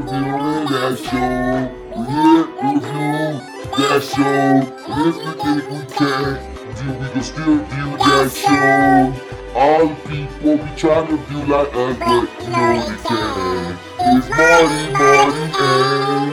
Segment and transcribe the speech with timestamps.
[0.00, 1.68] reviewing that show.
[1.96, 3.40] We here review
[3.76, 4.40] that show.
[4.88, 6.30] And if we think we can,
[6.76, 9.12] do we can still view that show.
[9.54, 13.78] All the people be trying to view like us, but you know they can.
[14.16, 16.32] It's Marty, Marty, and...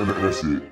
[0.00, 0.62] and that's it.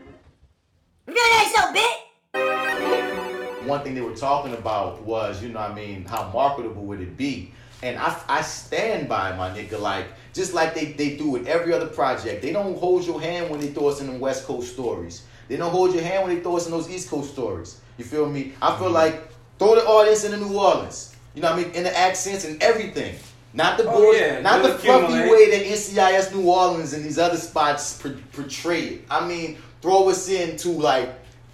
[3.67, 7.17] One thing they were talking about was, you know I mean, how marketable would it
[7.17, 7.53] be?
[7.83, 11.73] And I, I stand by my nigga, like, just like they, they do with every
[11.73, 12.43] other project.
[12.43, 15.25] They don't hold your hand when they throw us in them West Coast stories.
[15.49, 17.81] They don't hold your hand when they throw us in those East Coast stories.
[17.97, 18.53] You feel me?
[18.61, 18.95] I feel mm-hmm.
[18.95, 21.17] like throw the audience into New Orleans.
[21.35, 21.75] You know what I mean?
[21.75, 23.17] In the accents and everything.
[23.53, 27.37] Not the Oh, yeah, not the fluffy way that NCIS New Orleans and these other
[27.37, 28.01] spots
[28.33, 29.05] portray it.
[29.11, 31.13] I mean, throw us into like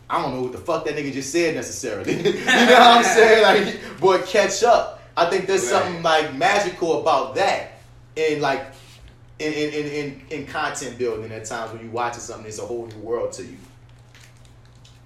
[0.09, 2.13] I don't know what the fuck that nigga just said necessarily.
[2.23, 3.67] you know what I'm saying?
[3.67, 4.96] Like, but catch up.
[5.17, 5.71] I think there's Right.
[5.83, 7.79] something like magical about that,
[8.17, 8.67] and like
[9.39, 12.87] in in, in, in content building at times when you watching something, it's a whole
[12.87, 13.57] new world to you.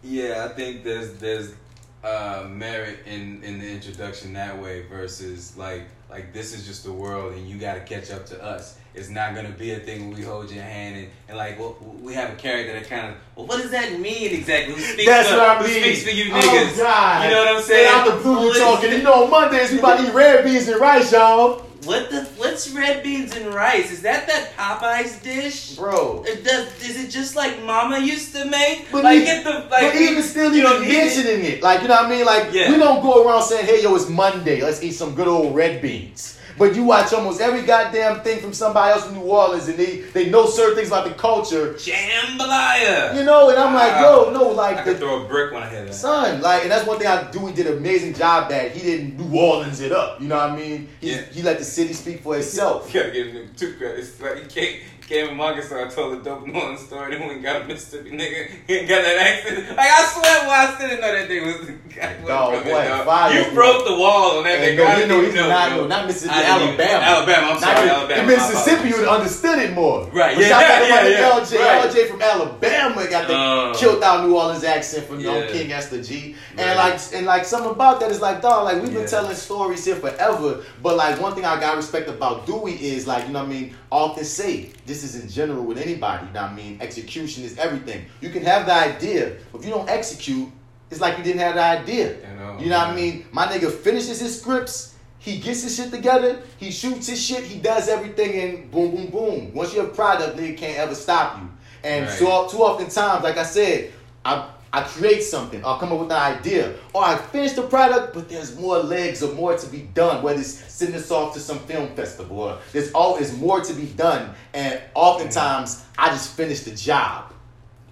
[0.02, 1.54] Yeah, I think there's there's
[2.02, 6.92] uh, merit in in the introduction that way versus like like this is just the
[6.92, 8.78] world and you got to catch up to us.
[8.94, 11.76] It's not gonna be a thing where we hold your hand and, and like well,
[12.02, 14.74] we have a character that kind of well what does that mean exactly?
[14.74, 15.82] Who speaks That's for, what I who mean.
[15.82, 16.76] speaks for you Oh, niggas?
[16.76, 17.24] God.
[17.24, 17.88] You know what I'm saying?
[17.88, 18.92] And out the blue Well, talking.
[18.92, 21.66] You know, on Mondays we about to eat red beans and rice, y'all.
[21.84, 23.90] What the what's red beans and rice?
[23.90, 25.76] Is that that Popeyes dish?
[25.76, 26.24] Bro.
[26.26, 28.86] It does, is it just like Mama used to make?
[28.92, 30.98] But like even- get the like but even still, you even don't need it.
[30.98, 31.62] mentioning it.
[31.62, 32.26] like you know what I mean.
[32.26, 32.70] Like Yeah.
[32.70, 34.60] we don't go around saying, "Hey, yo, it's Monday.
[34.60, 38.52] Let's eat some good old red beans." But you watch almost every goddamn thing from
[38.52, 43.16] somebody else in New Orleans, and they they know certain things about the culture, Jambalaya.
[43.16, 43.48] you know.
[43.48, 45.86] And I'm like, yo, no, I like could the throw a brick when I hear
[45.86, 45.94] that.
[45.94, 47.46] son, like, and that's one thing I do.
[47.46, 50.20] He did an amazing job that He didn't New Orleans it up.
[50.20, 50.88] You know what I mean?
[51.00, 51.22] He, Yeah.
[51.32, 52.92] he let the city speak for itself.
[52.94, 54.20] You gotta give him two credits.
[54.20, 54.80] Like he came,
[55.10, 57.10] came in Arkansas, I told a dope New Orleans story.
[57.16, 59.68] Then when he got a Mississippi nigga, he got that accent.
[59.76, 62.14] Like I swear, boy, I still didn't know that thing was the guy.
[62.14, 63.34] who Dog, boy, dog.
[63.34, 64.86] You broke the wall on that And nigga.
[64.86, 65.80] no, you know, he's not, bro.
[65.82, 67.04] no, not Mississippi, I didn't even- Alabama.
[67.04, 68.20] Alabama, I'm sorry, in- Alabama.
[68.22, 70.04] In Mississippi, you would have understood it more.
[70.14, 71.58] Right, yeah, shout out to my yeah, nigga yeah, LJ.
[71.58, 71.90] right.
[71.90, 73.74] LJ from Alabama got the Uh.
[73.74, 75.38] killed out New Orleans accent from Yeah.
[75.38, 76.36] Young King Ester G.
[76.56, 76.92] And Right.
[76.92, 79.06] like and like something about that is like dog, like we've been Yeah.
[79.08, 80.60] telling stories here forever.
[80.82, 83.52] But like one thing I got respect about Dui is like, you know what I
[83.52, 86.78] mean, often say this is in general with anybody, you know what I mean?
[86.80, 88.04] Execution is everything.
[88.20, 90.48] You can have the idea, but if you don't execute,
[90.90, 92.16] it's like you didn't have the idea.
[92.16, 93.26] You know, You know what I mean?
[93.32, 94.96] My nigga finishes his scripts.
[95.18, 96.40] He gets his shit together.
[96.58, 97.44] He shoots his shit.
[97.44, 99.54] He does everything, and boom, boom, boom.
[99.54, 101.48] Once you're a product, nigga can't ever stop you.
[101.84, 102.18] And Right.
[102.18, 103.92] so too often times, like I said,
[104.24, 105.64] I I create something.
[105.64, 109.22] I'll come up with an idea, or I finish the product, but there's more legs
[109.22, 110.22] or more to be done.
[110.22, 113.86] Whether it's sending this off to some film festival, or there's always more to be
[113.86, 114.32] done.
[114.54, 117.32] And oftentimes, I just finish the job,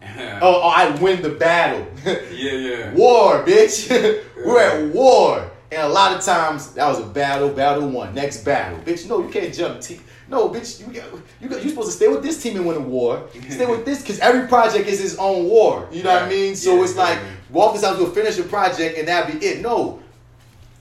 [0.41, 1.87] oh, or I win the battle.
[2.07, 2.95] yeah, yeah.
[2.95, 3.91] War, bitch.
[4.37, 5.51] We're at war.
[5.71, 8.79] And a lot of times that was a battle, battle one, next battle.
[8.79, 10.01] Bitch, no, you can't jump te-
[10.31, 11.07] No, bitch, you got,
[11.41, 13.27] you got, you supposed to stay with this team and win a war.
[13.49, 15.89] Stay with this because every project is its own war.
[15.91, 16.55] You know what I mean?
[16.55, 17.37] So Yeah, it's like exactly.
[17.61, 19.63] oftentimes we'll finish a project and that be it.
[19.63, 20.01] No.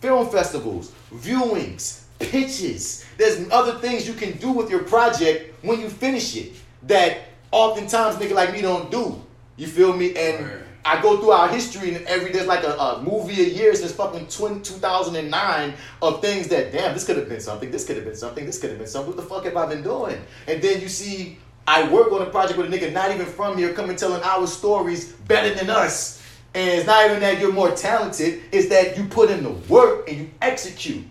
[0.02, 3.06] Film festivals, viewings, pitches.
[3.18, 6.54] There's other things you can do with your project when you finish it
[6.84, 7.20] that
[7.52, 9.22] oftentimes nigga like me don't do.
[9.56, 10.16] You feel me?
[10.16, 10.58] And Right.
[10.88, 13.92] I go through our history and every there's like a, a movie a year since
[13.92, 18.06] fucking 20, 2009 of things that damn this could have been something, this could have
[18.06, 19.14] been something, this could have been something.
[19.14, 20.18] What the fuck have I been doing?
[20.48, 23.58] And then you see I work on a project with a nigga not even from
[23.58, 26.24] here coming telling our stories better than us.
[26.54, 30.08] And it's not even that you're more talented, it's that you put in the work
[30.08, 31.06] and you execute.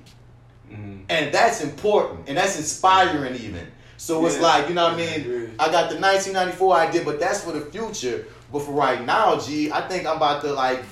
[0.72, 1.04] Mhm.
[1.10, 3.66] And that's important and that's inspiring even.
[3.98, 5.54] So it's Yeah, like, you know what I mean?
[5.58, 8.26] I got the 1994 idea, but that's for the future.
[8.52, 10.82] But for right now, G, I think I'm about to like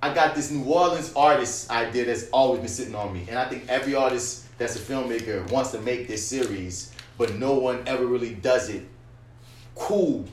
[0.00, 3.26] I got this New Orleans artist idea that's always been sitting on me.
[3.28, 7.54] And I think every artist that's a filmmaker wants to make this series, but no
[7.54, 8.86] one ever really does it
[9.74, 10.24] cool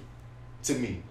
[0.63, 1.01] to me.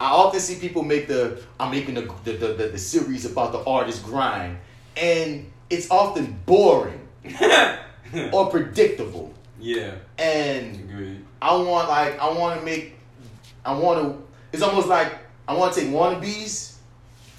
[0.00, 3.52] I often see people make the I'm making the the, the, the, the series about
[3.52, 4.58] the artist grind,
[4.96, 7.08] and it's often boring
[8.32, 9.32] or predictable.
[9.60, 11.24] Yeah, And agreed.
[11.40, 12.96] I want like I want to make
[13.64, 14.22] I want to.
[14.52, 16.76] It's almost like I want to take wannabes,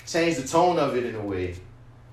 [0.05, 1.55] change the tone of it in a way,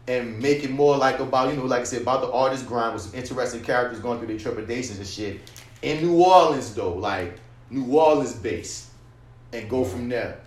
[0.08, 2.94] and make it more like about you know like I said about the artist grind
[2.94, 5.40] with some interesting characters going through their trepidations and shit.
[5.82, 7.34] In New Orleans though, like
[7.70, 8.90] New Orleans based,
[9.52, 10.40] and go from there.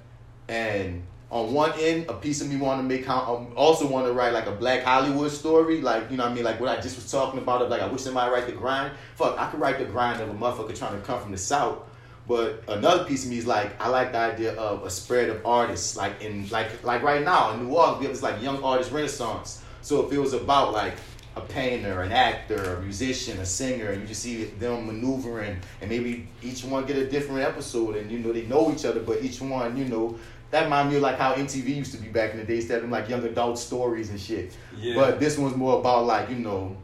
[0.48, 4.13] And on one end, a piece of me want to make, um, also want to
[4.13, 6.80] write like a Black Hollywood story, like you know what I mean, like what I
[6.80, 7.68] just was talking about.
[7.69, 8.94] Like I wish somebody write the grind.
[9.15, 11.80] Fuck, I could write the grind of a motherfucker trying to come from the south.
[12.28, 15.46] But another piece of me is like I like the idea of a spread of
[15.46, 18.64] artists, like in like like right now in New Orleans we have this like young
[18.64, 19.62] artist renaissance.
[19.81, 20.94] So if it was about like
[21.36, 25.90] a painter, an actor, a musician, a singer, and you just see them maneuvering, and
[25.90, 29.22] maybe each one get a different episode, and you know they know each other, but
[29.24, 30.18] each one, you know,
[30.52, 32.81] that remind me of like how MTV used to be back in the days, that
[32.81, 34.56] them like young adult stories and shit.
[34.78, 34.96] Yeah.
[34.96, 36.78] But this one's more about like you know,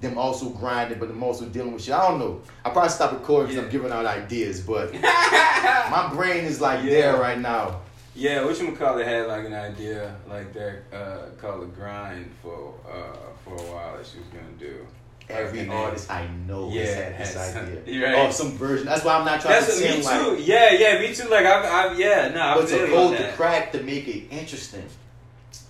[0.00, 1.94] them also grinding, but them also dealing with shit.
[1.94, 2.42] I don't know.
[2.64, 3.62] I probably stop recording because Yeah.
[3.64, 6.90] I'm giving out ideas, but my brain is like Yeah.
[6.90, 7.80] there right now.
[8.14, 12.74] Yeah, which call it had like an idea like that uh, called a grind for
[12.90, 13.14] uh,
[13.44, 14.86] for a while that she was gonna do.
[15.28, 17.82] Every then- artist I know Yeah, has had this idea.
[17.86, 18.26] you're right.
[18.28, 18.86] Or some version.
[18.86, 20.30] That's why I'm not trying That's to me seem too.
[20.36, 21.28] like yeah, yeah, me too.
[21.28, 24.86] Like I've, I've yeah, no, I but to hold the crack to make it interesting.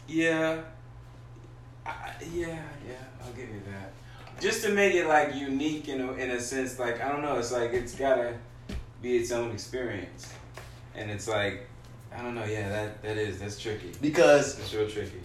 [0.06, 0.61] Yeah,
[1.84, 2.94] I, yeah, yeah.
[3.25, 3.93] I'll give you that.
[4.40, 7.36] Just to make it like unique in a, in a sense, like I don't know.
[7.38, 8.34] It's like it's gotta
[9.02, 10.32] be its own experience,
[10.94, 11.66] and it's like
[12.14, 12.44] I don't know.
[12.44, 13.92] Yeah, that that is that's tricky.
[14.00, 15.20] Because It's real tricky.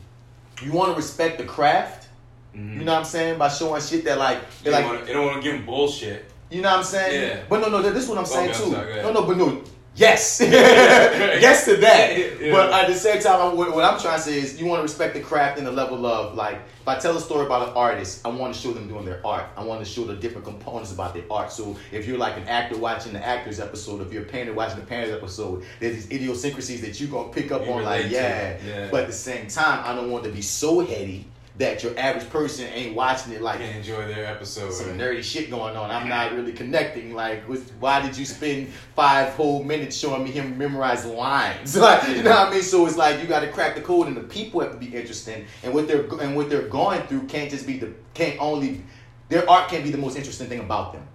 [0.63, 2.07] you want to respect the craft,
[2.55, 2.79] Mm-hmm.
[2.79, 3.37] you know what I'm saying?
[3.39, 5.65] By showing shit that like They don't like wanna- they don't want to give them
[5.65, 6.25] bullshit.
[6.49, 7.37] You know what I'm saying?
[7.37, 7.43] Yeah.
[7.47, 8.71] But no, no, this is what I'm saying Okay, I'm too.
[8.71, 9.05] sorry, go ahead.
[9.05, 9.63] no, no, but no.
[9.95, 12.17] Yes, yes to that.
[12.17, 12.51] Yeah.
[12.53, 14.83] But at the same time, what, what I'm trying to say is, you want to
[14.83, 16.59] respect the craft and the level of like.
[16.81, 19.25] If I tell a story about an artist, I want to show them doing their
[19.25, 19.45] art.
[19.55, 21.51] I want to show the different components about their art.
[21.51, 24.79] So if you're like an actor watching the actors episode, if you're a painter watching
[24.79, 27.83] the painters episode, there's these idiosyncrasies that you're gonna pick up You on.
[27.83, 28.57] Like, yeah.
[28.65, 28.88] yeah.
[28.89, 31.27] But at the same time, I don't want to be so heady
[31.57, 34.71] that your average person ain't watching it like Can't enjoy their episode.
[34.71, 35.92] some nerdy shit going on.
[35.92, 37.13] I'm not really connecting.
[37.13, 41.75] Like, with, why did you spend five whole minutes showing me him memorize lines?
[41.81, 42.62] Like, you know what I mean?
[42.63, 44.95] So it's like you got to crack the code, and the people have to be
[44.95, 48.83] interesting, and what they're and what they're going through can't just be the can't only
[49.30, 51.07] their art can't be the most interesting thing about them.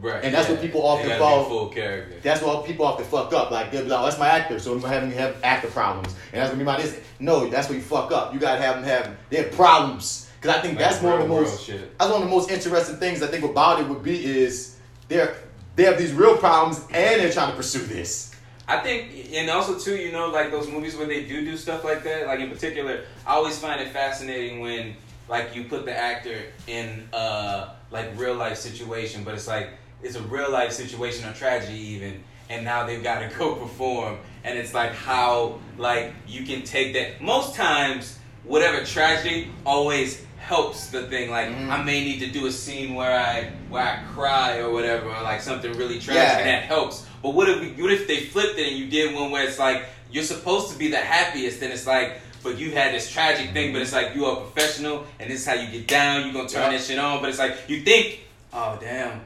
[0.00, 0.22] Right.
[0.22, 2.16] And that's what people often fall- Be full character.
[2.22, 3.50] That's what people often fuck up.
[3.50, 6.40] Like they'll be like, oh, "That's my actor," so I'm having have actor problems, and
[6.40, 6.98] that's gonna be my this.
[7.18, 8.34] No, that's what you fuck up.
[8.34, 11.28] You gotta have them have their problems, because I think Like that's one of the
[11.28, 11.98] most shit.
[11.98, 14.76] that's one of the most interesting things I think about it would be is
[15.08, 15.34] they're
[15.76, 18.32] they have these real problems and they're trying to pursue this.
[18.68, 21.84] I think, and also too, you know, like those movies where they do do stuff
[21.84, 22.26] like that.
[22.26, 24.96] Like in particular, I always find it fascinating when
[25.28, 29.70] like you put the actor in uh like real life situation, but it's like
[30.06, 34.18] it's a real life situation or tragedy even, and now they've got to go perform,
[34.44, 37.20] and it's like how like you can take that.
[37.20, 41.28] Most times, whatever tragedy always helps the thing.
[41.30, 41.68] Like Mhm.
[41.70, 45.22] I may need to do a scene where I where I cry or whatever, or
[45.22, 46.38] like something really tragic, Yeah.
[46.38, 47.04] and that helps.
[47.22, 49.84] But what if what if they flipped it and you did one where it's like
[50.12, 53.72] you're supposed to be the happiest, and it's like, but you had this tragic thing,
[53.72, 56.22] but it's like you are a professional, and this is how you get down.
[56.22, 56.78] you're gonna turn Yeah.
[56.78, 58.20] that shit on, but it's like you think,
[58.52, 59.20] oh damn.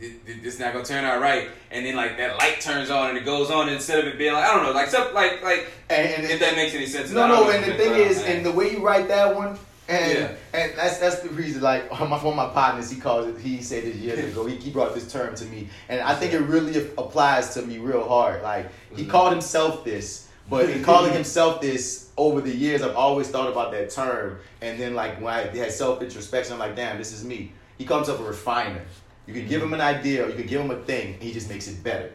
[0.00, 3.10] Th- th- This not gonna turn out right, and then like that light turns on
[3.10, 5.42] and it goes on instead of it being like I don't know, like something like
[5.42, 7.10] like And, and if that makes any sense.
[7.10, 8.36] no, no, and the thing is, man.
[8.38, 9.58] and the way you write that one,
[9.88, 10.32] and Yeah.
[10.54, 11.62] and that's that's the reason.
[11.62, 13.38] Like one of my, one of my partners, he calls it.
[13.38, 14.46] He said it years ago.
[14.46, 17.78] He, he brought this term to me, and I think it really applies to me
[17.78, 18.42] real hard.
[18.42, 19.10] Like he Mhm.
[19.10, 23.72] called himself this, but in calling himself this over the years, I've always thought about
[23.72, 24.38] that term.
[24.60, 27.52] And then like when I had self introspection, I'm like, damn, this is me.
[27.78, 28.82] He calls himself a refiner.
[29.30, 31.32] You can give him an idea, or you can give him a thing, and he
[31.32, 32.10] just makes it better.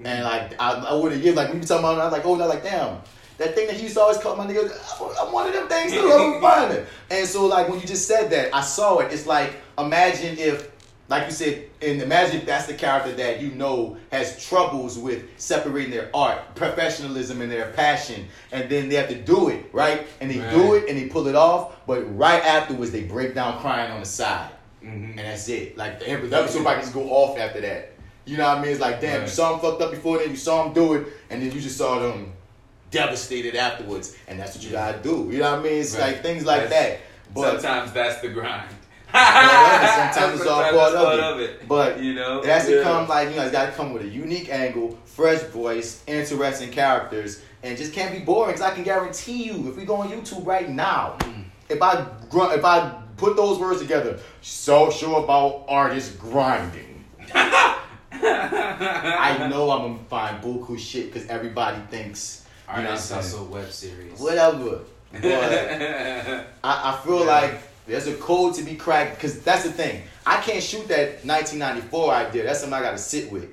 [0.00, 0.24] And mm-hmm.
[0.24, 2.34] like I, I would have like we were talking about, it, I was like, oh,
[2.34, 2.98] no, like damn,
[3.38, 4.68] that thing that he used to always call my nigga,
[5.20, 6.10] I'm one of them things too.
[6.12, 6.86] I'm refiner.
[7.08, 9.12] And so like when you just said that, I saw it.
[9.12, 10.72] It's like imagine if,
[11.08, 15.22] like you said, and imagine if that's the character that you know has troubles with
[15.36, 20.04] separating their art, professionalism, and their passion, and then they have to do it right,
[20.20, 23.60] and they do it and they pull it off, but right afterwards they break down
[23.60, 24.50] crying on the side
[24.86, 25.10] Mhm.
[25.10, 25.76] and that's it.
[25.76, 27.92] Like the episode might just go off after that.
[28.24, 28.70] You know what I mean?
[28.72, 31.06] It's like, damn, you saw him fucked up before, then you saw him do it,
[31.30, 32.32] and then you just saw them
[32.90, 35.28] devastated afterwards, and that's what you gotta do.
[35.30, 35.80] You know what I mean?
[35.80, 36.08] It's Right.
[36.14, 37.00] like things like That's- that.
[37.34, 38.70] But sometimes that's the grind.
[39.14, 41.66] Yeah, sometimes it's all part that's of it.
[41.68, 44.02] But you know, it has to come like you know, it's got to come with
[44.02, 48.52] a unique angle, fresh voice, interesting characters, and just can't be boring.
[48.52, 51.44] Cause I can guarantee you, if we go on YouTube right now, Mm.
[51.68, 57.04] if I gr- if I put those words together, so show about artists grinding.
[58.12, 63.08] I know I'm gonna find buku shit because everybody thinks you know what I'm Artist
[63.08, 63.20] saying?
[63.22, 64.18] hustle web series.
[64.18, 64.80] whatever.
[65.12, 65.22] But
[66.64, 67.26] I, I feel Yeah.
[67.26, 70.02] like there's a code to be cracked because that's the thing.
[70.26, 72.42] I can't shoot that 1994 idea.
[72.44, 73.48] That's something I got to sit with.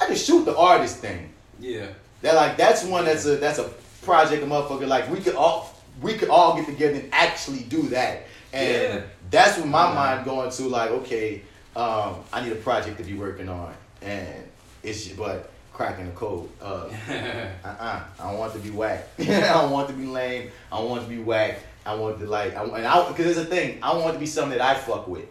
[0.00, 1.30] I can shoot the artist thing.
[1.58, 1.86] yeah.
[2.20, 3.68] That like that's one that's a that's a
[4.02, 7.82] project a motherfucker like we could all we could all get together and actually do
[7.88, 8.26] that.
[8.52, 9.00] And Yeah.
[9.30, 9.94] that's what my Yeah.
[9.94, 11.42] mind going to like, okay,
[11.74, 13.72] um, I need a project to be working on.
[14.02, 14.44] And
[14.82, 16.48] it's just, but cracking the code.
[16.60, 18.00] Uh uh-uh.
[18.20, 19.08] I don't want it to be whack.
[19.18, 20.50] I don't want it to be lame.
[20.70, 21.60] I don't want it to be whack.
[21.86, 23.78] I want it to like, I, and I, because there's a thing.
[23.82, 25.26] I want it to be something that I fuck with.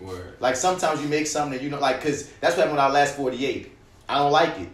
[0.00, 0.36] Word.
[0.40, 2.90] Like sometimes you make something that you know, like, cause that's what happened with our
[2.90, 3.70] last 48.
[4.08, 4.68] I don't like it.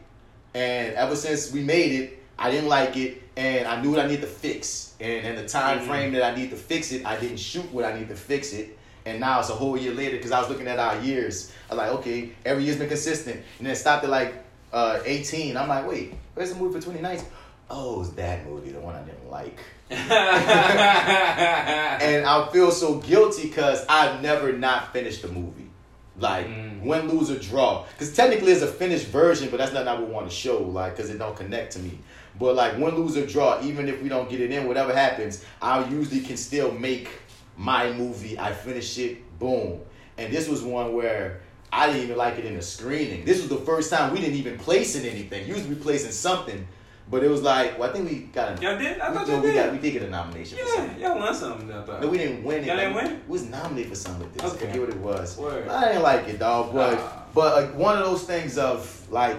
[0.54, 3.22] And ever since we made it, I didn't like it.
[3.36, 4.94] And I knew what I needed to fix.
[5.00, 5.86] And in the time Mhm.
[5.86, 8.52] frame that I need to fix it, I didn't shoot what I need to fix
[8.52, 8.76] it.
[9.06, 11.50] And now it's a whole year later because I was looking at our years.
[11.70, 13.36] I was like, okay, every year's been consistent.
[13.58, 14.34] And then it stopped at like
[14.72, 15.56] uh, 18.
[15.56, 17.24] I'm like, wait, where's the movie for 2019?
[17.70, 19.58] Oh, it's that movie, the one I didn't like.
[19.90, 20.12] and
[22.26, 25.64] I feel so guilty because I've never not finished the movie.
[26.18, 26.82] Like Mm.
[26.82, 27.84] win, lose, or draw.
[27.92, 30.58] Because technically it's a finished version, but that's not what we want to show.
[30.62, 31.98] Like because it don't connect to me.
[32.38, 33.60] But like win, lose, or draw.
[33.62, 37.08] Even if we don't get it in, whatever happens, I usually can still make
[37.56, 38.38] my movie.
[38.38, 39.80] I finish it, boom.
[40.16, 41.40] And this was one where
[41.72, 43.24] I didn't even like it in the screening.
[43.24, 45.46] This was the first time we didn't even place in anything.
[45.48, 46.66] Usually we place in something,
[47.10, 48.62] but it was like, well, I think we got a.
[48.62, 49.00] Y'all did?
[49.00, 49.54] I we, thought y'all we did.
[49.54, 51.72] got we did get a nomination Yeah, y'all won something.
[51.72, 52.00] I thought.
[52.00, 52.66] No, we didn't win it.
[52.66, 53.20] Y'all didn't Like, win?
[53.26, 54.52] We was nominated for something with this.
[54.52, 54.64] Okay.
[54.68, 55.36] I forget what it was.
[55.38, 55.68] Word.
[55.68, 56.72] I didn't like it, dog.
[56.72, 57.24] But Ah.
[57.34, 59.38] but uh, one of those things of like,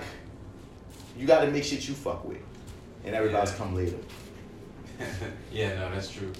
[1.17, 2.37] you got to make shit you fuck with,
[3.05, 3.57] and everybody's Yeah.
[3.57, 3.97] come later.
[5.51, 6.31] yeah, no, that's true.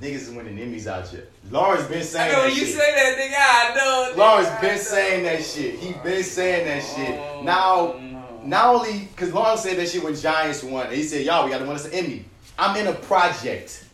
[0.00, 1.28] Niggas is winning Emmys out here.
[1.50, 2.74] Lawrence been I saying know that you shit.
[2.76, 4.12] say that, nigga, I know.
[4.12, 4.16] nigga,
[4.50, 4.82] I been know.
[4.82, 5.74] saying that shit.
[5.78, 7.20] He been saying that shit.
[7.20, 8.40] Oh, Now, no.
[8.44, 10.90] not only because Lawrence said that shit when Giants won.
[10.90, 12.24] He said, "Y'all, we got to win us an Emmy."
[12.58, 13.84] I'm in a project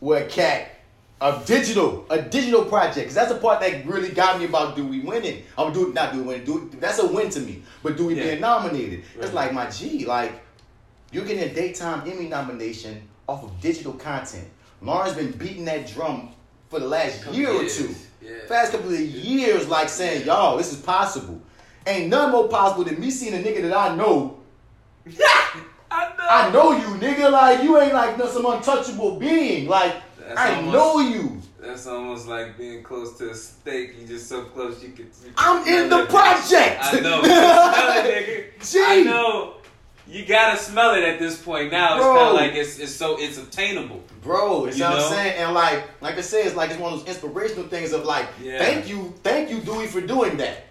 [0.00, 0.79] where cat
[1.20, 3.06] a digital a digital project.
[3.08, 5.44] Cause that's the part that really got me about do we win it?
[5.58, 6.44] I'm do not do we win.
[6.44, 7.62] Do that's a win to me.
[7.82, 8.24] But do we Yeah.
[8.24, 9.04] being nominated?
[9.18, 10.06] It's like my G.
[10.06, 10.32] Like
[11.12, 14.48] you're getting a daytime Emmy nomination off of digital content.
[14.82, 16.30] Lawrence been beating that drum
[16.70, 17.94] for the last Couple year or two.
[18.22, 18.32] Yeah.
[18.48, 21.40] Past couple of years, like saying, "Y'all, this is possible."
[21.86, 24.38] Ain't none more possible than me seeing a nigga that I know
[25.90, 26.26] I know.
[26.30, 27.30] I know you, nigga.
[27.30, 29.66] Like you ain't like no some untouchable being.
[29.68, 29.96] Like
[30.34, 31.42] That's I almost- know you.
[31.60, 33.94] That's almost like being close to a steak.
[34.00, 35.06] You just so close you can.
[35.24, 36.08] You I'm in the it.
[36.08, 36.78] project.
[36.80, 37.22] I know.
[37.22, 38.70] smell it, nigga.
[38.72, 38.82] Gee.
[38.86, 39.54] I know.
[40.08, 41.96] You gotta smell it at this point now.
[41.96, 44.02] It's kind of like it's it's so it's obtainable.
[44.22, 45.08] Bro, You what I'm know?
[45.10, 48.04] saying, and like, like I said, it's like it's one of those inspirational things of
[48.04, 48.58] like, Yeah.
[48.58, 50.64] thank you, thank you, Dui, for doing that,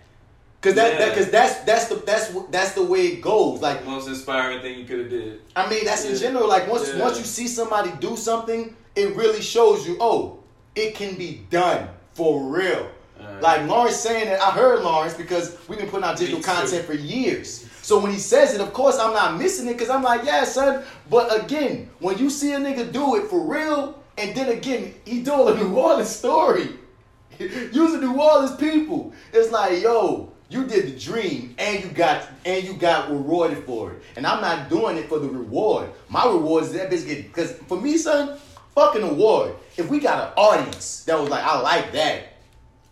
[0.62, 1.06] cause that, Yeah.
[1.06, 3.62] that, cause that's that's the that's that's the way it goes.
[3.62, 5.42] Like, Most inspiring thing you could have did.
[5.56, 6.48] I mean, that's in general.
[6.50, 7.00] Like once Yeah.
[7.02, 10.40] once you see somebody do something, it really shows you, oh,
[10.76, 12.90] it can be done for real.
[13.20, 13.42] Alright.
[13.42, 16.94] Like Lawrence saying that, I heard Lawrence because we've been putting out digital content for
[16.94, 17.68] years.
[17.82, 20.44] So when he says it, of course I'm not missing it because I'm like, yeah,
[20.44, 20.84] son.
[21.10, 25.22] But again, when you see a nigga do it for real, and then again, he
[25.22, 26.70] doing a New Orleans story,
[27.40, 32.64] using New Orleans people, it's like, yo, you did the dream and you got and
[32.64, 34.02] you got rewarded for it.
[34.16, 35.90] And I'm not doing it for the reward.
[36.10, 38.40] My reward is that bitch get because for me, son,
[38.76, 39.56] fucking award.
[39.78, 42.34] If we got an audience that was like, I like that.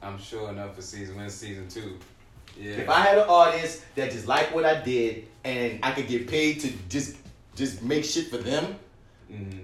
[0.01, 1.97] I'm sure enough for season one, season two.
[2.59, 2.73] Yeah.
[2.73, 6.27] If I had an audience that just liked what I did and I could get
[6.27, 7.17] paid to just
[7.55, 8.75] just make shit for them,
[9.31, 9.59] mm-hmm.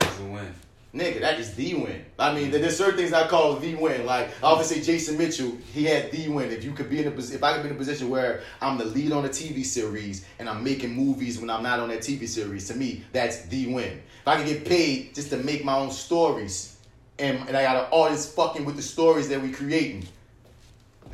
[0.00, 0.54] It's a win.
[0.98, 2.04] Nigga, that is the win.
[2.18, 4.04] I mean, there's certain things I call the win.
[4.04, 6.50] Like obviously, Jason Mitchell, he had the win.
[6.50, 8.78] If you could be in a if I could be in a position where I'm
[8.78, 12.00] the lead on a TV series and I'm making movies when I'm not on that
[12.00, 14.02] TV series, to me, that's the win.
[14.20, 16.76] If I could get paid just to make my own stories
[17.18, 20.06] and, and I got an audience fucking with the stories that we creating.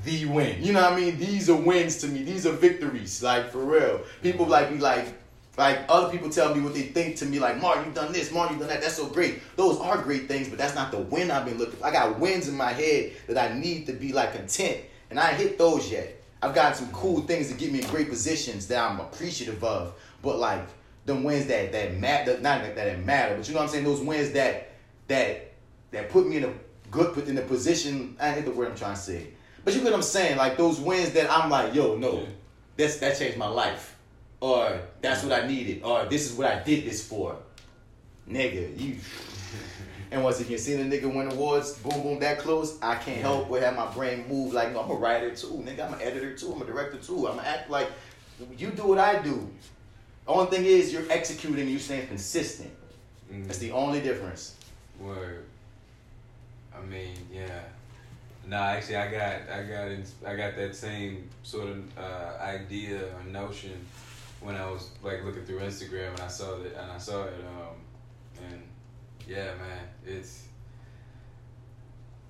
[0.05, 0.63] the win.
[0.63, 1.19] You know what I mean?
[1.19, 2.23] These are wins to me.
[2.23, 3.23] These are victories.
[3.23, 4.03] Like for real.
[4.23, 5.07] People like be like,
[5.57, 7.39] like other people tell me what they think to me.
[7.39, 8.33] Like Mark, you've done this.
[8.33, 8.81] Mark, you've done that.
[8.81, 9.41] That's so great.
[9.57, 11.77] Those are great things, but that's not the win I've been looking.
[11.79, 11.87] for.
[11.87, 14.79] I got wins in my head that I need to be like content,
[15.11, 16.21] and I ain't hit those yet.
[16.43, 19.95] I've got some cool things to get me in great positions that I'm appreciative of,
[20.23, 20.67] but like
[21.07, 23.85] the wins that that matter, not that that matter, but you know what I'm saying.
[23.85, 24.73] Those wins that
[25.09, 25.53] that
[25.93, 26.53] that put me in a
[26.91, 28.17] good put in a position.
[28.21, 29.29] I hate the word I'm trying to say,
[29.65, 30.37] but you get what I'm saying.
[30.37, 32.27] Like those wins that I'm like, yo, no, Yeah.
[32.77, 33.94] that's that changed my life,
[34.45, 37.37] or that's what I needed, or this is what I did this for,
[38.29, 38.79] nigga.
[38.79, 38.97] You.
[40.11, 43.49] And once again, seeing a nigga win awards, boom, boom, that close, I can't help
[43.49, 45.89] but have my brain move like, no, I'm a writer too, nigga.
[45.89, 46.53] I'm an editor too.
[46.53, 47.27] I'm a director too.
[47.27, 47.91] I'm an act like,
[48.57, 49.51] you do what I do.
[50.29, 52.71] Only thing is, you're executing and you staying consistent.
[53.33, 53.47] Mm.
[53.47, 54.55] That's the only difference.
[55.01, 55.47] Word.
[56.77, 57.61] I mean, yeah.
[58.47, 63.25] Nah, actually, I got, I got, I got that same sort of uh, idea or
[63.33, 63.85] notion
[64.45, 67.33] when I was like looking through Instagram and I saw that and I saw it.
[67.33, 68.63] Um, and
[69.27, 70.45] yeah, man, it's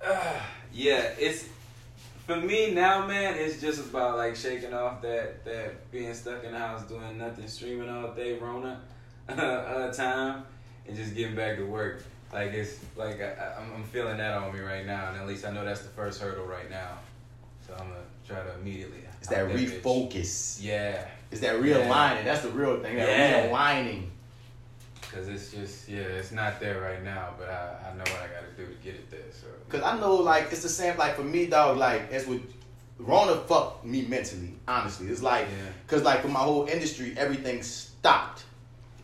[0.03, 0.39] uh,
[0.73, 1.45] yeah, it's
[2.25, 3.35] for me now, man.
[3.35, 7.47] It's just about like shaking off that that being stuck in the house doing nothing,
[7.47, 8.81] streaming all day, Rona
[9.29, 10.45] uh, time,
[10.87, 12.01] and just getting back to work.
[12.31, 15.45] Like it's like I, I'm, I'm feeling that on me right now, and at least
[15.45, 16.97] I know that's the first hurdle right now.
[17.67, 19.01] So I'm gonna try to immediately.
[19.25, 19.81] It's that bitch.
[19.81, 20.59] refocus.
[20.61, 22.23] Yeah, It's that realigning.
[22.25, 22.95] That's the real thing.
[22.97, 23.47] That Yeah.
[23.49, 24.09] realigning.
[25.11, 28.27] Cause it's just yeah, it's not there right now, but I, I know what I
[28.27, 29.19] gotta do to get it there.
[29.31, 32.41] So Cause I know like it's the same like for me dog like as with
[32.99, 35.71] Rona fucked me mentally honestly it's like Yeah.
[35.87, 38.43] cause like for my whole industry everything stopped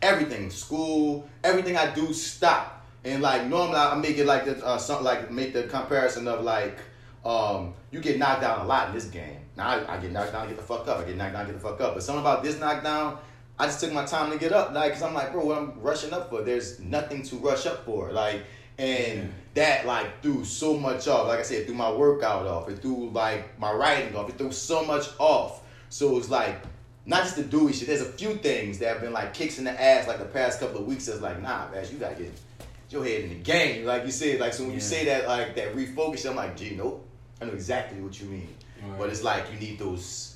[0.02, 4.78] everything school everything I do stopped and like normally I make it like the uh,
[4.78, 6.78] something like make the comparison of like
[7.26, 10.34] um you get knocked down a lot in this game now I, I get knocked
[10.34, 12.22] down get the fuck up I get knocked down get the fuck up but something
[12.22, 13.18] about this knockdown
[13.60, 15.80] I just took my time to get up, like, cause I'm like, bro, what I'm
[15.80, 16.42] rushing up for?
[16.42, 18.42] There's nothing to rush up for, like,
[18.82, 21.28] and that like threw so much off.
[21.28, 22.70] Like I said, it threw my workout off.
[22.70, 24.30] It threw like my writing off.
[24.30, 25.62] It threw so much off.
[25.90, 26.62] So it's like
[27.06, 27.88] not just the Dui shit.
[27.88, 30.60] There's a few things that have been like kicks in the ass like the past
[30.60, 31.06] couple of weeks.
[31.06, 32.32] That's like, nah, man, you gotta get
[32.90, 33.86] your head in the game.
[33.86, 36.76] Like you said, like so when you say that like that refocus, I'm like, gee,
[36.76, 37.06] nope.
[37.42, 38.48] I know exactly what you mean.
[38.84, 38.98] Right.
[38.98, 40.32] But it's like you need those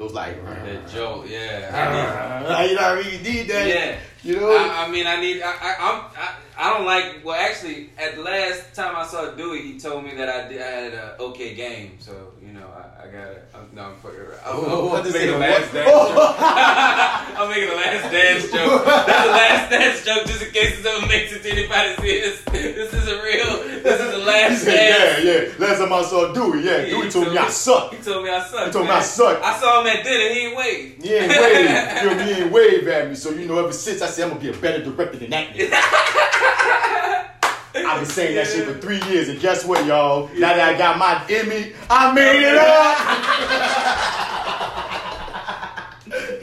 [0.00, 2.40] those like that uh, jolt, yeah.
[2.42, 3.12] Uh, like, you know what I mean?
[3.12, 3.68] You need that.
[3.68, 3.98] Yeah.
[4.22, 4.50] You know?
[4.50, 5.42] I, I mean, I need.
[5.42, 6.04] I, I, I'm.
[6.16, 7.24] I, I don't like.
[7.24, 10.60] Well, actually, at the last time I saw Dui, he told me that I, did,
[10.60, 11.96] I had an okay game.
[12.00, 13.48] So you know, I, I got it.
[13.54, 14.40] I'm, no, I'm fucking around.
[14.44, 16.36] I'm, Oh, I'm to making the last dance joke.
[17.36, 18.84] I'm making the last dance joke.
[18.86, 22.20] That's the last dance joke, just in case it ever makes it to anybody see
[22.20, 22.40] this.
[22.44, 23.09] This is.
[23.82, 25.24] This is the He last dance.
[25.24, 25.52] yeah, yeah.
[25.58, 27.94] Last time I saw Dui, yeah, Yeah, Dui he told me I suck.
[27.94, 28.66] He told me I suck.
[28.66, 28.90] He told me.
[28.92, 29.42] I suck.
[29.42, 30.28] I saw him at dinner.
[30.34, 30.96] He ain't wave.
[31.02, 31.68] He ain't wave.
[32.00, 32.22] Feel me?
[32.24, 33.14] He ain't wave at me.
[33.14, 35.48] So you know, ever since I said I'm gonna be a better director than that.
[37.74, 40.28] I've been saying that shit for three years, and guess what, y'all?
[40.34, 42.96] Now that I got my Emmy, I made it up.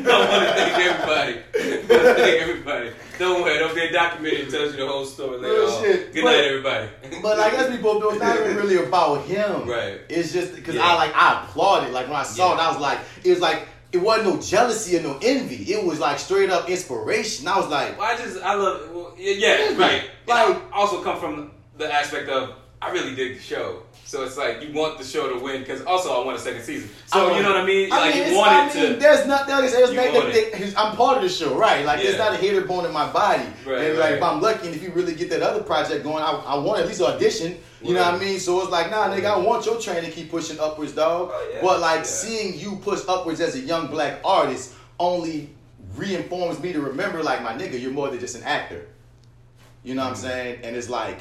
[0.09, 1.33] I want to thank everybody.
[1.33, 2.91] I want to thank everybody.
[3.19, 5.83] Don't worry, don't be a documentary that tells you the whole story later Real on.
[5.83, 6.13] shit.
[6.13, 6.89] Good But- night, everybody.
[7.21, 9.67] But like as we both know, it's not even really about him.
[9.67, 9.99] Right.
[10.09, 10.85] It's just because Yeah.
[10.85, 11.91] I like I applauded.
[11.93, 14.97] Like when I saw it, I was like, it was like it wasn't no jealousy
[14.97, 15.73] or no envy.
[15.73, 17.47] It was like straight up inspiration.
[17.47, 19.77] I was like, Well, I just, I love, well, yeah, yeah, Yeah.
[19.77, 20.03] right.
[20.27, 23.81] Like- also come from the aspect of I really dig the show.
[24.07, 26.61] So it's like you want the show to win because also I want a second
[26.63, 26.89] season.
[27.07, 27.89] So I you know what I mean?
[27.89, 28.99] like it's- you want I it mean, to.
[28.99, 31.83] There's not there's, there's not thing- I'm part of the show, right?
[31.85, 33.43] Like there's not a hater bone in my body.
[33.65, 34.13] Right, and like right.
[34.13, 36.79] if I'm lucky, and if you really get that other project going, I, I want
[36.79, 37.57] at least audition.
[37.83, 38.39] You know what I mean?
[38.39, 41.29] So it's like, nah, nigga, I want your train to keep pushing upwards, dog.
[41.33, 41.59] Oh, yeah.
[41.61, 42.03] But like Yeah.
[42.03, 45.49] seeing you push upwards as a young black artist only
[45.97, 48.87] reinforms me to remember, like, my nigga, you're more than just an actor.
[49.83, 50.21] You know what I'm Mm-hmm.
[50.23, 50.59] saying?
[50.63, 51.19] And it's like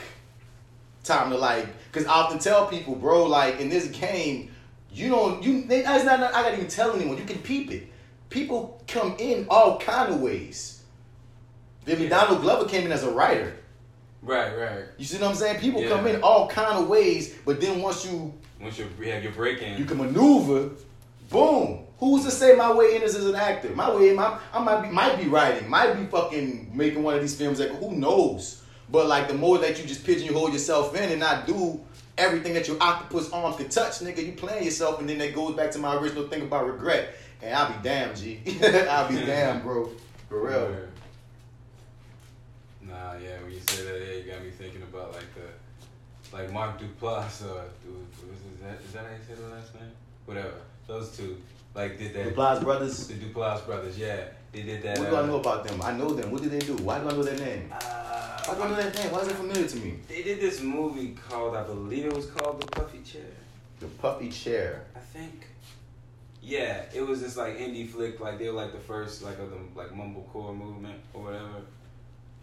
[1.05, 1.67] time to like,
[1.97, 4.51] cause I often tell people, bro, like in this game,
[4.93, 7.17] you don't, you, they, it's not, I gotta even tell anyone.
[7.17, 7.89] You can peep it.
[8.29, 10.83] People come in all kind of ways.
[11.87, 12.09] Mean, Yeah.
[12.09, 13.55] Donald Glover came in as a writer.
[14.23, 14.85] Right, right.
[14.99, 15.61] You see what I'm saying?
[15.61, 15.91] People Yeah.
[15.91, 19.63] come in all kind of ways, but then once you Once you have your break
[19.63, 19.79] in.
[19.79, 20.71] you can maneuver,
[21.31, 21.85] boom.
[21.99, 23.71] Who's to say my way in is as an actor?
[23.71, 27.15] My way in, my, I might be might be writing, might be fucking making one
[27.15, 27.61] of these films.
[27.61, 28.63] Like who knows?
[28.91, 31.81] But like the more that you just pigeonhole yourself in and not do
[32.17, 35.55] everything that your octopus arms could touch, nigga, you playing yourself, and then that goes
[35.55, 37.15] back to my original thing about regret.
[37.43, 38.41] And I'll be damned, G.
[38.89, 39.91] I'll be damned, bro.
[40.29, 40.77] For real.
[42.83, 43.43] Nah, yeah.
[43.43, 47.45] When you say that, yeah, you got me thinking about like the, like Mark Duplass
[47.45, 49.91] uh, or Du- is that is that how you say the last name?
[50.25, 50.55] Whatever.
[50.87, 51.37] Those two,
[51.77, 52.25] like, did that.
[52.25, 53.07] The Blas brothers.
[53.07, 54.99] The Duplass brothers, yeah, they did that.
[54.99, 55.81] What do I uh, know about them?
[55.83, 56.31] I know them.
[56.31, 56.75] What did they do?
[56.77, 57.71] Why do I know their name?
[57.71, 59.13] Uh, Why do I know their name?
[59.13, 59.95] Why is it familiar to me?
[60.09, 63.31] They did this movie called, I believe it was called The Puffy Chair.
[63.81, 64.85] The Puffy Chair.
[64.95, 65.47] I think.
[66.43, 69.51] Yeah, it was this like indie flick, like they were like the first like of
[69.51, 71.63] the like mumblecore movement or whatever,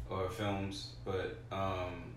[0.10, 0.90] or films.
[1.06, 2.13] But um,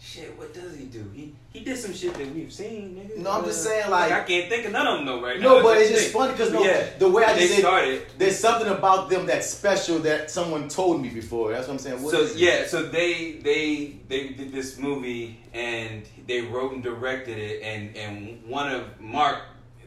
[0.00, 1.10] shit, what does he do?
[1.14, 3.18] He he did some shit that we've seen, nigga.
[3.22, 5.40] No, I'm just Uh, saying, like- I can't think of none of them though right
[5.40, 5.56] now.
[5.58, 7.60] No, but it's Just just funny because no, yeah, the way I they just said,
[7.60, 8.06] started.
[8.18, 11.52] there's something about them that's special that someone told me before.
[11.52, 12.02] That's what I'm saying.
[12.02, 17.38] What so yeah, so they they they did this movie and they wrote and directed
[17.38, 19.38] it, and and one of Mark,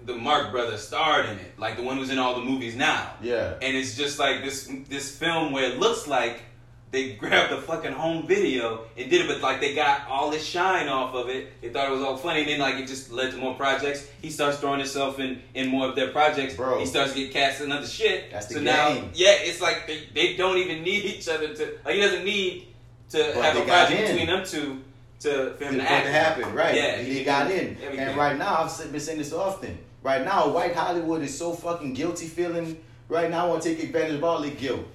[0.06, 3.12] the Mark brother, starred in it, like the one who's in all the movies now.
[3.22, 6.40] yeah, And it's just like this this film where it looks like
[6.92, 10.46] they grabbed the fucking home video and did it, but like they got all this
[10.46, 11.62] shine off of it.
[11.62, 14.08] They thought it was all funny, and then like it just led to more projects.
[14.22, 16.56] He starts throwing himself in in more of their projects.
[16.56, 16.80] Bro.
[16.80, 18.32] he starts getting cast in other shit.
[18.32, 19.12] That's the so now, game.
[19.14, 22.68] yeah, it's like they, they don't even need each other to like he doesn't need
[23.10, 24.08] to But have a project in.
[24.08, 24.82] between them two
[25.22, 26.76] to for him to to happen, right?
[26.76, 28.00] Yeah, he got in, everything.
[28.00, 29.78] and right now I've been saying this often.
[30.04, 32.82] Right now, white Hollywood is so fucking guilty feeling.
[33.10, 34.86] Right now, I want to take advantage of all the guilt.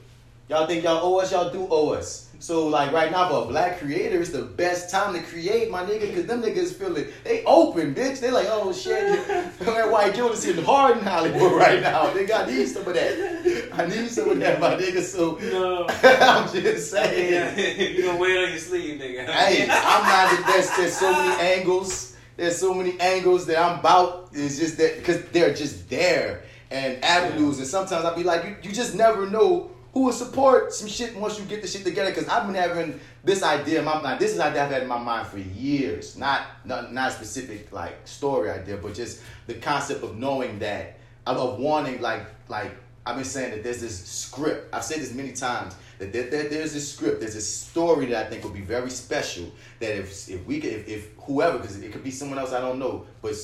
[0.49, 1.33] Y'all think y'all owe us?
[1.33, 2.29] Y'all do owe us.
[2.41, 5.85] So like right now, for a black creator, it's the best time to create, my
[5.85, 7.13] nigga, because them niggas feel it.
[7.23, 8.19] They open, bitch.
[8.19, 9.29] They like, oh shit,
[9.61, 12.13] that white guilt is hitting hard in Hollywood right now.
[12.13, 13.71] They got need some of that.
[13.73, 15.03] I need some of that, my nigga.
[15.03, 15.87] So No.
[16.03, 17.33] I'm just saying.
[17.33, 19.25] Yeah, you gonna wear it on your sleeve, nigga.
[19.27, 20.47] Hey, I'm not.
[20.49, 22.17] There's there's so many angles.
[22.37, 24.31] There's so many angles that I'm about.
[24.33, 28.57] It's just that because they're just there and avenues, and sometimes I'll be like, you,
[28.65, 32.11] you just never know who will support some shit once you get the shit together.
[32.11, 33.81] Because I've been having this idea.
[33.81, 34.19] in My mind.
[34.21, 36.17] This is an idea I've had in my mind for years.
[36.17, 40.99] Not not not a specific like story idea, but just the concept of knowing that
[41.27, 42.73] of, of wanting like like
[43.05, 44.73] I've been saying that there's this script.
[44.75, 47.21] I've said this many times that there, there- there's this script.
[47.21, 49.51] There's this story that I think would be very special.
[49.81, 52.61] That if if we could if, if whoever because it could be someone else I
[52.61, 53.35] don't know, but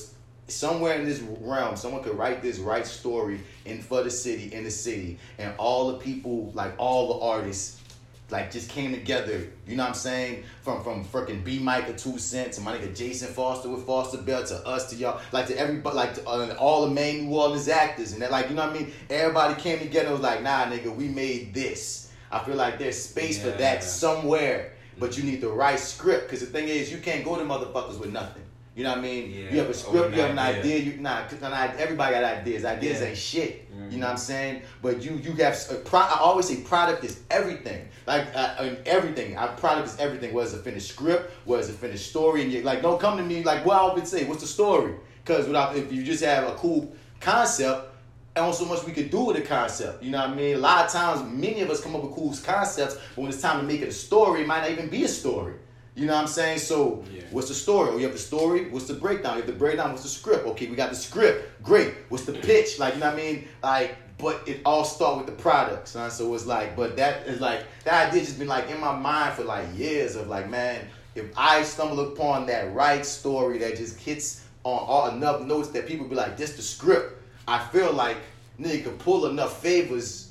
[0.49, 4.65] somewhere in this realm, someone could write this right story in for the city in
[4.65, 7.79] the city, and all the people like all the artists
[8.31, 9.49] like just came together.
[9.67, 10.45] You know what I'm saying?
[10.63, 14.19] From from freaking B Mike or Two Cent to my nigga Jason Foster with Foster
[14.19, 17.37] Bell to us to y'all, like to everybody, like to uh, all the main New
[17.37, 18.93] Orleans actors and that, like you know what I mean?
[19.11, 20.09] Everybody came together.
[20.09, 22.13] and Was like, nah, nigga, we made this.
[22.31, 26.25] I feel like there's space for that somewhere, but you need the right script.
[26.27, 28.43] Because the thing is, you can't go to motherfuckers with nothing.
[28.79, 29.33] You know what I mean?
[29.33, 29.51] Yeah.
[29.53, 30.79] You have a script, you have an idea.
[30.79, 32.65] You nah, 'cause i- everybody got ideas.
[32.65, 33.09] Ideas Yeah.
[33.09, 33.53] ain't shit.
[33.77, 33.91] Mhm.
[33.91, 34.63] You know what I'm saying?
[34.81, 37.89] But you you have a pro, I always say product is everything.
[38.07, 39.37] Like uh, I mean, everything.
[39.37, 40.33] Our product is everything.
[40.33, 43.17] Whether it's a finished script, whether it's a finished story, and you like don't come
[43.17, 44.23] to me like what I would say.
[44.27, 44.93] What's the story?
[45.25, 47.81] Because without if you just have a cool concept,
[48.37, 50.05] and so much we could do with a concept.
[50.05, 50.55] You know what I mean?
[50.55, 53.43] A lot of times, many of us come up with cool concepts, but when it's
[53.43, 55.55] time to make it a story, it might not even be a story.
[55.99, 56.61] You know what I'm saying?
[56.61, 57.23] So, Yeah.
[57.33, 57.91] what's the story?
[57.93, 58.71] Oh, you have the story.
[58.71, 59.35] What's the breakdown?
[59.37, 59.91] You have the breakdown.
[59.91, 60.47] What's the script?
[60.47, 61.61] Okay, we got the script.
[61.63, 61.93] Great.
[62.09, 62.79] What's the pitch?
[62.79, 63.49] Like, you know what I mean?
[63.65, 65.91] Like, but it all start with the products.
[65.93, 66.11] son.
[66.13, 69.35] So it's like, but that is like that idea just been like in my mind
[69.35, 73.99] for like years of like, man, if I stumble upon that right story that just
[73.99, 77.21] hits on all enough notes that people be like, this the script.
[77.49, 78.19] I feel like
[78.61, 80.31] nigga could pull enough favors.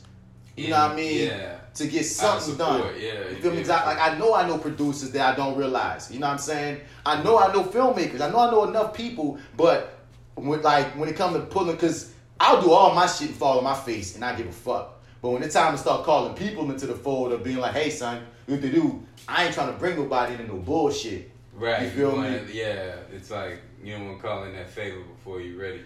[0.56, 1.28] You know what I mean?
[1.28, 1.58] Yeah.
[1.78, 2.82] To get something of done.
[3.00, 3.58] yeah, You feel me?
[3.62, 6.10] 'Cause I- Like I know I know producers that I don't realize.
[6.12, 6.82] You know what I'm saying?
[7.06, 8.22] I know I know filmmakers.
[8.22, 9.94] I know I know enough people, but
[10.36, 13.58] when like when it comes to pulling, because I'll do all my shit and fall
[13.60, 14.94] on my face and I give a fuck.
[15.22, 17.90] But when it's time to start calling people into the fold of being like, hey
[17.90, 19.04] son, what to do?
[19.28, 21.32] I ain't trying to bring nobody into no bullshit.
[21.54, 21.84] Right.
[21.84, 22.40] You feel wanna, me?
[22.54, 22.96] Yeah.
[23.12, 25.82] It's like you don't want to call in that favor before you're ready.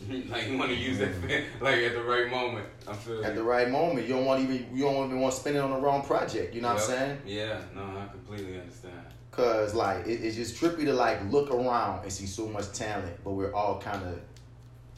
[0.28, 2.66] like you want to use that fa- like at the right moment.
[2.86, 3.36] I feel At you.
[3.36, 5.70] the right moment, you don't want even you don't even want to spend it on
[5.70, 6.54] the wrong project.
[6.54, 7.18] You know what I'm saying?
[7.26, 7.60] Yeah.
[7.74, 8.94] No, I completely understand.
[9.30, 13.16] Cause like it, it's just trippy to like look around and see so much talent,
[13.24, 14.20] but we're all kind of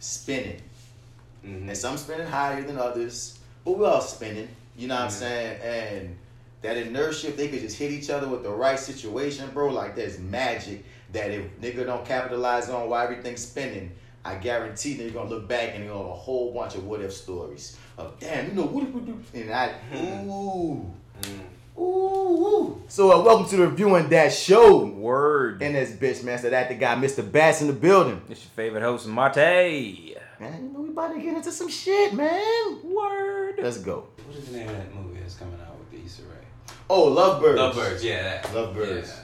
[0.00, 0.60] spinning.
[1.42, 4.48] hmm And some spinning higher than others, but we're all spinning.
[4.76, 5.12] You know what I'm Mhm.
[5.12, 5.60] saying?
[5.62, 6.16] And
[6.62, 9.94] that inertia, if they could just hit each other with the right situation, bro, like
[9.94, 13.92] there's magic that if nigga don't capitalize on why everything's spinning,
[14.26, 17.00] I guarantee they're gonna look back and they're gonna have a whole bunch of what
[17.00, 19.18] if stories of damn, you know what if we do?
[19.34, 20.84] And I, ooh,
[21.22, 21.78] Mm.
[21.78, 22.82] ooh, ooh.
[22.88, 24.84] So uh, welcome to the reviewing that show.
[24.84, 25.62] Word.
[25.62, 27.30] And this bitch, man, so that the guy, Mr.
[27.30, 28.20] Bats in the building.
[28.28, 30.14] It's your favorite host, Marty.
[30.40, 32.80] Man, you know we about to get into some shit, man.
[32.84, 33.54] Word.
[33.62, 34.08] Let's go.
[34.26, 36.74] What is the name of that movie that's coming out with the Issa Rae?
[36.90, 37.56] Oh, Lovebirds.
[37.56, 38.04] Lovebirds.
[38.04, 38.22] Yeah.
[38.42, 38.44] That.
[38.52, 39.08] Lovebirds.
[39.08, 39.22] Yeah.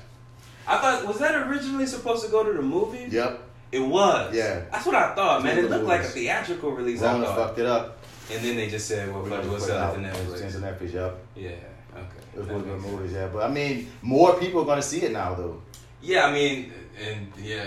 [0.67, 3.12] I thought was that originally supposed to go to the movies?
[3.12, 3.43] Yep.
[3.73, 4.35] It was.
[4.35, 4.61] Yeah.
[4.71, 5.59] That's what I thought, man.
[5.59, 7.03] It looked like a theatrical release.
[7.03, 7.99] I Rona fucked it up.
[8.31, 9.99] And then they just said, well, We fuck it, gonna we'll put sell out.
[9.99, 10.79] it to It's Netflix.
[10.79, 11.19] Netflix, yep.
[11.35, 11.49] Yeah.
[11.49, 12.07] Okay.
[12.37, 13.29] It's That one of the movies, yeah.
[13.33, 15.61] But I mean, more people are gonna see it now, though.
[16.03, 16.73] Yeah, I mean,
[17.05, 17.65] and yeah,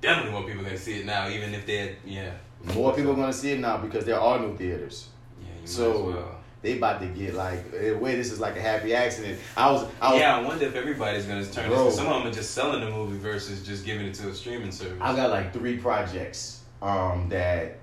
[0.00, 2.32] definitely more people are gonna see it now, even if they're yeah.
[2.74, 5.08] More people are gonna see it now because there are new theaters.
[5.40, 6.40] Yeah, you So might as well.
[6.66, 9.38] They about to get like, in a way, this is like a happy accident.
[9.56, 11.84] I was, I was, yeah, I wonder if everybody's gonna turn Bro.
[11.84, 11.96] this.
[11.96, 14.72] Some of them are just selling the movie versus just giving it to a streaming
[14.72, 14.98] service.
[15.00, 17.78] I got like three projects um, that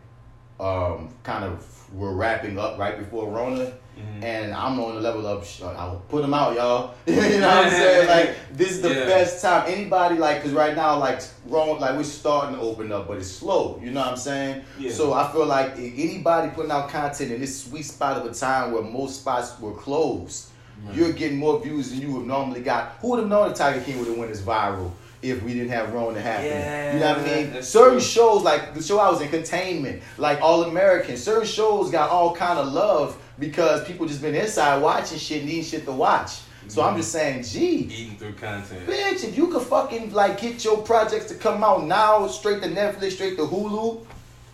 [0.60, 3.74] um, kind of were wrapping up right before Rona.
[3.98, 4.24] Mhm.
[4.24, 6.94] And I'm on the level of, I'll put them out, y'all.
[7.06, 8.08] you know what I'm saying?
[8.14, 9.06] Like, this is the Yeah.
[9.06, 9.66] best time.
[9.68, 13.28] Anybody, like, because right now, like, wrong, like, we're starting to open up, but it's
[13.30, 13.80] slow.
[13.84, 14.64] You know what I'm saying?
[14.80, 14.92] Yeah.
[14.92, 18.72] So I feel like anybody putting out content in this sweet spot of a time
[18.72, 20.48] where most spots were closed,
[20.92, 22.98] you're getting more views than you would normally got.
[23.02, 25.70] Who would have known the Tiger King would have went as viral if we didn't
[25.70, 26.48] have Rona happen?
[26.48, 27.64] Yeah, you know what I mean?
[27.64, 28.02] Certain true.
[28.02, 32.36] shows like the show I was in, Containment, like All American, certain shows got all
[32.36, 36.42] kind of love because people just been inside watching shit, and needing shit to watch.
[36.70, 36.98] So I'm Mhm.
[36.98, 37.76] just saying, gee.
[37.92, 38.88] Eating through content.
[38.88, 42.70] Bitch, if you could fucking like get your projects to come out now, straight to
[42.70, 44.00] Netflix, straight to Hulu,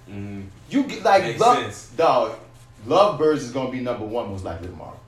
[0.07, 1.89] hmm you get like Makes love, sense.
[1.95, 2.35] dog.
[2.87, 4.99] Lovebirds is gonna be number one most likely tomorrow.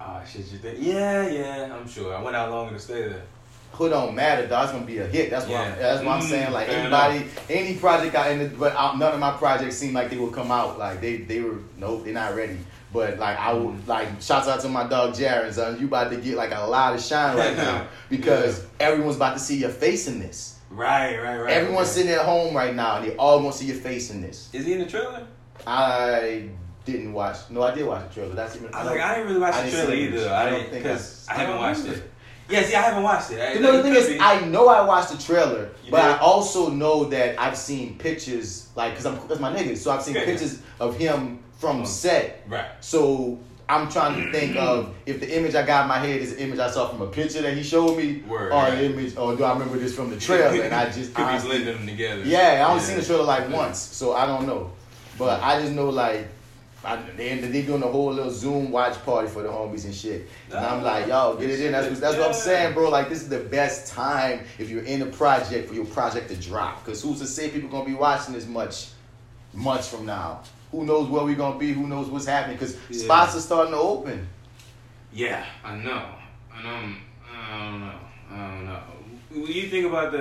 [0.00, 0.78] Oh shit, you think?
[0.80, 2.14] Yeah, yeah, I'm sure.
[2.16, 3.22] I went out longer to stay there.
[3.72, 4.64] Who don't matter, dog.
[4.64, 5.30] It's gonna be a hit.
[5.30, 5.74] That's what I'm, Yeah.
[5.78, 6.52] that's what I'm Mm, saying.
[6.52, 9.92] Like fair anybody, any project out in the, but uh, none of my projects seem
[9.92, 10.78] like they will come out.
[10.78, 12.58] Like they, they were nope, they're not ready.
[12.94, 13.86] But like I would Mm.
[13.88, 15.78] like shouts out to my dog Jaron, son.
[15.80, 19.40] You about to get like a lot of shine right now because everyone's about to
[19.40, 20.60] see your face in this.
[20.70, 21.52] Right, right, right.
[21.52, 22.02] Everyone's okay.
[22.02, 24.48] sitting at home right now and they all gonna see your face in this.
[24.52, 25.26] Is he in the trailer?
[25.66, 26.50] I
[26.84, 27.36] didn't watch.
[27.50, 28.34] No, I did watch the trailer.
[28.34, 28.72] That's even.
[28.72, 30.30] I was like, I didn't really watch I the trailer either.
[30.30, 32.10] I I don't think because I- I, haven't watched it.
[32.48, 33.40] Yeah, see, I haven't watched it.
[33.40, 34.20] I, You know the thing is, be.
[34.20, 36.10] I know I watched the trailer, You but did?
[36.12, 39.76] I also know that I've seen pictures, like, cause I'm, cause my nigga.
[39.76, 40.26] So I've seen Yeah.
[40.26, 42.42] pictures of him from set.
[42.48, 42.70] right.
[42.80, 44.92] So I'm trying to think of mm-hmm.
[45.06, 47.06] if the image I got in my head is the image I saw from a
[47.06, 50.10] picture that he showed me, Word, or an image, or do I remember this from
[50.10, 50.62] the trailer?
[50.62, 52.22] and I just could be honestly- blending them together.
[52.24, 54.72] Yeah, I only seen the trailer like once, so I don't know.
[55.16, 56.28] But I just know like
[56.84, 60.28] I, they they doing a whole little Zoom watch party for the homies and shit.
[60.50, 61.72] And I'm like, yo, get it in.
[61.72, 62.90] That's what, that's what I'm saying, bro.
[62.90, 66.36] Like this is the best time if you're in a project for your project to
[66.36, 66.84] drop.
[66.84, 68.88] Cause who's to say people gonna be watching this much
[69.54, 70.42] months from now?
[70.74, 71.72] Who knows where we're gonna be?
[71.72, 72.58] Who knows what's happening?
[72.58, 73.04] Cause Yeah.
[73.04, 74.26] spots are starting to open.
[75.12, 76.04] Yeah, I know.
[76.52, 76.94] I know.
[77.32, 77.98] I don't know.
[78.32, 78.80] I don't know.
[79.30, 80.18] When you think about the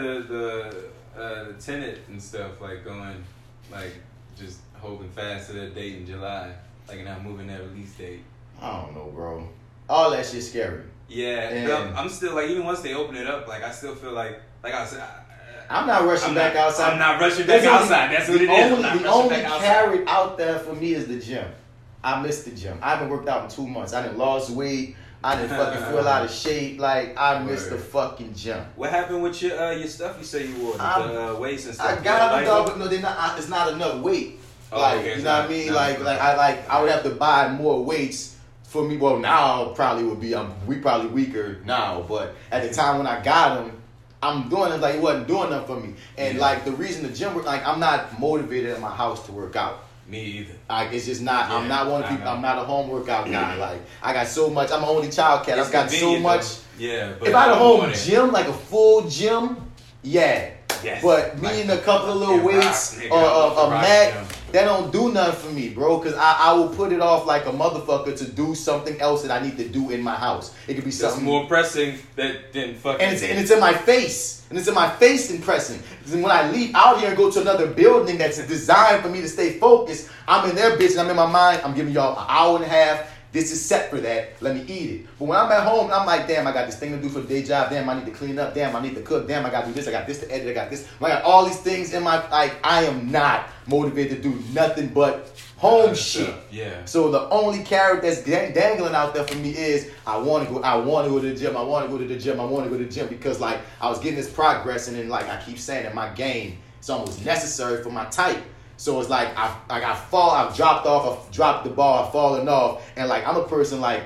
[1.15, 3.23] the uh, the Tenet and stuff, like going,
[3.71, 3.95] like
[4.37, 6.53] just holding fast to that date in July,
[6.87, 8.21] like not moving that release date.
[8.61, 9.49] I don't know, bro.
[9.89, 10.83] All that shit's scary.
[11.07, 13.95] Yeah, And- I'm, I'm still like even once they open it up, like I still
[13.95, 15.01] feel like like I said.
[15.01, 15.21] I,
[15.69, 16.93] I'm not rushing I'm back not, outside.
[16.93, 18.11] I'm not rushing back only- outside.
[18.11, 18.71] That's what it is.
[18.71, 21.47] Only, the only carrot out there for me is the gym.
[22.03, 22.77] I miss the gym.
[22.81, 23.93] I haven't worked out in two months.
[23.93, 24.95] I didn't lost weight.
[25.23, 26.79] I didn't fucking feel out of shape.
[26.79, 28.65] Like I miss the fucking gym.
[28.75, 30.75] What happened with your uh, your stuff you say you wore?
[30.75, 31.99] The uh, weights and stuff.
[31.99, 33.17] I got them, dog, but no, they're not.
[33.17, 34.39] I- It's not enough weight.
[34.73, 35.73] Oh, like okay, you know what I mean?
[35.73, 38.97] Like like I like I would have to buy more weights for me.
[38.97, 40.35] Well, now probably would be.
[40.35, 43.79] I'm we probably weaker now, but at the time when I got them.
[44.23, 46.41] I'm doing it like it wasn't doing nothing for me, and Yeah.
[46.47, 49.55] like the reason the gym, work- like I'm not motivated at my house to work
[49.55, 49.83] out.
[50.07, 50.53] Me either.
[50.69, 51.49] Like it's just not.
[51.49, 52.27] I'm not one of people.
[52.27, 53.55] I'm not a home workout guy.
[53.55, 54.69] Like I got so much.
[54.71, 55.57] I'm an only child cat.
[55.57, 56.41] It's I've got so much.
[56.41, 56.59] though.
[56.79, 59.57] Yeah, but If I had a home gym, like a full gym,
[60.01, 60.49] yeah.
[60.83, 61.01] Yes.
[61.01, 63.11] But me Like and a couple of little weights rock, nigga.
[63.11, 64.25] Uh, uh, or a, love a the mat, gym.
[64.53, 65.99] That don't do nothing for me, bro.
[65.99, 69.31] Cause I, I will put it off like a motherfucker to do something else that
[69.31, 70.53] I need to do in my house.
[70.67, 73.01] It could be That's something more pressing that than fucking.
[73.01, 75.81] and it's and it's in my face, and it's in my face impressing.
[75.99, 79.21] Because when I leave out here and go to another building that's designed for me
[79.21, 81.61] to stay focused, I'm in their bitch and I'm in my mind.
[81.65, 83.09] I'm giving y'all an hour and a half.
[83.33, 84.39] This is set for that.
[84.41, 85.07] Let me eat it.
[85.17, 87.19] But when I'm at home, I'm like, damn, I got this thing to do for
[87.19, 87.71] the day job.
[87.71, 88.53] Damn, I need to clean up.
[88.53, 89.27] Damn, I need to cook.
[89.27, 89.87] Damn, I got to do this.
[89.87, 90.47] I got this to edit.
[90.49, 90.87] I got this.
[91.01, 92.55] I got all these things in my like.
[92.63, 96.27] I am not motivated to do nothing but home shit.
[96.27, 96.85] stuff, Yeah.
[96.85, 100.53] So the only carrot that's dang- dangling out there for me is I want to
[100.53, 100.61] go.
[100.61, 101.57] I want to go to the gym.
[101.57, 102.39] I want to go to the gym.
[102.39, 104.95] I want to go to the gym because like I was getting this progress, and
[104.95, 108.43] then like I keep saying that my game, it's almost necessary for my type.
[108.77, 110.31] So it's like I like I fall.
[110.31, 111.25] I've dropped off.
[111.27, 112.03] I've dropped the ball.
[112.05, 114.03] I've fallen off, and like I'm a person like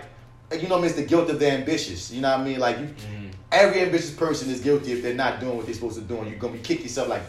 [0.62, 2.12] you know, it's the guilt of the ambitious.
[2.12, 2.60] You know what I mean?
[2.60, 3.28] Like you, Mm-hmm.
[3.52, 6.18] every ambitious person is guilty if they're not doing what they're supposed to do.
[6.20, 7.24] And you're gonna be kick yourself like,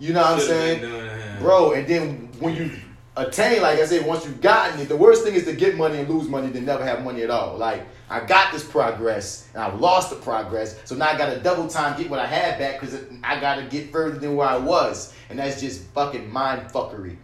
[0.00, 0.80] you know what I'm Should've saying?
[0.80, 1.38] doing that.
[1.40, 1.72] bro.
[1.72, 2.70] And then when you
[3.18, 5.98] attain, like I said, once you've gotten it, the worst thing is to get money
[5.98, 7.56] and lose money than never have money at all.
[7.56, 11.40] Like I got this progress and I've lost the progress, so now I got to
[11.40, 14.48] double time get what I had back because I got to get further than where
[14.48, 17.16] I was, and that's just fucking mind fuckery.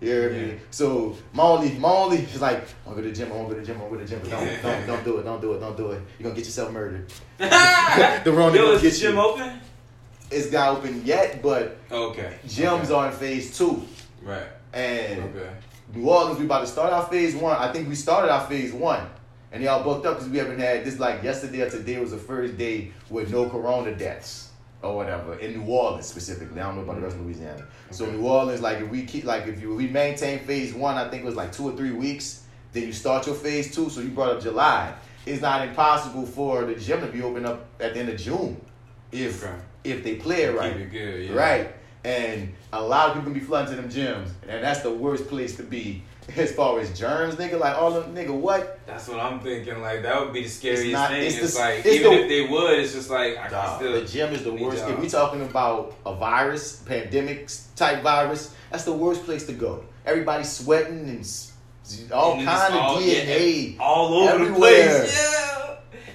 [0.00, 0.46] You hear me?
[0.48, 0.54] Yeah.
[0.70, 3.48] So my only, my only is like, I'm gonna go to the gym, I'm gonna
[3.48, 5.18] go to the gym, I'm gonna go to the gym, but don't, don't, don't do
[5.18, 6.02] it, don't do it, don't do it.
[6.18, 7.12] You're gonna get yourself murdered.
[7.38, 9.20] the wrong Yo, is the gym you.
[9.22, 9.60] open?
[10.30, 12.36] It's not open yet, but Okay.
[12.46, 12.94] gyms okay.
[12.94, 13.82] are in phase two.
[14.22, 14.46] Right.
[14.72, 15.50] And Okay.
[15.94, 17.56] New Orleans, we about to start our phase one.
[17.56, 19.06] I think we started our phase one.
[19.50, 22.18] And y'all booked up because we haven't had this like yesterday or today was the
[22.18, 24.50] first day with no corona deaths
[24.82, 26.60] or whatever in New Orleans specifically.
[26.60, 27.64] I don't know about the rest of Louisiana.
[27.90, 31.08] So New Orleans, like if we keep like if you we maintain phase one, I
[31.08, 32.44] think it was like two or three weeks.
[32.72, 33.88] Then you start your phase two.
[33.88, 34.92] So you brought up July.
[35.24, 38.60] It's not impossible for the gym to be open up at the end of June
[39.10, 39.54] if Okay.
[39.84, 40.76] if they play it right.
[40.76, 41.30] It good.
[41.30, 41.34] Yeah.
[41.34, 41.74] Right.
[42.04, 44.30] And a lot of people be flooding to them gyms.
[44.48, 46.02] And that's the worst place to be
[46.36, 47.58] as far as germs, nigga.
[47.58, 48.78] Like all them, nigga, what?
[48.86, 49.80] That's what I'm thinking.
[49.82, 51.22] Like that would be the scariest not- thing.
[51.26, 53.50] it's It's, the- like it's even the- if they would, it's just like I can
[53.52, 53.92] Dog, still.
[53.92, 54.84] the gym is the worst.
[54.86, 59.84] If we talking about a virus, pandemic type virus, that's the worst place to go.
[60.06, 63.76] Everybody's sweating and all kind of DNA.
[63.80, 64.98] all over the everywhere.
[65.00, 65.16] place.
[65.16, 65.67] Yeah,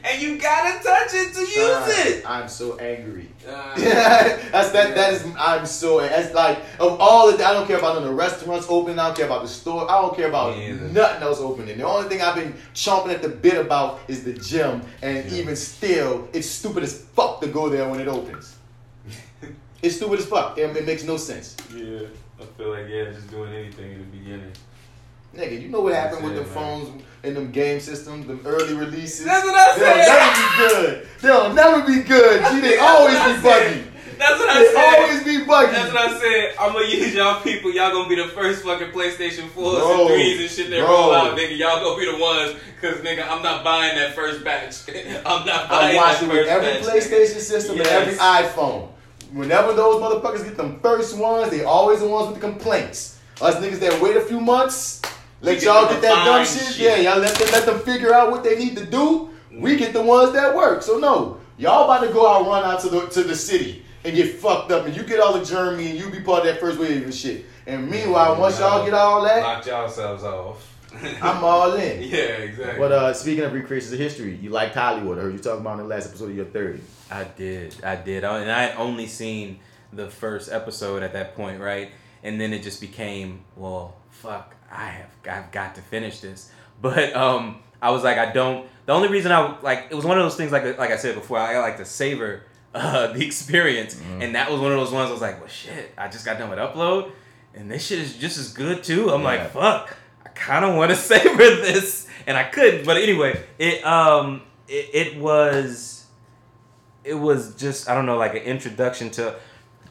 [0.03, 2.23] and you gotta touch it to use Son, it.
[2.29, 3.29] I'm so angry.
[3.47, 4.95] Uh, that's that.
[4.95, 5.25] That is.
[5.37, 5.99] I'm so.
[6.01, 8.99] That's like of all the- I don't care about none of the restaurants open.
[8.99, 9.89] I don't care about the store.
[9.89, 11.77] I don't care about nothing else opening.
[11.77, 15.37] The only thing I've been chomping at the bit about is the gym, and Yeah.
[15.39, 18.55] even still, it's stupid as fuck to go there when it opens.
[19.81, 20.57] it's stupid as fuck.
[20.57, 21.55] It, it makes no sense.
[21.75, 22.07] yeah,
[22.41, 24.51] I feel like yeah, just doing anything in the beginning.
[25.35, 26.53] Nigga, you know what happened with them man.
[26.53, 29.25] phones and them game systems, them early releases.
[29.25, 30.07] That's what I They'll said.
[30.13, 31.07] never be good.
[31.21, 32.45] They'll never be good.
[32.51, 33.83] Gee, they always be buggy.
[34.19, 34.61] That's what I said.
[34.63, 34.99] They said.
[35.01, 35.71] always be buggy.
[35.71, 36.55] That's what I said.
[36.59, 37.71] I'm gonna use y'all people.
[37.73, 40.87] Y'all gonna be the first fucking PlayStation 4s Bro, and 3s and shit that bro.
[40.87, 41.57] roll out, nigga.
[41.57, 44.87] Y'all gonna be the ones, cause nigga, I'm not buying that first batch.
[45.25, 46.83] I'm not buying I watch that it with every batch.
[46.83, 48.89] PlayStation system and every iPhone.
[49.31, 53.19] Whenever those motherfuckers get them first ones, they always the ones with the complaints.
[53.41, 55.01] Us niggas that wait a few months,
[55.43, 56.73] let We y'all get that dumb shit.
[56.73, 56.77] shit.
[56.79, 59.29] Yeah, y'all let them let them figure out what they need to do.
[59.51, 60.81] We get the ones that work.
[60.81, 64.15] So no, y'all about to go out run out to the to the city and
[64.15, 66.59] get fucked up, and you get all the germy, and you be part of that
[66.59, 67.45] first wave and shit.
[67.67, 70.69] And meanwhile, once y'all get all that, Lock yourselves off.
[71.21, 72.03] I'm all in.
[72.09, 72.79] yeah, exactly.
[72.79, 75.17] But uh, speaking of recreations of history, you liked Hollywood.
[75.17, 76.81] I heard you talking about in the last episode of your 30.
[77.09, 79.59] I did, I did, and I had only seen
[79.91, 81.91] the first episode at that point, right?
[82.23, 86.51] And then it just became, well, fuck, I have, I've got to finish this.
[86.81, 88.67] But um, I was like, I don't.
[88.85, 91.15] The only reason I like it was one of those things, like like I said
[91.15, 95.09] before, I like to savor uh, the experience, and that was one of those ones.
[95.09, 97.11] I was like, well, shit, I just got done with upload,
[97.53, 99.11] and this shit is just as good too.
[99.11, 99.27] I'm Yeah.
[99.27, 102.85] like, fuck, I kind of want to savor this, and I couldn't.
[102.85, 106.05] But anyway, it um, it, it was
[107.03, 109.35] it was just I don't know like an introduction to.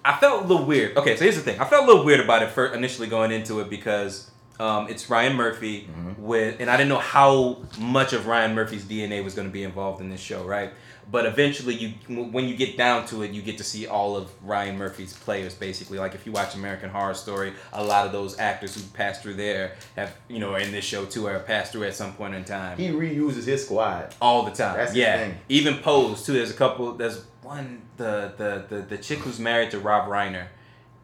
[0.04, 0.96] I felt a little weird.
[0.96, 1.60] Okay, so here's the thing.
[1.60, 4.31] I felt a little weird about it first initially going into it because
[4.62, 9.24] um, it's Ryan Murphy with, and I didn't know how much of Ryan Murphy's DNA
[9.24, 10.70] was going to be involved in this show, right?
[11.10, 14.30] But eventually, you when you get down to it, you get to see all of
[14.42, 15.98] Ryan Murphy's players basically.
[15.98, 19.34] Like if you watch American Horror Story, a lot of those actors who passed through
[19.34, 22.12] there have, you know, are in this show too, or have passed through at some
[22.14, 24.14] point in time He reuses his squad.
[24.22, 24.76] all the time.
[24.76, 25.34] That's yeah, thing.
[25.48, 26.34] even Pose too.
[26.34, 26.92] There's a couple.
[26.92, 30.46] There's one the the the, the chick who's married to Rob Reiner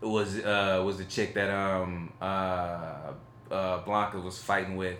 [0.00, 3.12] was uh was the chick that um uh
[3.50, 4.96] uh Blanca was fighting with.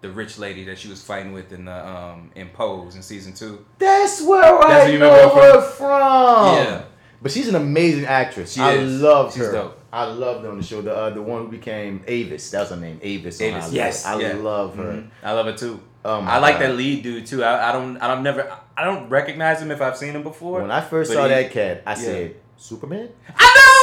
[0.00, 3.32] The rich lady that she was fighting with in the um in Pose in season
[3.34, 3.64] two.
[3.78, 6.54] That's where That's I know remember her her from.
[6.54, 6.82] Yeah.
[7.20, 8.52] But she's an amazing actress.
[8.52, 9.00] She I is.
[9.02, 9.50] love She's her.
[9.52, 9.80] dope.
[9.92, 10.82] I loved her on the show.
[10.82, 12.48] The uh, the one who became Avis.
[12.52, 13.00] That was her name.
[13.02, 13.40] Avis.
[13.40, 14.34] Avis, yes, I yeah.
[14.34, 14.84] love her.
[14.92, 15.10] Mhm.
[15.24, 15.80] I love it too.
[16.04, 16.62] Oh I like God.
[16.62, 17.42] that lead dude too.
[17.42, 20.60] I, I don't I don't never I don't recognize him if I've seen him before.
[20.62, 21.96] When I first saw he- that cat, I yeah.
[21.96, 23.08] said, Superman?
[23.36, 23.77] I know, I know, nigga.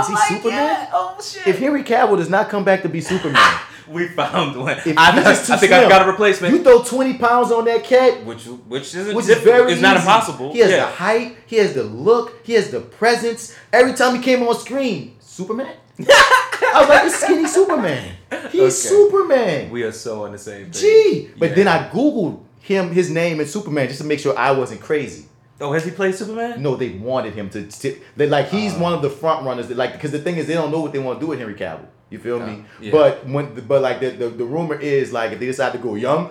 [0.00, 0.52] Is he like, Superman?
[0.54, 1.46] yeah, Oh shit.
[1.46, 3.42] If Henry Cavill does not come back to be Superman,
[3.88, 4.78] we found one.
[4.84, 6.54] if I, he's just too I think I've got a replacement.
[6.54, 9.96] You throw 20 pounds on that cat, which which isn't which is very it's not
[9.96, 10.52] impossible.
[10.52, 10.86] He has yeah.
[10.86, 13.54] the height, he has the look, he has the presence.
[13.72, 15.74] Every time he came on screen, Superman?
[15.98, 18.16] I was like, it's skinny Superman.
[18.50, 18.70] He's Okay.
[18.70, 19.70] Superman.
[19.70, 20.80] we are so on the same page.
[20.80, 21.30] Gee.
[21.38, 21.54] But Yeah.
[21.56, 25.26] then I Googled him, his name, and Superman just to make sure I wasn't crazy.
[25.60, 26.62] Oh, has he played Superman?
[26.62, 27.66] No, they wanted him to.
[27.66, 28.78] to they like he's Uh.
[28.78, 29.68] one of the front runners.
[29.68, 31.38] That, like because the thing is, they don't know what they want to do with
[31.38, 31.86] Henry Cavill.
[32.10, 32.64] You feel me?
[32.80, 32.92] Yeah.
[32.92, 35.94] But when but like the, the the rumor is like if they decide to go
[35.94, 36.30] young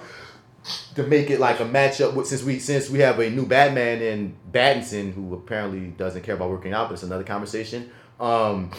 [0.96, 4.02] to make it like a matchup with since we since we have a new Batman
[4.02, 7.90] in Battinson who apparently doesn't care about working out, but it's another conversation.
[8.20, 8.72] Um,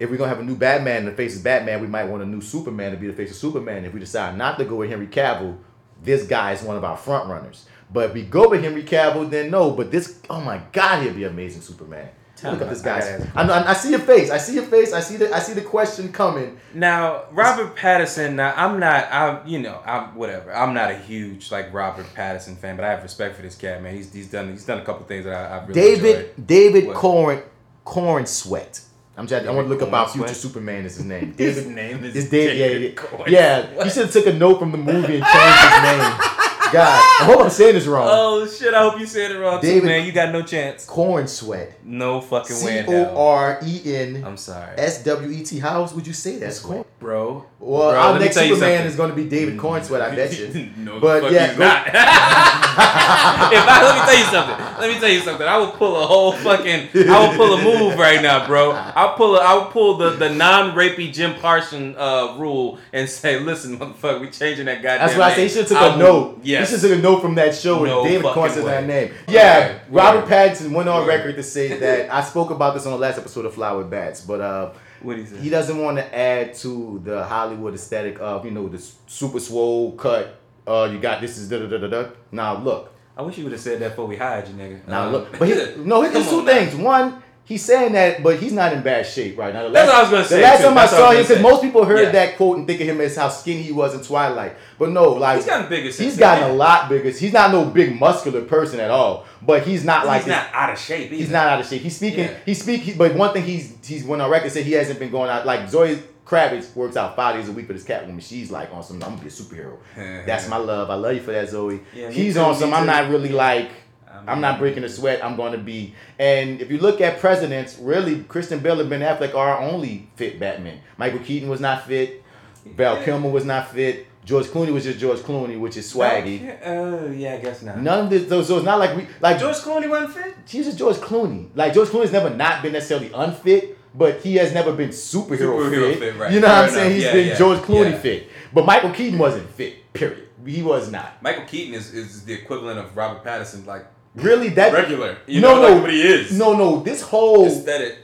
[0.00, 2.40] if we're gonna have a new Batman that faces Batman, we might want a new
[2.40, 3.84] Superman to be the face of Superman.
[3.84, 5.58] If we decide not to go with Henry Cavill,
[6.02, 7.66] this guy is one of our front runners.
[7.92, 9.70] But if we go with Henry Cavill, then no.
[9.70, 12.08] But this, oh my God, he'll be amazing Superman.
[12.38, 13.30] Tell Look at this I guy.
[13.34, 13.52] I know.
[13.52, 14.30] I see your face.
[14.30, 14.92] I see your face.
[14.92, 15.34] I see the.
[15.34, 16.60] I see the question coming.
[16.72, 18.34] Now, Robert Pattinson.
[18.34, 19.08] Now, I'm not.
[19.10, 19.44] I'm.
[19.48, 19.82] You know.
[19.84, 20.54] I'm whatever.
[20.54, 23.82] I'm not a huge like Robert Pattinson fan, but I have respect for this cat,
[23.82, 23.92] man.
[23.96, 26.46] He's he's done he's done a couple things that I, I've really David enjoyed.
[26.46, 26.96] David What?
[26.96, 27.42] Corn
[27.84, 28.82] Corn Sweat.
[29.16, 29.44] I'm just.
[29.44, 30.84] I want to look up our future Superman.
[30.84, 31.34] Is his name?
[31.38, 32.56] His name is David.
[32.56, 33.00] Yeah, David
[33.32, 33.70] yeah.
[33.78, 33.88] Yeah.
[33.88, 36.37] Should have took a note from the movie and changed his name.
[36.72, 38.06] God, I hope I'm saying this wrong.
[38.10, 38.74] Oh shit!
[38.74, 40.06] I hope you said it wrong, David- too, man.
[40.06, 40.84] You got no chance.
[40.84, 41.84] Corn Sweat.
[41.84, 43.16] No fucking way C O.
[43.16, 44.74] R E N I'm sorry.
[44.78, 45.58] S W E T.
[45.58, 46.40] How else would you say that?
[46.40, 46.86] That's Sweat?
[47.00, 47.44] bro.
[47.60, 48.86] Well, Bro, our next you Superman something.
[48.86, 50.70] is going to be David Cornsweat, I bet you.
[50.76, 51.86] no, But yeah, he's not.
[51.88, 55.46] if I let me tell you something, let me tell you something.
[55.46, 56.88] I will pull a whole fucking.
[57.08, 58.72] I will pull a move right now, bro.
[58.72, 59.36] I'll pull.
[59.36, 64.30] A, I'll pull the the non-rapey Jim Parson uh, rule and say, listen, motherfucker, we
[64.30, 65.06] changing that goddamn.
[65.06, 65.48] That's why I say he name.
[65.48, 66.40] should have took I a note.
[66.60, 66.70] Yes.
[66.72, 68.70] Have took a note from that show No with David Cornsweat way.
[68.70, 69.12] that name.
[69.28, 69.80] Yeah, Okay.
[69.90, 70.28] Robert Word.
[70.30, 73.44] Pattinson went on record to say that I spoke about this on the last episode
[73.46, 74.70] of Fly with Bats, but uh,
[75.02, 75.40] What he said?
[75.40, 79.92] he doesn't want to add to the Hollywood aesthetic of you know the super swole
[79.92, 80.36] cut.
[80.66, 82.10] Uh, you got this is da da da da da.
[82.30, 84.86] Now look, I wish you would have said that before we hired you, nigga.
[84.86, 86.74] now Uh, look, but he, no, here's two things.
[86.74, 87.22] One.
[87.48, 89.62] He's saying that, but he's not in bad shape right now.
[89.64, 90.64] The That's what I was gonna say, The last too.
[90.64, 92.10] time I That's I saw him, because most people heard Yeah.
[92.10, 94.54] that quote and think of him as how skinny he was in Twilight.
[94.78, 97.08] But no, like He's gotten bigger since He's gotten a lot bigger.
[97.08, 99.24] He's not no big muscular person at all.
[99.40, 101.06] But he's not like he's this- not out of shape.
[101.06, 101.14] Either.
[101.16, 101.80] He's not out of shape.
[101.80, 102.24] He's speaking.
[102.24, 102.34] Yeah.
[102.44, 102.98] He's speaking.
[102.98, 105.70] But one thing he's he's went on record said he hasn't been going out like
[105.70, 108.20] Zoe Kravitz works out five days a week with his Catwoman.
[108.20, 108.96] She's like on some.
[109.02, 109.76] I'm gonna be a superhero.
[110.26, 110.90] That's my love.
[110.90, 111.80] I love you for that, Zoe.
[111.94, 112.74] Yeah, he's on me some.
[112.74, 113.70] I'm not really like.
[114.18, 115.24] I'm- I'm not breaking a sweat.
[115.24, 115.94] I'm going to be.
[116.18, 120.08] And if you look at presidents, really, Christian Bale and Ben Affleck are our only
[120.16, 120.80] fit Batman.
[120.96, 122.22] Michael Keaton was not fit.
[122.66, 123.04] Val Yeah.
[123.04, 124.06] Kilmer was not fit.
[124.24, 126.54] George Clooney was just George Clooney, which is swaggy.
[126.62, 127.78] Oh yeah, I guess not.
[127.80, 128.28] None of this.
[128.28, 130.34] So, so it's not like we like George Clooney wasn't fit.
[130.46, 131.48] He's just George Clooney.
[131.54, 135.90] Like George Clooney's never not been necessarily unfit, but he has never been superhero, Superhero
[135.92, 135.98] fit.
[135.98, 136.30] fit, right.
[136.32, 136.86] You know what I'm Fair saying?
[136.86, 136.94] enough.
[136.96, 137.98] He's Yeah, been yeah, George Clooney yeah.
[137.98, 139.92] fit, but Michael Keaton wasn't fit.
[139.94, 140.24] Period.
[140.44, 141.22] He was not.
[141.22, 143.86] Michael Keaton is, is the equivalent of Robert Pattinson, like
[144.22, 145.18] Really, that regular.
[145.26, 146.36] You no, know, no, like he is.
[146.36, 146.80] No, no.
[146.80, 147.98] This whole Aesthetic.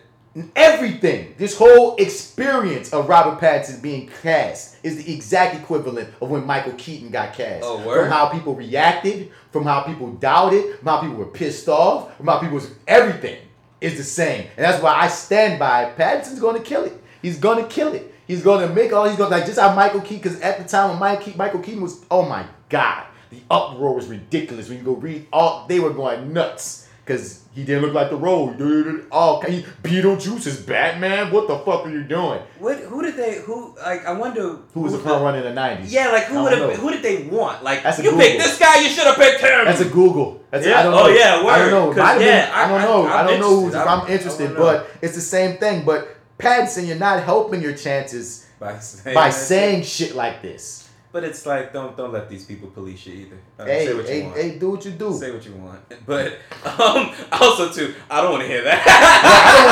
[0.55, 6.45] everything, this whole experience of Robert Pattinson being cast is the exact equivalent of when
[6.47, 7.65] Michael Keaton got cast.
[7.65, 8.03] Oh, word?
[8.03, 12.27] From how people reacted, from how people doubted, from how people were pissed off, from
[12.27, 13.39] how people was everything
[13.81, 14.49] is the same.
[14.57, 17.01] And that's why I stand by Pattinson's gonna kill it.
[17.23, 18.15] He's gonna kill it.
[18.27, 20.91] He's gonna make all he's gonna like just how Michael Keaton, because at the time
[20.91, 20.99] when
[21.37, 24.69] Michael Keaton was, oh my god, the uproar was ridiculous.
[24.69, 26.83] When you go read all they were going nuts.
[27.07, 28.51] Cause he didn't look like the role.
[28.55, 31.31] Dude, oh, all he, Beetlejuice is Batman.
[31.31, 32.41] What the fuck are you doing?
[32.59, 32.79] What?
[32.79, 33.43] Who did they?
[33.43, 33.77] Who?
[33.77, 35.93] Like, I wonder Who was a the- front runner in the nineties?
[35.93, 36.73] Yeah, like who would have?
[36.77, 37.63] Who did they want?
[37.63, 38.81] Like, That's you picked this guy.
[38.81, 39.67] You should have picked him.
[39.67, 40.43] That's a Google.
[40.51, 40.81] That's Yeah.
[40.81, 41.09] I don't Oh, know.
[41.09, 41.71] yeah, I don't word.
[41.97, 42.03] know.
[42.05, 43.07] have been- yeah, I, don't I- know.
[43.07, 43.83] I'm I, don't know who's, interested.
[43.83, 45.85] if I- I'm interested, but it's the same thing.
[45.85, 50.89] But Pattinson, you're not helping your chances By saying, by saying shit like this.
[51.15, 53.39] But it's like don't don't let these people police you either.
[53.57, 54.37] Uh, Hey, say what you hey, want.
[54.37, 55.13] hey, do what you do.
[55.17, 55.81] Say what you want.
[56.07, 56.27] But
[56.65, 58.81] um, also too, I don't want to hear that.
[58.85, 59.67] I don't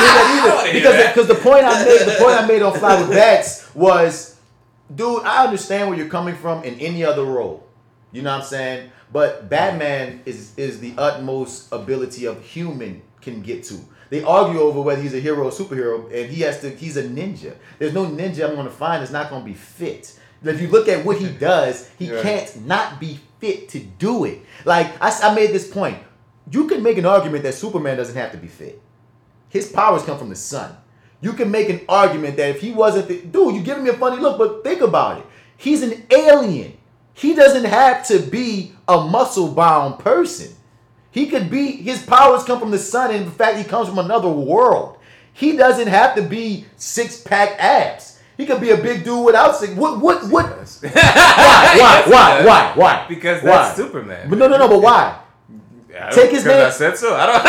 [0.55, 1.13] want to hear that either.
[1.13, 4.39] Because because the point I made, the point I made on Fly with Bats was,
[4.95, 7.67] dude, I understand where you're coming from in any other role.
[8.13, 8.91] You know what I'm saying?
[9.11, 13.81] But Batman is is the utmost ability of human can get to.
[14.11, 16.69] They argue over whether he's a hero or superhero, and he has to.
[16.69, 17.55] He's a ninja.
[17.79, 20.19] There's no ninja I'm going to find that's not going to be fit.
[20.43, 24.41] If you look at what he does, he can't not be fit to do it.
[24.65, 25.97] Like I made this point.
[26.51, 28.81] You can make an argument that Superman doesn't have to be fit.
[29.49, 30.75] His powers come from the sun.
[31.21, 33.93] You can make an argument that if he wasn't, the, dude, you're giving me a
[33.93, 35.25] funny look, but think about it.
[35.55, 36.77] He's an alien.
[37.13, 40.53] He doesn't have to be a muscle bound person.
[41.11, 43.99] He could be, his powers come from the sun, and in fact, he comes from
[43.99, 44.97] another world.
[45.31, 48.12] He doesn't have to be six pack abs.
[48.37, 49.73] He could be a big dude without six.
[49.73, 50.45] What, what, what?
[50.81, 50.91] Why,
[51.77, 53.05] why, why, why, why?
[53.07, 53.49] Because Why?
[53.49, 54.29] that's Superman.
[54.29, 55.19] But no, no, no, but why?
[56.11, 57.15] Take his name- I said so.
[57.15, 57.41] I don't.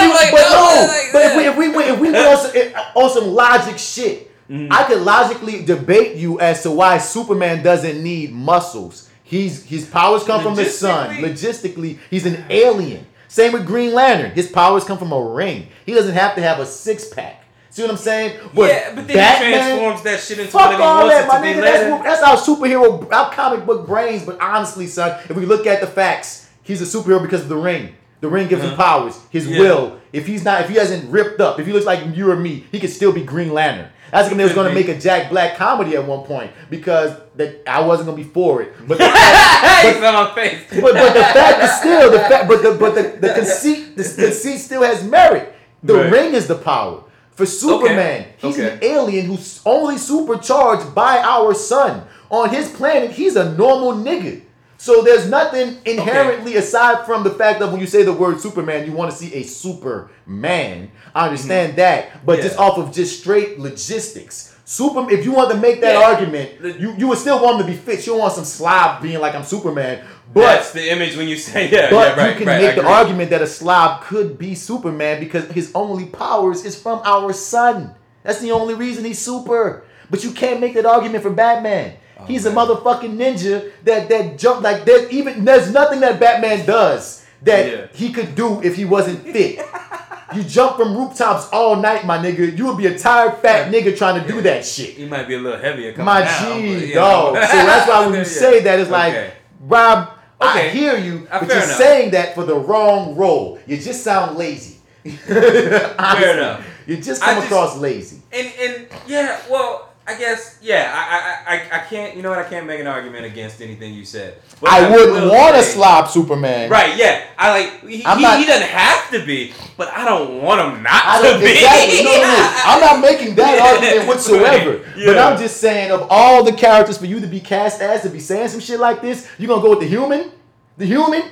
[0.00, 2.38] See, like, but no, like, but if we if we went if we went on
[2.38, 4.70] some, on some logic shit, Mm-hmm.
[4.70, 9.08] I could logically debate you as to why Superman doesn't need muscles.
[9.22, 11.16] He's his powers come from the sun.
[11.16, 13.06] Logistically, he's an alien.
[13.28, 14.32] Same with Green Lantern.
[14.32, 15.68] His powers come from a ring.
[15.86, 17.42] He doesn't have to have a six pack.
[17.74, 18.38] See what I'm saying?
[18.54, 21.42] yeah, but then he transforms that shit into Fuck he all that, it my to
[21.42, 21.60] be nigga.
[21.60, 24.24] That's, that's our superhero, our comic book brains.
[24.24, 27.56] But honestly, son, if we look at the facts, he's a superhero because of the
[27.56, 27.96] ring.
[28.20, 29.00] The ring gives him uh-huh.
[29.00, 29.58] powers, his Yeah.
[29.58, 30.00] will.
[30.12, 32.64] If he's not, if he hasn't ripped up, if he looks like you or me,
[32.70, 33.88] he could still be Green Lantern.
[34.12, 37.64] That's when they was gonna make a Jack Black comedy at one point because that
[37.66, 38.72] I wasn't gonna be for it.
[38.86, 39.04] But the,
[40.14, 40.62] on face.
[40.70, 44.04] but, but the fact is still the fact, but the but the, the conceit the
[44.04, 45.52] conceit still has merit.
[45.82, 46.12] The Right.
[46.12, 47.02] ring is the power.
[47.34, 52.06] For Superman, he's an alien who's only supercharged by our sun.
[52.30, 54.42] On his planet, he's a normal nigga.
[54.76, 58.86] So there's nothing inherently aside from the fact that when you say the word Superman,
[58.86, 60.90] you want to see a Superman.
[61.14, 62.62] I understand that, but just Mm-hmm.
[62.62, 64.53] Off of just straight logistics.
[64.66, 66.06] Super, if you want to make that Yeah.
[66.08, 68.06] argument, you, you would still want him to be fit.
[68.06, 70.02] You don't want some slob being like I'm Superman,
[70.32, 72.76] but That's the image when you say yeah, but yeah, right, you can right, make
[72.76, 77.32] the argument that a slob could be Superman because his only powers is from our
[77.34, 77.94] sun.
[78.22, 79.84] That's the only reason he's super.
[80.10, 81.96] But you can't make that argument for Batman.
[82.18, 82.54] Oh, He's man.
[82.54, 87.66] a motherfucking ninja that that jump like there's even there's nothing that Batman does that
[87.70, 87.86] Yeah.
[87.92, 89.58] he could do if he wasn't fit.
[90.36, 92.56] you jump from rooftops all night, my nigga.
[92.56, 94.90] You would be a tired fat nigga trying to do that shit.
[94.90, 97.34] He might be a little heavier coming My down, G, dog.
[97.34, 97.40] know.
[97.40, 98.24] So that's why when you Yeah.
[98.24, 99.32] say that, it's like, Okay.
[99.60, 100.10] Rob,
[100.40, 100.70] I Okay.
[100.70, 101.76] hear you, Uh, but you're enough.
[101.76, 103.58] saying that for the wrong role.
[103.66, 104.76] You just sound lazy.
[105.28, 106.64] Honestly, enough.
[106.86, 108.20] You just come just- across lazy.
[108.32, 112.38] And and yeah, well, I guess yeah, I I, I I can't you know what
[112.38, 114.36] I can't make an argument against anything you said.
[114.60, 116.68] But I wouldn't want to slob Superman.
[116.70, 117.24] Right, yeah.
[117.38, 120.82] I like he, he, not- he doesn't have to be, but I don't want him
[120.82, 121.52] not I to be.
[121.52, 122.04] exactly.
[122.04, 122.52] No, no, no.
[122.66, 124.76] I'm not making that argument whatsoever.
[124.78, 125.06] Right.
[125.06, 128.10] But I'm just saying, of all the characters for you to be cast as to
[128.10, 130.30] be saying some shit like this, you're gonna go with the human?
[130.76, 131.22] The human?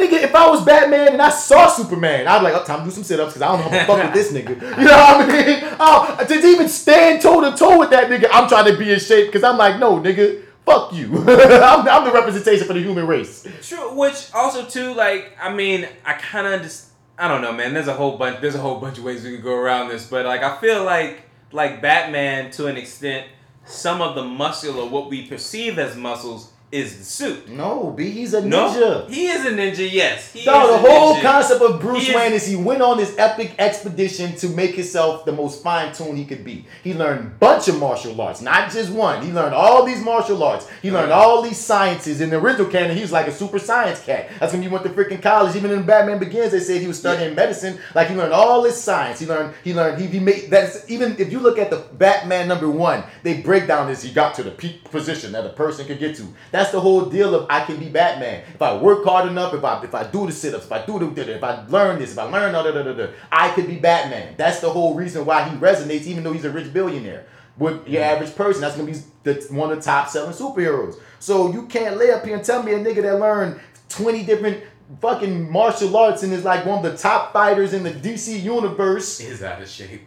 [0.00, 2.84] Nigga, if I was Batman and I saw Superman, I'd be like, oh, time to
[2.86, 4.60] do some sit-ups because I don't know how to fuck with this nigga.
[4.80, 5.74] You know what I mean?
[5.78, 8.98] Oh, to even stand toe to toe with that nigga, I'm trying to be in
[8.98, 11.18] shape because I'm like, no, nigga, fuck you.
[11.28, 13.46] I'm, I'm the representation for the human race.
[13.62, 16.88] True, which also too, like, I mean, I kind of just,
[17.18, 17.74] I don't know, man.
[17.74, 20.06] There's a whole bunch, there's a whole bunch of ways we could go around this,
[20.06, 23.26] but like, I feel like, like Batman, to an extent,
[23.66, 27.48] some of the muscle or what we perceive as muscles is the suit.
[27.48, 28.48] No, B, he's a ninja.
[28.50, 29.90] No, he is a ninja.
[29.90, 31.22] Yes, he is the a whole ninja.
[31.22, 34.76] concept of Bruce He is- Wayne is he went on this epic expedition to make
[34.76, 36.66] himself the most fine tuned he could be.
[36.84, 39.24] He learned a bunch of martial arts, not just one.
[39.24, 40.68] He learned all these martial arts.
[40.80, 40.98] He uh-huh.
[40.98, 42.20] learned all these sciences.
[42.20, 44.30] In the original canon, he was like a super science cat.
[44.38, 45.56] That's when he went to freaking college.
[45.56, 47.78] Even in Batman Begins, they said he was studying medicine.
[47.96, 49.18] Like he learned all this science.
[49.18, 49.54] He learned.
[49.64, 50.00] He learned.
[50.00, 53.66] He, he made that's even if you look at the Batman number one, they break
[53.66, 54.02] down this.
[54.02, 56.28] He got to the peak position that a person could get to.
[56.60, 59.54] That's the whole deal of I can be Batman if I work hard enough.
[59.54, 61.98] If I if I do the sit ups, if I do the if I learn
[61.98, 64.34] this, if I learn da, da, da, da, da, I could be Batman.
[64.36, 67.24] That's the whole reason why he resonates, even though he's a rich billionaire.
[67.56, 71.00] With your average person, that's gonna be the, one of the top selling superheroes.
[71.18, 73.58] So you can't lay up here and tell me a nigga that learned
[73.88, 74.62] 20 different
[75.00, 79.18] fucking martial arts and is like one of the top fighters in the DC universe.
[79.18, 80.02] Is out of shape.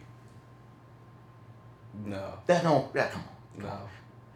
[2.05, 3.23] No, That don't that come
[3.57, 3.63] on.
[3.63, 3.79] no.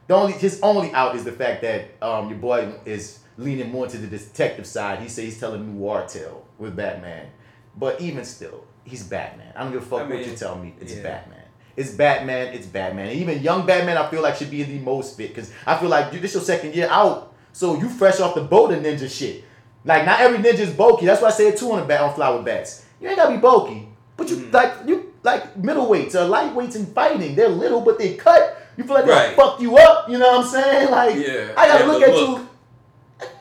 [0.07, 3.87] The only his only out is the fact that um your boy is leaning more
[3.87, 4.99] to the detective side.
[4.99, 7.27] He says he's telling a noir tale with Batman,
[7.75, 9.53] but even still, he's Batman.
[9.55, 10.73] I don't give a fuck I what you tell me.
[10.79, 11.03] It's yeah.
[11.03, 11.43] Batman.
[11.75, 12.53] It's Batman.
[12.55, 13.09] It's Batman.
[13.09, 15.89] And even young Batman, I feel like should be the most fit because I feel
[15.89, 19.09] like dude, this your second year out, so you fresh off the boat of ninja
[19.09, 19.43] shit.
[19.85, 21.05] Like not every ninja is bulky.
[21.05, 22.85] That's why I said two on the bat on Fly with Bats.
[22.99, 24.53] You ain't gotta be bulky, but you Mm.
[24.53, 27.35] like you like middleweights or lightweights in fighting.
[27.35, 28.55] They're little, but they cut.
[28.77, 29.35] You feel like Right.
[29.35, 30.07] fuck you up.
[30.09, 30.91] You know what I'm saying?
[30.91, 31.47] Like Yeah.
[31.57, 32.39] I gotta Yeah, look at look.
[32.39, 32.49] you.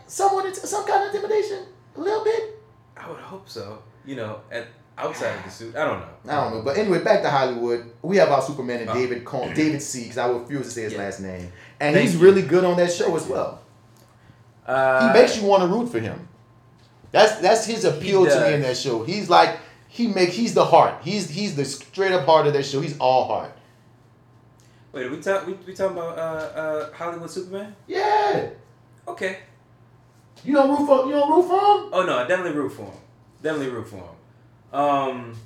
[0.07, 1.65] Someone, some kind of intimidation,
[1.97, 2.61] a little bit.
[2.97, 3.79] I would hope so.
[4.05, 4.67] You know, at
[4.97, 6.33] outside of the suit, I don't know.
[6.33, 7.91] I don't know, but anyway, back to Hollywood.
[8.03, 8.95] We have our Superman and Oh.
[8.95, 10.03] David Con- David C.
[10.05, 11.01] Because I refuse to say his Yeah.
[11.01, 12.21] last name, and Thank he's you.
[12.21, 13.59] really good on that show as well.
[14.67, 16.29] Uh, He makes you want to root for him.
[17.13, 19.05] That's that's his appeal to me in that show.
[19.05, 19.59] He's like
[19.89, 20.95] he make he's the heart.
[21.03, 22.81] He's he's the straight up heart of that show.
[22.81, 23.53] He's all heart.
[24.97, 27.77] Wait, are we talk we we talking about uh uh Hollywood Superman?
[27.87, 28.49] Yeah.
[29.07, 29.41] Okay.
[30.43, 31.91] You don't root for you don't root for him.
[31.93, 33.01] Oh no, I definitely root for him.
[33.43, 34.15] Definitely root for him.
[34.73, 35.37] Um,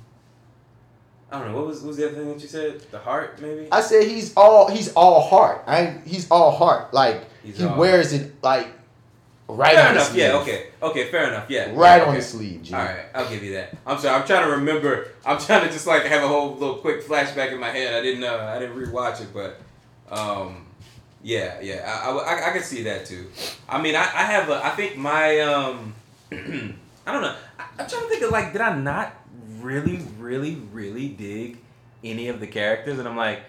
[1.29, 1.57] I don't know.
[1.57, 2.79] What was what was the other thing that you said?
[2.91, 3.67] The heart, maybe.
[3.73, 5.65] I said he's all he's all heart.
[5.67, 6.93] I he's all heart.
[6.93, 8.69] Like He's he wears it like
[9.55, 10.15] right fair on enough.
[10.15, 10.37] Yeah.
[10.37, 10.67] Okay.
[10.81, 11.11] Okay.
[11.11, 11.49] Fair enough.
[11.49, 11.71] Yeah.
[11.73, 12.15] Right yeah, on okay.
[12.17, 12.73] his sleeve, G.
[12.73, 13.77] All right, I'll give you that.
[13.85, 14.19] I'm sorry.
[14.19, 15.09] I'm trying to remember.
[15.25, 17.93] I'm trying to just like have a whole little quick flashback in my head.
[17.93, 18.23] I didn't.
[18.23, 19.59] Uh, I didn't rewatch it, but
[20.09, 20.65] um,
[21.23, 21.83] yeah, yeah.
[21.85, 23.29] I, I, I, I can see that too.
[23.69, 24.65] I mean, I, I have a.
[24.65, 25.93] I think my um,
[26.31, 27.35] I don't know.
[27.59, 29.13] I, I'm trying to think of like, did I not
[29.59, 31.57] really, really, really dig
[32.03, 32.99] any of the characters?
[32.99, 33.43] And I'm like.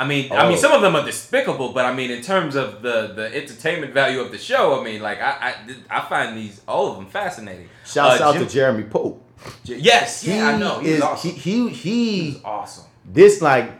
[0.00, 0.48] I mean, I Oh.
[0.48, 3.92] mean, some of them are despicable, but I mean, in terms of the the entertainment
[3.92, 5.54] value of the show, I mean, like, I
[5.90, 7.68] I, I find these all of them fascinating.
[7.84, 9.24] Shouts Uh, out Jim- to Jeremy Pope.
[9.64, 10.78] Yes, He yeah, I know.
[10.80, 11.30] He is awesome.
[11.30, 12.84] he he He he awesome.
[13.04, 13.70] this like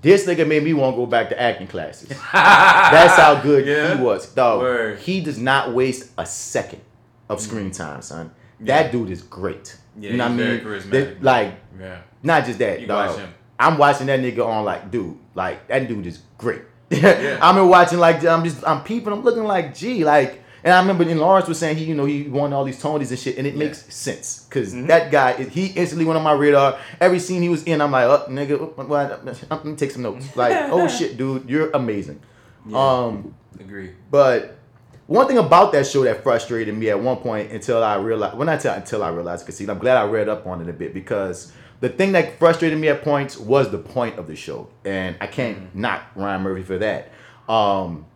[0.00, 2.08] this nigga made me want to go back to acting classes.
[2.32, 3.96] That's how good Yeah.
[3.96, 4.26] he was.
[4.34, 4.60] Dog.
[4.60, 4.98] Word.
[4.98, 6.80] He does not waste a second
[7.28, 8.30] of screen time, son.
[8.60, 9.76] That dude is great.
[9.98, 10.46] Yeah, you know what I mean?
[10.46, 10.90] very charismatic.
[10.90, 11.98] That- like Yeah.
[12.22, 13.20] not just that, You dog.
[13.58, 16.62] I'm watching that nigga on like, dude, like that dude is great.
[16.92, 17.38] Yeah.
[17.40, 20.78] I'm in watching like I'm just I'm peeping, I'm looking like, gee, like and I
[20.80, 23.36] remember in Lawrence was saying he, you know, he won all these Tonys and shit,
[23.38, 23.58] and it Yeah.
[23.64, 24.86] makes sense because Mhm.
[24.88, 26.76] that guy, he instantly went on my radar.
[27.00, 30.26] Every scene he was in, I'm like, oh, nigga, what, I'm gonna take some notes.
[30.36, 32.20] Like, oh shit, dude, you're amazing.
[32.68, 32.78] Yeah.
[32.78, 33.90] Um, Agree.
[34.10, 34.56] but
[35.08, 38.46] one thing about that show that frustrated me at one point until I realized, well,
[38.46, 40.72] not until, until I realized, because see, I'm glad I read up on it a
[40.72, 44.68] bit because the thing that frustrated me at points was the point of the show,
[44.84, 45.80] and I can't Mm-hmm.
[45.80, 47.10] knock Ryan Murphy for that.
[47.48, 48.06] Um,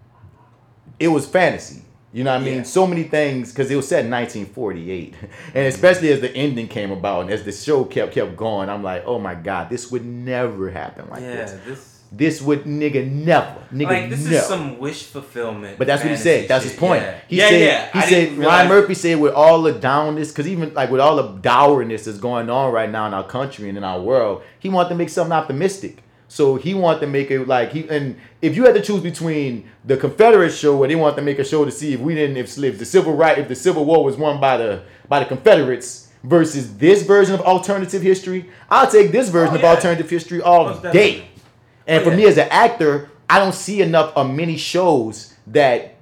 [1.01, 1.83] it was fantasy.
[2.13, 2.57] You know what I mean?
[2.59, 2.63] Yeah.
[2.63, 5.15] So many things because it was set in 1948,
[5.55, 8.83] and especially as the ending came about and as the show kept kept going, I'm
[8.83, 11.53] like, oh my god, this would never happen like yeah, this.
[11.67, 14.37] this This would nigga never, nigga like this never.
[14.37, 15.77] is some wish fulfillment.
[15.77, 16.49] But that's what he said.
[16.49, 16.73] That's shit.
[16.73, 17.03] his point.
[17.03, 17.93] Yeah, He yeah, said yeah.
[17.93, 21.17] he I said Ryan Murphy said with all the downness, because even like with all
[21.17, 24.69] the dourness that's going on right now in our country and in our world, he
[24.69, 26.03] wanted to make something optimistic.
[26.29, 29.69] So he wanted to make it like he and if you had to choose between
[29.85, 32.37] the Confederate show where they wanted to make a show to see if we didn't
[32.37, 35.25] if, if the civil right if the Civil War was won by the by the
[35.27, 40.41] Confederates versus this version of alternative history, I'll take this version Oh, of alternative history
[40.41, 40.93] all Most day.
[40.93, 41.31] definitely.
[41.87, 42.17] And Oh, for yeah.
[42.17, 45.93] me as an actor, I don't see enough of many shows that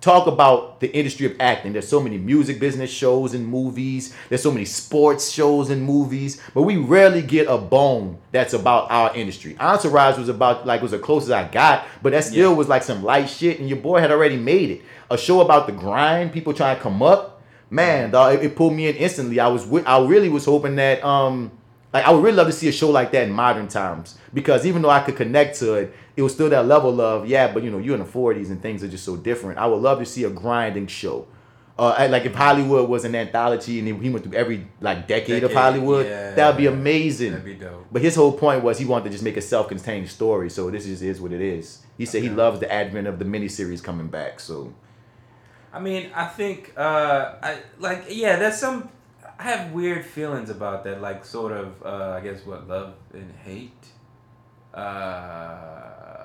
[0.00, 1.72] talk about the industry of acting.
[1.72, 4.12] There's so many music business shows and movies.
[4.28, 8.90] There's so many sports shows and movies, but we rarely get a bone that's about
[8.90, 9.56] our industry.
[9.60, 12.56] Entourage was about like was the closest I got, but that still Yeah.
[12.56, 13.60] was like some light shit.
[13.60, 14.82] And your boy had already made it.
[15.08, 17.40] A show about the grind, people trying to come up.
[17.70, 19.38] Man, dog, it, it pulled me in instantly.
[19.38, 21.52] I was, I really was hoping that, um,
[21.92, 24.66] like, I would really love to see a show like that in modern times because
[24.66, 27.62] even though I could connect to it, it was still that level of yeah, but
[27.62, 29.58] you know, you're in the 40s and things are just so different.
[29.58, 31.26] I would love to see a grinding show.
[31.78, 35.52] Uh, like if Hollywood was an anthology and he went through every like decade, of
[35.52, 36.32] Hollywood, yeah.
[36.32, 37.32] that would be amazing.
[37.32, 37.86] That'd be dope.
[37.90, 40.50] But his whole point was he wanted to just make a self-contained story.
[40.50, 41.82] So this just is what it is.
[41.96, 44.38] He said he loves the advent of the miniseries coming back.
[44.38, 44.74] So
[45.72, 48.36] I mean, I think, uh, I like, yeah.
[48.36, 48.90] There's some.
[49.38, 53.32] I have weird feelings about that, like sort of, uh, I guess, what love and
[53.44, 53.86] hate,
[54.74, 54.78] uh,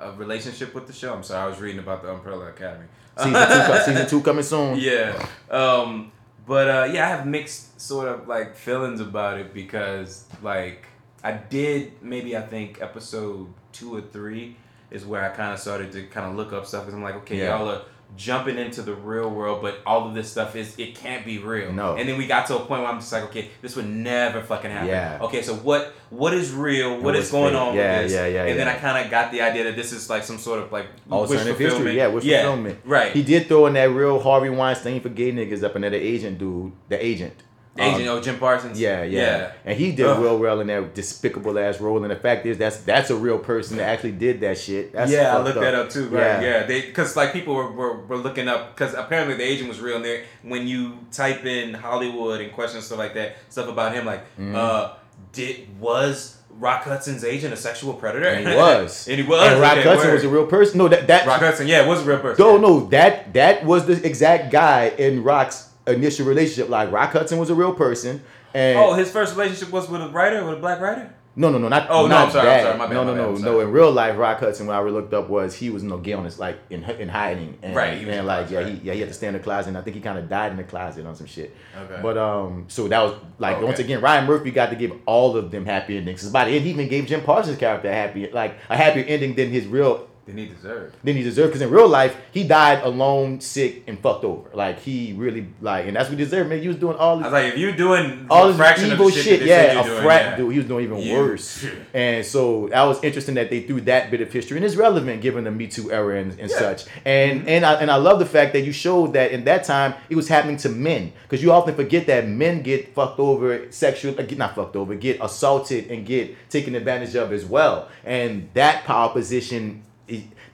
[0.02, 1.14] a relationship with the show.
[1.14, 2.86] I'm sorry, I was reading about the Umbrella Academy.
[3.18, 4.78] season two, season two coming soon.
[4.80, 5.26] yeah.
[5.50, 6.12] Um,
[6.46, 10.86] but uh, yeah, I have mixed sort of like feelings about it because like
[11.24, 14.56] I did maybe I think episode two or three
[14.92, 17.16] is where I kind of started to kind of look up stuff because I'm like,
[17.16, 17.58] okay, Yeah.
[17.58, 17.82] y'all are
[18.16, 21.72] jumping into the real world, but all of this stuff is it can't be real.
[21.72, 21.96] No.
[21.96, 24.42] And then we got to a point where I'm just like, okay, this would never
[24.42, 24.88] fucking happen.
[24.88, 25.20] Yeah.
[25.22, 27.02] Okay, so what what is real?
[27.02, 27.62] What's going fake?
[27.62, 28.14] on Yeah, with this?
[28.14, 28.68] yeah, yeah, And then.
[28.68, 31.58] I kind of got the idea that this is like some sort of like Alternative
[31.58, 32.80] history, yeah, wish fulfillment.
[32.86, 33.12] Right.
[33.12, 36.38] He did throw in that real Harvey Weinstein for gay niggas up in there, agent
[36.38, 37.44] dude, the agent.
[37.80, 38.80] Agent, Um, oh Jim Parsons.
[38.80, 40.22] Yeah, yeah, And he did Ugh.
[40.22, 42.02] real well in that despicable ass role.
[42.04, 44.94] And the fact is, that's that's a real person that actually did that shit.
[44.94, 46.08] That's yeah, I looked that up too.
[46.10, 46.22] Right?
[46.22, 46.42] Yeah.
[46.42, 49.80] Yeah, they because like people were, were, were looking up because apparently the agent was
[49.80, 49.98] real.
[49.98, 54.06] And there, when you type in Hollywood and question stuff like that, stuff about him,
[54.06, 54.56] like, Mm-hmm.
[54.56, 54.90] uh,
[55.34, 58.28] did was Rock Hudson's agent a sexual predator?
[58.28, 59.08] And he was.
[59.10, 59.52] and he was.
[59.52, 60.14] And Rock Hudson word.
[60.14, 60.78] was a real person.
[60.78, 61.68] No, that that Rock Hudson.
[61.68, 62.44] Yeah, was a real person.
[62.46, 66.70] No, no, that that was the exact guy in Rock's initial relationship.
[66.70, 68.22] Like Rock Hudson was a real person,
[68.54, 71.14] and Oh, his first relationship was with a writer, with a black writer.
[71.36, 72.64] no, no, no, not Oh, no, not I'm sorry, I'm that.
[72.64, 73.60] sorry, my bad, no, no, bad, no, no.
[73.60, 76.24] In real life, Rock Hudson, when I looked up, was he was no gay on
[76.24, 78.68] this like in in hiding, and, Right, and like yeah, right.
[78.74, 80.28] he yeah he had to stay in the closet, and I think he kind of
[80.30, 81.56] died in the closet on some shit.
[81.80, 82.00] Okay.
[82.02, 83.66] But um, so that was like Okay.
[83.66, 86.28] once again, Ryan Murphy got to give all of them happy endings.
[86.30, 89.36] by the end, he even gave Jim Parsons' character a happy like a happier ending
[89.36, 90.96] than his real Then he deserved.
[91.04, 91.50] than he deserved.
[91.50, 94.50] Because in real life, he died alone, sick, and fucked over.
[94.54, 96.50] Like he really like, and that's what he deserved.
[96.50, 98.92] Man, he was doing all This, I was like, if you're doing all this fraction
[98.92, 99.40] evil of shit, shit.
[99.40, 100.36] that they said Yeah, a doing, frat yeah.
[100.38, 100.52] dude.
[100.52, 101.66] He was doing even You- worse.
[101.94, 105.22] And so that was interesting that they threw that bit of history, and it's relevant
[105.22, 106.60] given the Me Too era and, and Yeah.
[106.60, 106.86] such.
[107.06, 109.94] And and I and I love the fact that you showed that in that time
[110.10, 114.14] it was happening to men, because you often forget that men get fucked over, sexual,
[114.20, 117.88] uh, get not fucked over, get assaulted and get taken advantage of as well.
[118.06, 119.87] And that power position, it-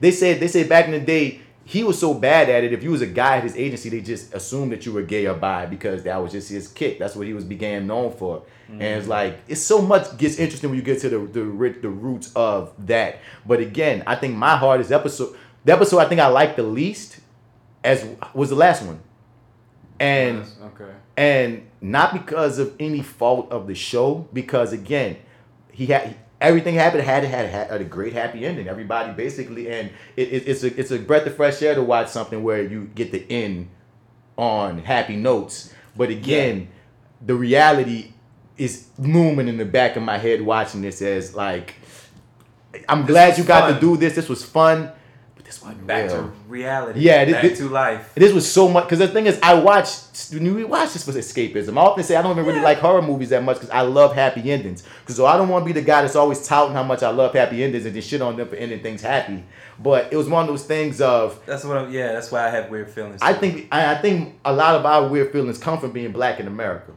[0.00, 1.40] they said they said back in the day.
[1.66, 2.74] He was so bad at it.
[2.74, 5.24] If you was a guy at his agency, they just assumed that you were gay
[5.24, 6.98] or bi because that was just his kick.
[6.98, 8.42] That's what he was began known for.
[8.68, 8.98] And mm-hmm.
[8.98, 12.30] it's like it's so much gets interesting when you get to the the the roots
[12.36, 13.20] of that.
[13.46, 17.20] But again, I think my hardest episode, the episode I think I liked the least,
[17.82, 19.00] as was the last one,
[19.98, 20.92] and Yes, okay.
[21.16, 25.16] and not because of any fault of the show, because again,
[25.72, 28.68] he had everything happened had had had a great happy ending.
[28.68, 32.08] Everybody basically, and it, it, it's a it's a breath of fresh air to watch
[32.08, 33.68] something where you get the end
[34.36, 35.72] on happy notes.
[35.96, 36.68] But again,
[37.24, 38.12] the reality
[38.56, 41.76] is looming in the back of my head watching this as like
[42.88, 44.14] I'm glad you got to do this.
[44.14, 44.90] This was fun.
[45.44, 46.22] This wasn't Back real.
[46.22, 47.00] to reality.
[47.00, 48.12] Yeah, thi- back to life.
[48.14, 51.16] This was so much because the thing is, I watched when we watch this was
[51.16, 51.76] escapism.
[51.78, 54.14] I often say I don't even really like horror movies that much because I love
[54.14, 54.82] happy endings.
[55.00, 57.10] Because so I don't want to be the guy that's always touting how much I
[57.10, 59.44] love happy endings and just shit on them for ending things happy.
[59.78, 61.92] But it was one of those things of That's what I'm.
[61.92, 63.20] Yeah, that's why I have weird feelings.
[63.22, 66.40] I think I, I think a lot of our weird feelings come from being black
[66.40, 66.92] in America.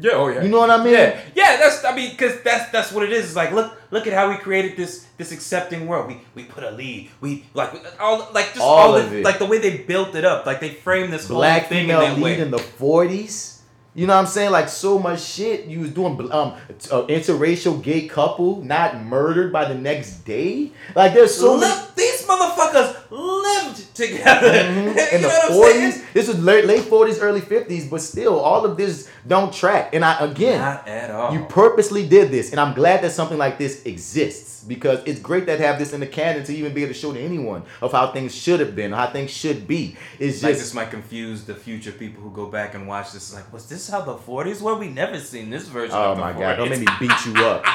[0.00, 0.12] Yeah.
[0.14, 0.42] Oh yeah.
[0.42, 0.92] You know what I mean?
[0.94, 1.56] Yeah, yeah.
[1.58, 3.26] That's I mean, cause that's that's what it is.
[3.26, 6.08] It's like look look at how we created this this accepting world.
[6.08, 7.10] We we put a lead.
[7.20, 7.70] We like
[8.00, 9.24] all like just All all, of the, it.
[9.24, 10.46] like the way they built it up.
[10.46, 12.40] Like they framed this Black whole thing in female that lead way.
[12.40, 13.55] in the forties.
[13.96, 14.50] You know what I'm saying?
[14.52, 15.64] Like so much shit.
[15.66, 16.52] You was doing um
[16.92, 20.70] uh, interracial gay couple not murdered by the next day.
[20.94, 21.72] Like there's so many.
[21.74, 24.52] Li- these motherfuckers lived together.
[24.52, 24.84] Mhm.
[25.12, 25.94] you in know the what I'm forties.
[25.94, 26.06] saying?
[26.12, 29.94] This was late late forties, early fifties, but still, all of this don't track.
[29.94, 31.32] And I again, Not at all.
[31.32, 35.46] you purposely did this, and I'm glad that something like this exists because it's great
[35.46, 37.92] that have this in the canon to even be able to show to anyone of
[37.92, 39.96] how things should have been, how things should be.
[40.18, 43.32] It's like just this might confuse the future people who go back and watch this.
[43.34, 44.74] Like, was this how the 40s were?
[44.74, 45.94] We never seen this version.
[45.96, 46.38] oh of the my 40s.
[46.38, 47.64] god, don't make me beat you up.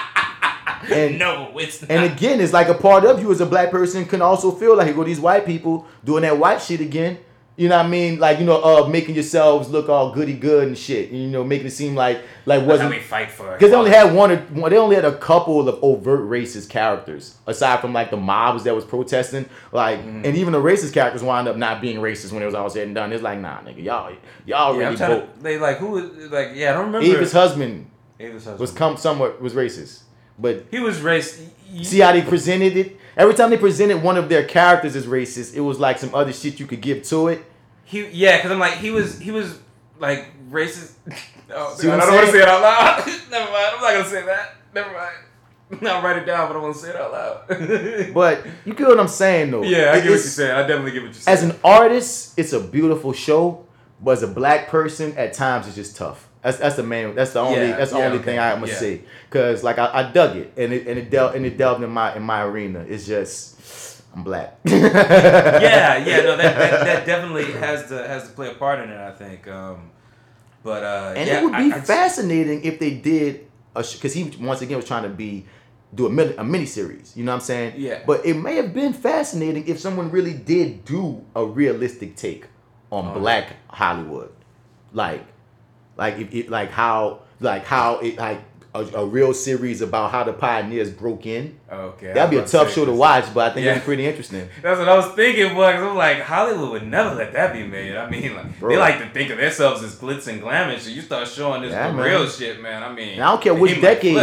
[0.91, 1.91] And no, it's not.
[1.91, 4.75] And again, it's like a part of you as a black person can also feel
[4.75, 7.19] like, go these white people doing that white shit again.
[7.57, 8.17] You know what I mean?
[8.17, 11.09] Like, you know, uh, making yourselves look all goody good and shit.
[11.11, 13.51] You know, making it seem like like That's how wasn't we fight for.
[13.53, 17.35] because they only had one or they only had a couple of overt racist characters
[17.45, 19.47] aside from like the mobs that was protesting.
[19.71, 20.25] Like, Mm-hmm.
[20.25, 22.87] and even the racist characters wound up not being racist when it was all said
[22.87, 23.11] and done.
[23.13, 24.13] It's like, nah, nigga, y'all
[24.45, 25.35] y'all Yeah, really I'm trying vote.
[25.37, 27.05] to, they like who was like yeah I don't remember.
[27.05, 27.87] Ava's husband
[28.19, 28.59] husband.
[28.59, 30.03] was come somewhat was racist,
[30.39, 31.45] but he was race.
[31.83, 32.97] See how they presented it?
[33.18, 36.32] Every time they presented one of their characters as racist, it was like some other
[36.34, 37.43] shit you could give to it.
[37.84, 39.59] He yeah, because I'm like he was he was
[39.99, 40.93] like racist.
[41.53, 43.05] Oh, I don't want to say it out loud.
[43.30, 43.76] Never mind.
[43.76, 44.55] I'm not gonna say that.
[44.74, 45.86] Never mind.
[45.86, 48.14] I'll write it down, but I won't say it out loud.
[48.14, 49.62] But you get what I'm saying though.
[49.64, 50.51] yeah, I It- get what you're saying.
[50.51, 51.38] I definitely get what you're saying.
[51.38, 53.66] As an artist, it's a beautiful show,
[53.99, 56.30] but as a black person, at times it's just tough.
[56.41, 57.13] That's that's the main.
[57.15, 57.67] That's the only.
[57.67, 58.77] Yeah, that's the yeah, only okay, thing I'm gonna yeah.
[58.77, 59.01] say.
[59.29, 61.89] Cause like I, I dug it and it and it delved and it delved in
[61.91, 62.79] my in my arena.
[62.87, 64.57] It's just I'm black.
[64.65, 68.89] yeah, yeah, no, that, that, that definitely has to has to play a part in
[68.89, 68.97] it.
[68.99, 69.47] I think.
[69.47, 69.91] Um,
[70.63, 74.13] but uh, And yeah, it would be I- I- fascinating if they did a because
[74.13, 75.45] he once again was trying to be
[75.93, 77.15] do a mini a mini series.
[77.15, 77.73] You know what I'm saying?
[77.77, 78.01] Yeah.
[78.05, 82.45] But it may have been fascinating if someone really did do a realistic take
[82.91, 84.31] on Oh, Black Hollywood,
[84.91, 85.23] like,
[85.97, 88.39] like if it like how like how it like
[88.73, 91.59] a, a real series about how the pioneers broke in.
[91.69, 93.71] Okay, That'd be a tough show to watch, but I think Yeah.
[93.71, 94.47] it'd be pretty interesting.
[94.61, 95.73] That's what I was thinking, boy.
[95.73, 97.97] Cause I'm like, Hollywood would never let that be made.
[97.97, 98.69] I mean, like Bro.
[98.69, 100.79] they like to think of themselves as glitz and glamour.
[100.79, 102.81] So you start showing this Yeah, real shit, man.
[102.81, 104.15] I mean, And I don't care which decade.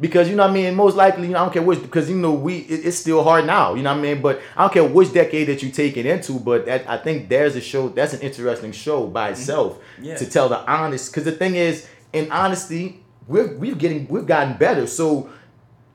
[0.00, 0.74] Because you know what I mean.
[0.74, 3.22] Most likely, you know, I don't care which, because you know we it, it's still
[3.22, 3.74] hard now.
[3.74, 4.20] You know what I mean.
[4.22, 6.34] But I don't care which decade that you take it into.
[6.34, 10.04] But that, I think there's a show that's an interesting show by itself Mm-hmm.
[10.04, 10.16] Yeah.
[10.16, 11.10] to tell the honest.
[11.12, 14.86] Because the thing is, in honesty, we're we've getting we've gotten better.
[14.86, 15.30] So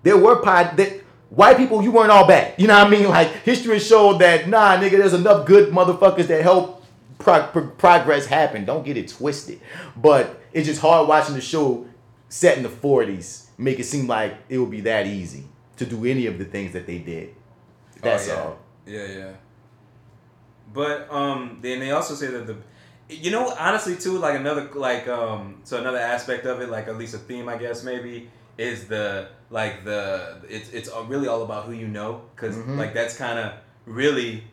[0.03, 1.01] there were pod that.
[1.31, 2.55] White people, you weren't all bad.
[2.57, 3.07] You know what I mean?
[3.09, 6.83] Like history showed that nah, nigga, there's enough good motherfuckers that help
[7.19, 8.65] pro- pro- progress happen.
[8.65, 9.61] Don't get it twisted.
[9.95, 11.85] But it's just hard watching the show
[12.29, 15.43] set in the 40s make it seem like it would be that easy
[15.77, 17.35] to do any of the things that they did.
[18.01, 18.41] That's Oh, yeah.
[18.41, 18.57] all.
[18.87, 19.31] Yeah, yeah.
[20.73, 22.55] But um, then they also say that the,
[23.09, 26.97] you know, honestly too, like another like um, so another aspect of it, like at
[26.97, 31.65] least a theme, I guess maybe, is the like the it's it's really all about
[31.65, 32.77] who you know, because Mhm.
[32.77, 33.53] like that's kind of
[33.85, 34.43] really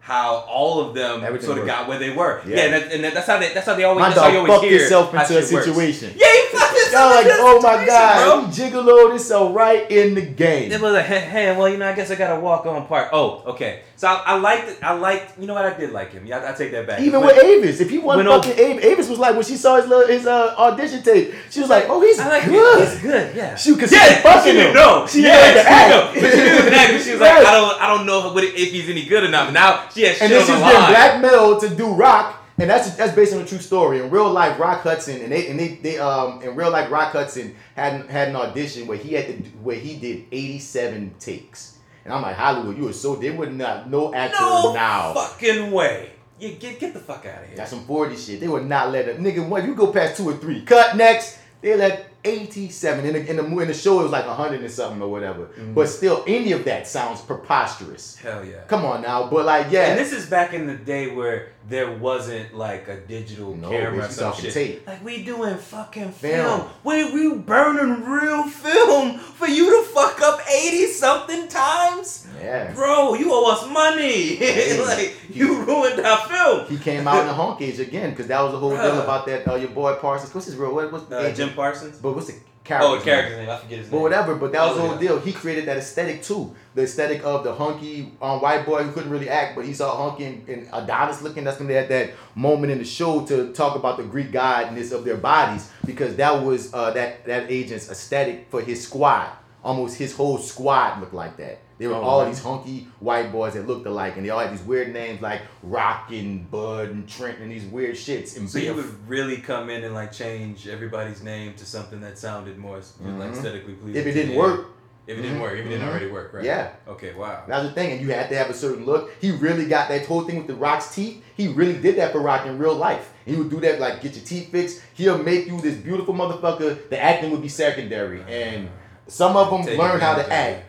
[0.00, 1.76] how all of them Everything sort of works.
[1.76, 2.40] got where they were.
[2.46, 2.56] Yeah.
[2.56, 4.32] Yeah, and, that, and that's how they that's how they always My that's how you
[4.34, 5.66] dog always fucked hear himself into a shit works.
[5.66, 6.12] situation.
[6.16, 6.55] Yeah, he fucked himself
[6.92, 8.46] Y'all like, into oh my god, bro.
[8.46, 10.70] he gigolo this so right in the game.
[10.70, 13.08] It was like, hey, hey, well, you know, I guess I gotta walk on part.
[13.12, 13.82] Oh, okay.
[13.96, 15.64] So I, I liked, I liked, you know what?
[15.64, 16.26] I did like him.
[16.26, 17.00] Yeah, I, I take that back.
[17.00, 19.56] Even But with Avis, if he wasn't when fucking Avis, Avis was like when she
[19.56, 22.82] saw his little, his uh, audition tape, she was like, oh he's I like good.
[22.82, 22.88] it.
[22.90, 23.36] He's good.
[23.36, 23.54] Yeah.
[23.56, 24.72] Shoot, 'cause yeah, she was fucking she him.
[24.74, 25.10] didn't.
[25.10, 25.90] She yeah, didn't she act.
[25.90, 26.10] know.
[26.20, 26.92] But she didn't act.
[26.92, 27.38] But she was Right.
[27.38, 29.46] like, I don't, I don't know what it, if he's any good or not.
[29.46, 31.92] But now she has shit And then on she the was getting blackmailed to do
[31.94, 34.00] rock, and that's that's based on a true story.
[34.00, 37.12] In real life, Rock Hudson and they and they, they um in real life, Rock
[37.12, 41.14] Hudson had had an audition where he had to do, where he did eighty seven
[41.18, 44.62] takes, and I'm like Hollywood, you are so they would not no actor now.
[44.62, 45.14] no now.
[45.14, 46.12] fucking way.
[46.38, 47.56] You get get the fuck out of here.
[47.56, 48.40] That's some 40 shit.
[48.40, 49.48] They would not let a nigga.
[49.48, 50.62] What you go past two or three?
[50.62, 51.38] Cut next.
[51.62, 54.00] They let 87 in the in the, in the show.
[54.00, 55.46] It was like 100 and something or whatever.
[55.46, 55.74] Mm-hmm.
[55.74, 58.16] But still, any of that sounds preposterous.
[58.16, 58.62] Hell yeah.
[58.68, 61.90] Come on now, but like yeah, And this is back in the day where there
[61.96, 64.54] wasn't like a digital No, camera or you some talking shit.
[64.54, 64.86] tape.
[64.86, 66.60] Like we doing fucking Film.
[66.60, 66.70] film.
[66.84, 72.72] We we burning real film for you to fuck up eighty something times, yeah.
[72.72, 73.14] bro.
[73.14, 74.38] You owe us money.
[74.86, 76.66] like you ruined our film.
[76.68, 79.26] He came out in the honk age again because that was the whole deal about
[79.26, 79.46] that.
[79.48, 80.32] Uh, your boy Parsons.
[80.34, 80.74] What's his real?
[80.74, 81.98] What, what's Uh, Jim Parsons.
[81.98, 82.88] But what's the character?
[82.88, 83.48] Oh, character's name.
[83.50, 83.90] I forget his name.
[83.92, 85.08] But whatever, but that was the Oh, whole yeah.
[85.08, 85.20] deal.
[85.20, 86.54] He created that aesthetic too.
[86.74, 90.10] The aesthetic of the hunky um, white boy who couldn't really act, but he's all
[90.10, 91.44] hunky and, and Adonis looking.
[91.44, 94.90] That's when they had that moment in the show to talk about the Greek godness
[94.92, 99.28] of their bodies because that was uh, that that agent's aesthetic for his squad.
[99.66, 101.58] Almost his whole squad looked like that.
[101.78, 102.28] They were Oh, all right.
[102.28, 105.40] these hunky white boys that looked alike, and they all had these weird names like
[105.64, 108.36] Rock and Bud and Trent and these weird shits.
[108.36, 112.16] And So you would really come in and like change everybody's name to something that
[112.16, 113.32] sounded more like Mhm.
[113.32, 114.00] aesthetically pleasing.
[114.00, 114.66] if it didn't work,
[115.08, 115.42] If it didn't Mhm.
[115.42, 115.90] work, if it didn't Mhm.
[115.90, 116.44] already work, right?
[116.44, 116.68] Yeah.
[116.88, 117.12] Okay.
[117.14, 117.42] Wow.
[117.46, 119.12] That was the thing, and you had to have a certain look.
[119.20, 121.22] He really got that whole thing with the Rock's teeth.
[121.36, 123.10] He really did that for Rock in real life.
[123.24, 124.80] And He would do that, like get your teeth fixed.
[124.94, 126.88] He'll make you this beautiful motherfucker.
[126.90, 128.68] The acting would be secondary, and
[129.06, 130.64] some of them Take learn how to act.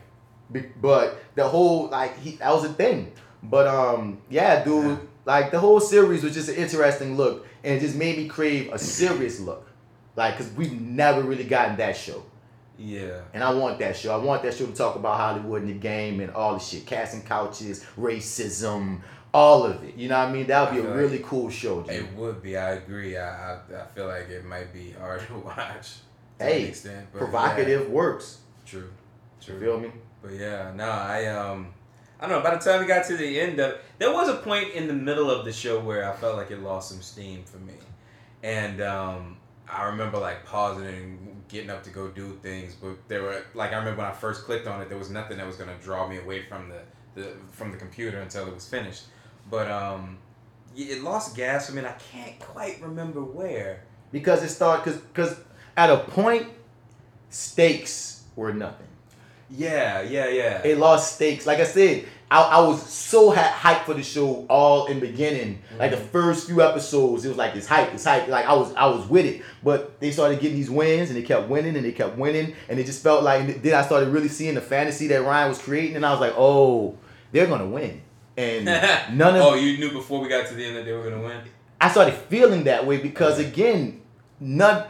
[0.81, 3.11] But the whole like he that was a thing.
[3.43, 7.79] But um yeah, dude, like the whole series was just an interesting look, and it
[7.79, 9.69] just made me crave a serious look,
[10.15, 12.23] like because we've never really gotten that show.
[12.77, 13.21] Yeah.
[13.33, 14.13] And I want that show.
[14.13, 16.85] I want that show to talk about Hollywood and the game and all the shit.
[16.85, 19.01] Casting couches, racism,
[19.33, 19.95] all of it.
[19.95, 20.47] You know what I mean?
[20.47, 21.91] That would be a really cool show, G.
[21.91, 22.55] It would be.
[22.55, 23.17] I agree.
[23.17, 25.95] I, I I feel like it might be hard to watch.
[26.39, 28.39] Hey, extent, Provocative works.
[28.65, 28.89] True.
[29.41, 29.55] True.
[29.55, 29.91] You feel me?
[30.21, 31.73] But yeah, no, I um,
[32.19, 32.43] I don't know.
[32.43, 34.93] By the time we got to the end of, there was a point in the
[34.93, 37.73] middle of the show where I felt like it lost some steam for me,
[38.43, 39.37] and um,
[39.71, 43.71] I remember like pausing and getting up to go do things, but there were like
[43.71, 46.07] I remember when I first clicked on it, there was nothing that was gonna draw
[46.07, 46.81] me away from the,
[47.19, 49.05] the from the computer until it was finished,
[49.49, 50.17] but um,
[50.75, 53.83] it lost gas for me, and I can't quite remember where.
[54.09, 55.37] Because it started, because
[55.77, 56.47] at a point,
[57.29, 58.87] stakes were nothing.
[59.49, 60.61] Yeah, yeah, yeah.
[60.63, 61.45] It lost stakes.
[61.45, 65.07] Like I said, I, I was so ha- hyped for the show all in the
[65.07, 65.61] beginning.
[65.79, 66.07] Like the mm-hmm.
[66.07, 68.27] first few episodes, it was like it's hype, it's hype.
[68.27, 69.43] Like I was I was with it.
[69.63, 72.55] But they started getting these wins and they kept winning and they kept winning.
[72.67, 75.59] And it just felt like then I started really seeing the fantasy that Ryan was
[75.59, 76.97] creating and I was like, oh,
[77.31, 78.01] they're gonna win.
[78.35, 78.65] And
[79.17, 81.23] none of oh, you knew before we got to the end that they were gonna
[81.23, 81.41] win.
[81.79, 84.01] I started feeling that way because again,
[84.41, 84.85] none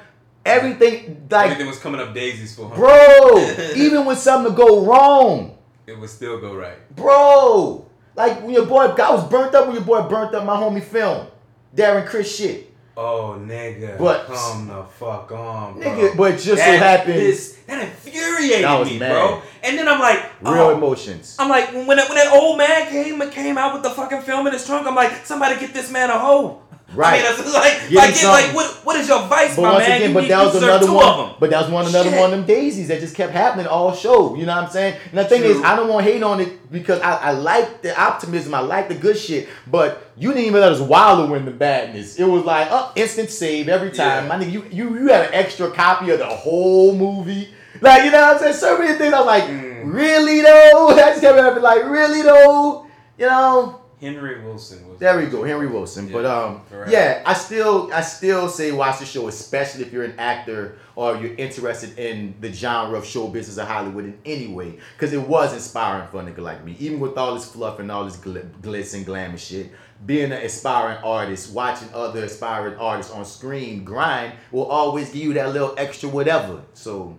[0.47, 2.75] everything like Everything was coming up daisies for him.
[2.75, 3.37] bro,
[3.75, 5.57] even when something to go wrong.
[5.85, 6.77] It would still go right.
[6.95, 7.85] Bro,
[8.15, 10.83] like when your boy, I was burnt up when your boy burnt up my homie
[10.83, 11.27] film,
[11.75, 12.73] Darren Criss shit.
[12.99, 13.97] Oh, nigga.
[13.99, 15.83] But- come the fuck on, bro.
[15.83, 19.11] Nigga, but just so That happened, is- that infuriated was me, mad.
[19.11, 19.41] bro.
[19.63, 21.35] And then I'm like, real oh, emotions.
[21.37, 24.47] I'm like, when that, when that old man came came out with the fucking film
[24.47, 26.61] in his trunk, I'm like, somebody get this man a hoe.
[26.93, 27.21] Right.
[27.23, 29.97] I mean, like, like, it's like, what, what is your vice, But my once man?
[29.97, 31.35] again, You but that was another one.
[31.39, 32.19] But that was one another Shit.
[32.19, 34.35] one of them daisies that just kept happening all show.
[34.35, 34.97] You know what I'm saying?
[35.11, 37.81] And the thing is, I don't want to hate on it because I, I like
[37.81, 39.49] the optimism, I like the good shit.
[39.67, 42.15] But you didn't even let us wallow in the badness.
[42.17, 44.23] It was like up instant save every time.
[44.23, 44.29] Yeah.
[44.37, 47.49] My nigga, you you you had an extra copy of the whole movie.
[47.81, 48.53] Like you know what I'm saying?
[48.55, 49.13] So many things.
[49.13, 49.93] I was like, Mm.
[49.93, 50.87] really though?
[50.91, 52.87] I just kept like, really though?
[53.17, 53.81] You know?
[53.99, 54.99] Henry Wilson was.
[54.99, 56.11] There we go, Henry Wilson.
[56.11, 56.91] But Yeah, um, correct.
[56.91, 61.17] yeah, I still, I still say watch the show, especially if you're an actor or
[61.17, 65.21] you're interested in the genre of show business or Hollywood in any way, because it
[65.27, 66.75] was inspiring for a nigga like me.
[66.79, 69.71] Even with all this fluff and all this gl- glitz and glam and shit,
[70.05, 75.33] being an aspiring artist, watching other aspiring artists on screen grind will always give you
[75.33, 76.61] that little extra whatever.
[76.73, 77.17] So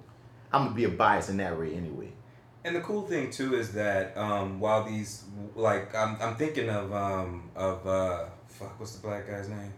[0.52, 2.07] I'm gonna be a bias in that way anyway.
[2.68, 5.24] And the cool thing too is that um, while these
[5.56, 9.72] like I'm, I'm thinking of um, of uh, fuck what's the black guy's name?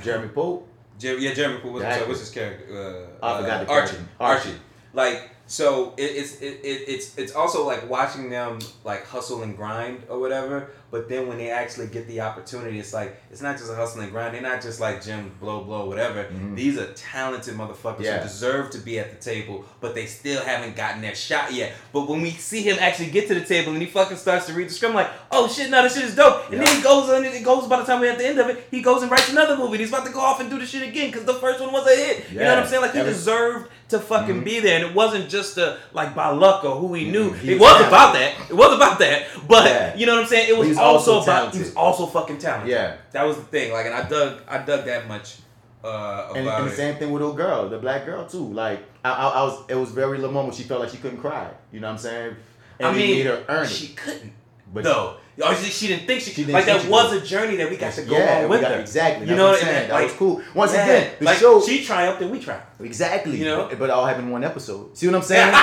[0.00, 0.68] Jeremy Pope.
[0.96, 1.72] Jer- yeah, Jeremy Pope.
[1.72, 3.08] What's, what's his character?
[3.20, 3.90] Uh, I forgot uh, the Archie.
[3.96, 4.08] character.
[4.20, 4.48] Archie.
[4.50, 4.60] Archie.
[4.92, 9.56] Like so, it, it's it, it, it's it's also like watching them like hustle and
[9.56, 10.70] grind or whatever.
[10.92, 14.00] But then when they actually get the opportunity, it's like it's not just a hustle
[14.02, 14.34] and grind.
[14.34, 16.24] They're not just like Jim blow blow whatever.
[16.24, 16.54] Mhm.
[16.54, 18.18] These are talented motherfuckers Yeah.
[18.18, 21.72] who deserve to be at the table, but they still haven't gotten their shot yet.
[21.92, 24.52] But when we see him actually get to the table and he fucking starts to
[24.52, 26.46] read the script, I'm like, oh shit, no, this shit is dope.
[26.50, 26.64] And Yeah.
[26.64, 28.48] then he goes on and it goes by the time we're at the end of
[28.48, 29.72] it, he goes and writes another movie.
[29.72, 31.72] And he's about to go off and do the shit again because the first one
[31.72, 32.30] was a hit.
[32.32, 32.82] You know what I'm saying?
[32.82, 34.44] Like he deserved to fucking Mhm.
[34.44, 37.30] be there, and it wasn't just a like by luck or who he knew.
[37.30, 37.38] Mhm.
[37.38, 38.32] He It was was about that.
[38.48, 39.22] It was about that.
[39.48, 39.96] But Yeah.
[39.96, 40.48] you know what I'm saying?
[40.48, 42.70] It was also, also about he was also fucking talented.
[42.70, 42.94] Yeah.
[43.12, 43.72] That was the thing.
[43.72, 45.36] Like, and I dug I dug that much
[45.82, 48.52] uh, And, and the same thing with old girl, the black girl too.
[48.52, 50.54] Like I, I, I was, it was very little moment.
[50.54, 51.46] She felt like she couldn't cry.
[51.72, 52.36] You know what I'm saying?
[52.78, 54.32] And I mean, made her earn she couldn't.
[54.74, 57.56] But no, or she, she didn't think she, She didn't like that was a journey
[57.56, 58.80] that we got to go yeah, on with got- her.
[58.80, 59.28] exactly.
[59.28, 59.88] You know what I'm saying.
[59.88, 60.42] That Like, was cool.
[60.54, 60.84] Once Yeah.
[60.84, 62.80] again, the like, show she triumphed and we triumphed.
[62.80, 63.38] exactly.
[63.38, 63.70] You know?
[63.78, 64.96] but, all happened in one episode.
[64.98, 65.54] See what I'm saying?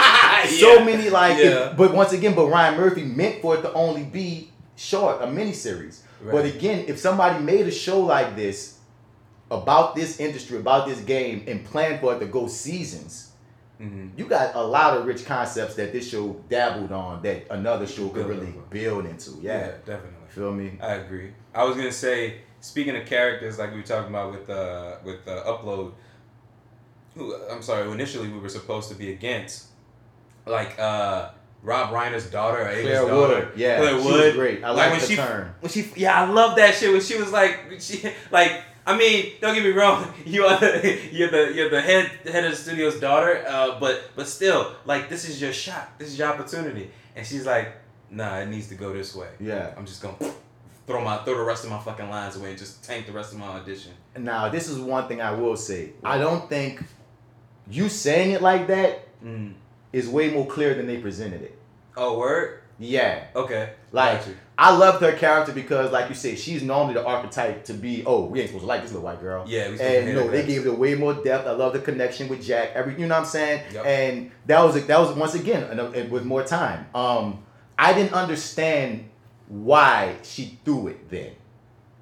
[0.59, 1.73] So many like, Yeah.
[1.77, 5.53] but once again, but Ryan Murphy meant for it to only be short, a mini
[5.53, 6.03] series.
[6.31, 8.75] But again, if somebody made a show like this
[9.51, 13.26] about this industry, about this game, and planned for it to go seasons,
[13.81, 14.11] Mhm.
[14.17, 18.09] you got a lot of rich concepts that this show dabbled on that another show
[18.09, 19.31] could really build into.
[19.41, 19.67] Yeah, Yeah.
[19.85, 20.27] definitely.
[20.29, 20.77] Feel me?
[20.81, 21.31] I agree.
[21.53, 25.27] I was gonna say, speaking of characters, like we were talking about with uh with
[25.27, 25.93] uh, upload.
[27.15, 27.89] Who I'm sorry.
[27.91, 29.65] Initially, we were supposed to be against,
[30.45, 31.29] like uh
[31.63, 33.51] Rob Reiner's daughter, Ava's Claire daughter, Wood.
[33.55, 33.77] Yeah.
[33.77, 34.25] Claire she Wood.
[34.25, 34.63] was great.
[34.63, 35.53] I like when the she turn.
[35.59, 36.91] when she yeah, I love that shit.
[36.91, 38.63] When she was like she like.
[38.87, 40.11] I mean, don't get me wrong.
[40.25, 43.95] You are the, you're the you're the head head of the studio's daughter, uh, but
[44.15, 45.85] but still, like this is your shot.
[45.99, 46.89] This is your opportunity.
[47.15, 47.67] And she's like,
[48.09, 49.27] Nah, it needs to go this way.
[49.39, 49.73] Yeah.
[49.77, 50.15] I'm just gonna
[50.87, 53.33] throw my throw the rest of my fucking lines away and just tank the rest
[53.33, 53.91] of my audition.
[54.17, 55.91] Now, this is one thing I will say.
[56.03, 56.81] I don't think
[57.69, 59.53] you saying it like that Mm.
[59.91, 61.57] is way more clear than they presented it.
[61.97, 62.61] Oh, word.
[62.79, 63.25] Yeah.
[63.35, 63.71] Okay.
[63.91, 64.21] Like,
[64.57, 68.25] I loved her character because, like you said, she's normally the archetype to be, oh,
[68.25, 69.45] we ain't supposed to like this little white girl.
[69.47, 71.47] Yeah, we supposed to And no, they gave it way more depth.
[71.47, 72.71] I love the connection with Jack.
[72.73, 73.63] Every, you know what I'm saying?
[73.73, 73.85] Yep.
[73.85, 76.87] And that was that was once again and, and with more time.
[76.93, 77.43] Um,
[77.77, 79.09] I didn't understand
[79.47, 81.31] why she threw it then.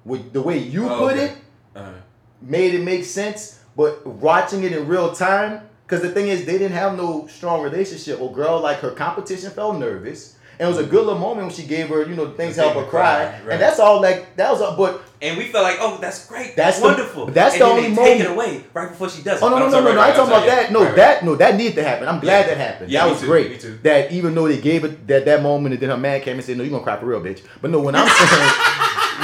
[0.04, 1.24] With the way you Oh, put okay.
[1.26, 1.32] it,
[1.74, 1.92] Uh,
[2.40, 3.60] made it make sense.
[3.76, 7.62] But watching it in real time, because the thing is, they didn't have no strong
[7.62, 8.18] relationship.
[8.18, 10.36] Well, girl, like her competition felt nervous.
[10.58, 12.74] And it was a good little moment when she gave her, you know, things help
[12.74, 13.24] her cry.
[13.26, 13.52] right.
[13.52, 16.56] And that's all like that was all but and we felt like, oh, that's great.
[16.56, 17.26] That's That's, the- wonderful.
[17.26, 19.44] that's and the only they take it moment- away right before she does it.
[19.44, 19.88] Oh no no no no no!
[19.88, 20.72] right, I ain't right, talking about that.
[20.72, 20.84] No.
[20.84, 22.08] Right, that no, that needed to happen.
[22.08, 22.54] I'm glad Yeah.
[22.54, 22.90] that happened.
[22.90, 23.50] Yeah, that was too, great.
[23.50, 23.78] me too.
[23.82, 26.44] That even though they gave it that that moment, and then her man came and
[26.44, 28.50] said, "No, you are gonna cry for real, bitch." But no, when I'm saying,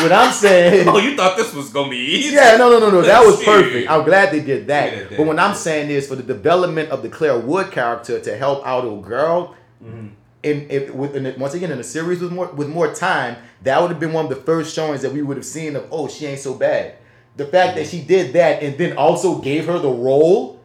[0.05, 2.35] when I'm saying, Oh, you thought this was gonna be easy?
[2.35, 3.91] yeah, no, no, no, no, that was perfect.
[3.91, 5.11] I'm glad they did Yeah, that.
[5.11, 5.39] they But what.
[5.39, 8.97] I'm saying is, for the development of the Claire Wood character to help out a
[9.07, 9.55] girl,
[9.85, 10.09] Mm-hmm.
[10.43, 13.37] In, if with in the, once again in a series with more with more time,
[13.63, 15.87] that would have been one of the first showings that we would have seen of
[15.91, 16.97] oh she ain't so bad.
[17.37, 20.61] The fact that she did that and then also gave her the role,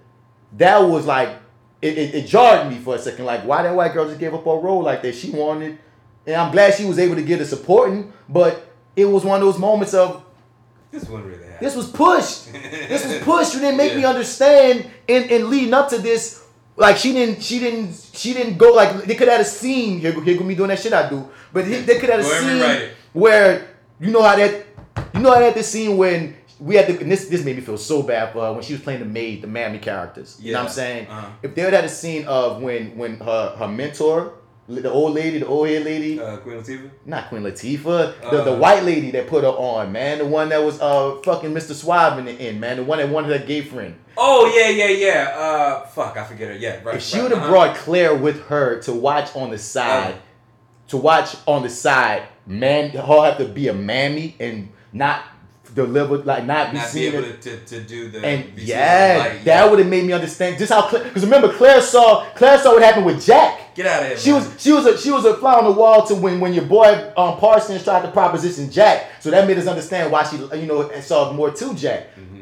[0.58, 1.30] that was like
[1.82, 3.26] it, it, it jarred me for a second.
[3.26, 5.14] Like why that white girl just gave up her role like that?
[5.16, 5.78] She wanted,
[6.26, 9.46] and I'm glad she was able to get a supporting, but it was one of
[9.46, 10.24] those moments of
[10.92, 11.64] This wouldn't really happen.
[11.64, 12.52] this was pushed.
[12.88, 13.54] This was pushed.
[13.54, 16.44] You didn't make me understand in, in leading up to this.
[16.78, 20.00] Like she didn't, she didn't, she didn't go like they could have had a scene.
[20.00, 21.28] Here, here go me doing that shit I do.
[21.52, 23.68] But he- they could have a scene where
[24.00, 24.66] you know how that,
[25.16, 27.62] you know how that the scene when we had to, and this this made me
[27.62, 30.38] feel so bad for her when she was playing the maid, the mammy characters.
[30.40, 31.08] You know what I'm saying?
[31.08, 31.28] Uh-huh.
[31.44, 34.34] If they would had a scene of when when her her mentor,
[34.68, 36.90] the old lady, the old head lady, Uh, Queen Latifah.
[37.06, 38.58] not Queen Latifah, the, the Uh.
[38.58, 40.18] white lady that put her on, man.
[40.20, 41.74] The one that was uh fucking Mr.
[41.74, 42.78] Swab in the end, man.
[42.78, 43.96] The one that wanted her gay friend.
[44.18, 45.36] Oh yeah, yeah, yeah.
[45.38, 46.56] Uh, fuck, I forget her.
[46.56, 46.96] Yeah, right.
[46.96, 47.52] If she right, would have uh-huh.
[47.52, 50.18] brought Claire with her to watch on the side, Uh.
[50.90, 55.24] to watch on the side, man, her have to be a mammy and not
[55.78, 59.18] deliver, like not be not be able to, to, to do the and seen yeah,
[59.20, 60.90] light, that would have made me understand just how.
[60.92, 63.76] Because remember, Claire saw Claire saw what happened with Jack.
[63.76, 64.18] get out of here.
[64.18, 64.44] She man.
[64.44, 66.66] was she was a she was a fly on the wall to when when your
[66.66, 69.22] boy um, Parsons tried to proposition Jack.
[69.22, 72.16] So that made us understand why she you know saw more to Jack.
[72.16, 72.37] Mm-hmm.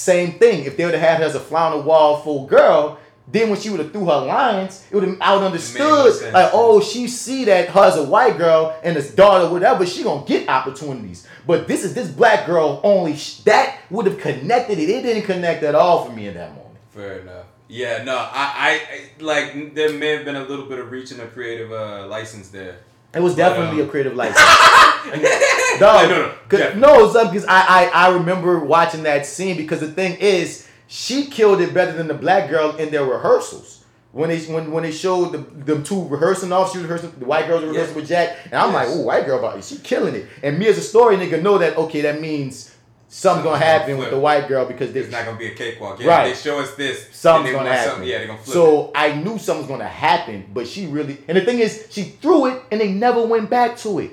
[0.00, 0.64] Same thing.
[0.64, 2.98] If they would have had her as a fly on the wall full girl,
[3.28, 6.80] then when she would have threw her lines, it would have out understood like oh
[6.80, 10.48] she see that her as a white girl and his daughter whatever she gonna get
[10.48, 11.28] opportunities.
[11.46, 13.14] But this is this black girl only.
[13.14, 14.88] Sh- that would have connected it.
[14.88, 16.76] It didn't connect at all for me in that moment.
[16.88, 17.44] Fair enough.
[17.68, 21.20] Yeah, no, I, I, I like there may have been a little bit of reaching
[21.20, 22.78] a creative uh, license there.
[23.14, 24.38] It was definitely um, a creative license.
[25.06, 29.80] no, Dog, no, no, no, it's because I, I I remember watching that scene because
[29.80, 33.84] the thing is she killed it better than the black girl in their rehearsals.
[34.12, 37.24] When they when when they showed the them two rehearsing off, she was rehearsing the
[37.24, 38.00] white girls rehearsing Yeah.
[38.00, 38.74] with Jack, and I'm Yes.
[38.74, 40.26] like, oh, white girl, about she killing it.
[40.42, 42.69] And me as a story nigga know that okay, that means
[43.12, 45.98] something's gonna happen with the white girl because they It's not gonna be a cakewalk.
[46.00, 46.28] Yeah, Right.
[46.34, 47.08] They show us this.
[47.12, 47.90] something's gonna happen.
[47.90, 48.48] something- Yeah, they're gonna flip.
[48.56, 48.58] it.
[48.58, 52.46] so I knew something's gonna happen, but she really and the thing is, she threw
[52.46, 54.12] it and they never went back to it.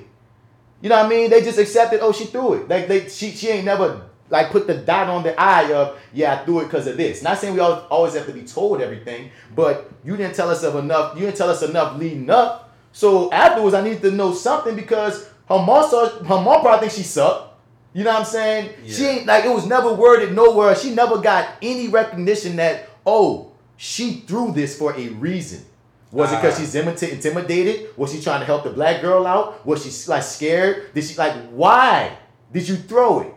[0.80, 1.30] You know what I mean?
[1.30, 2.68] They just accepted, oh, she threw it.
[2.68, 6.34] Like they she she ain't never like put the dot on the I of yeah,
[6.34, 7.22] I threw it because of this.
[7.22, 10.62] Not saying we al- always have to be told everything, but you didn't tell us
[10.64, 11.14] of enough.
[11.16, 12.70] You didn't tell us enough leading up.
[12.92, 16.96] So afterwards, I needed to know something because her mom saw her mom probably thinks
[16.96, 17.47] she sucked.
[17.94, 18.70] You know what I'm saying?
[18.86, 20.74] She ain't like it was never worded nowhere.
[20.76, 25.64] She never got any recognition that oh she threw this for a reason.
[26.10, 26.60] Was it because Ah.
[26.60, 27.90] she's intimidated?
[27.96, 29.66] Was she trying to help the black girl out?
[29.66, 30.92] Was she like scared?
[30.94, 32.16] Did she like why
[32.52, 33.34] did you throw it?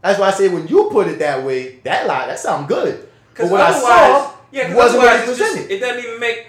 [0.00, 2.96] That's why I say when you put it that way, that lie that sound good.
[3.00, 6.46] But Because what I saw yeah, wasn't what it just, it doesn't even make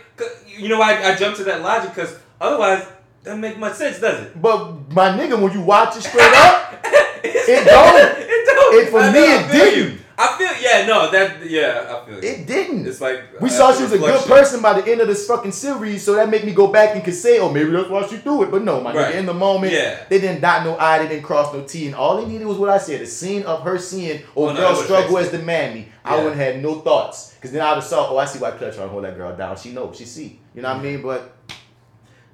[0.57, 1.93] You know why I, I jumped to that logic?
[1.95, 2.85] Because otherwise,
[3.23, 4.41] doesn't make much sense, does it?
[4.41, 6.83] But my nigga, when you watch it straight up,
[7.23, 8.19] It don't.
[8.19, 8.75] it don't.
[8.83, 9.99] It- for I me, know, it didn't.
[10.15, 12.29] I feel yeah, no, that yeah, I feel you.
[12.29, 12.85] it didn't.
[12.85, 15.25] It's like We uh, saw she was a good person by the end of this
[15.27, 18.05] fucking series, so that made me go back and could say, oh, maybe that's why
[18.05, 18.51] she threw it.
[18.51, 19.15] But no, my Right.
[19.15, 19.97] nigga, in the moment, Yeah.
[20.09, 22.57] they didn't dot no I, they didn't cross no T, and all they needed was
[22.59, 25.31] what I said, the scene of her seeing or Oh, girl that would've struggle as
[25.31, 25.87] the manly.
[26.05, 26.23] I Yeah.
[26.23, 27.31] wouldn't have had no thoughts.
[27.33, 29.17] Because then I would have saw, oh, I see why Clutch trying to hold that
[29.17, 29.57] girl down.
[29.57, 30.39] She knows, she see.
[30.53, 31.01] You know what I mean?
[31.01, 31.35] But,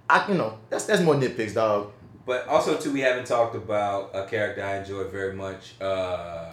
[0.10, 1.92] I, you know, that's that's more nitpicks, dog.
[2.30, 5.74] But also too, we haven't talked about a character I enjoy very much.
[5.82, 6.52] Uh,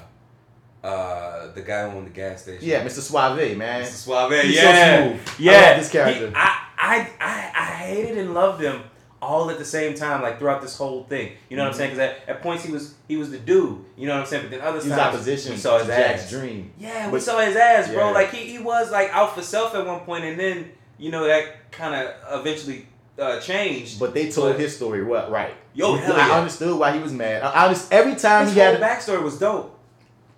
[0.83, 2.66] uh, the guy who owned the gas station.
[2.66, 3.01] Yeah, Mr.
[3.01, 3.83] Suave, man.
[3.85, 3.89] Mr.
[3.89, 4.43] Suave.
[4.43, 5.12] He's so yeah.
[5.14, 5.79] I yeah.
[5.79, 6.29] this character.
[6.29, 8.85] He- I, I, I, I hated and loved him
[9.20, 11.33] all at the same time, like throughout this whole thing.
[11.51, 11.91] You know what I'm saying?
[11.95, 13.85] Because at, at points he was he was the dude.
[13.99, 14.45] You know what I'm saying?
[14.45, 16.31] But then other He was times opposition we saw his Jack's ass.
[16.31, 16.72] dream.
[16.79, 18.07] Yeah, we But- saw his ass, bro.
[18.07, 18.11] Yeah.
[18.12, 21.27] Like he, he was like out for self at one point, and then you know
[21.27, 22.87] that kind of eventually
[23.18, 23.98] uh, changed.
[24.00, 25.54] But they told But- his story what right.
[25.74, 26.38] Yo, hell I yeah.
[26.38, 27.42] understood why he was mad.
[27.42, 29.78] I, I just every time his he had whole backstory was dope.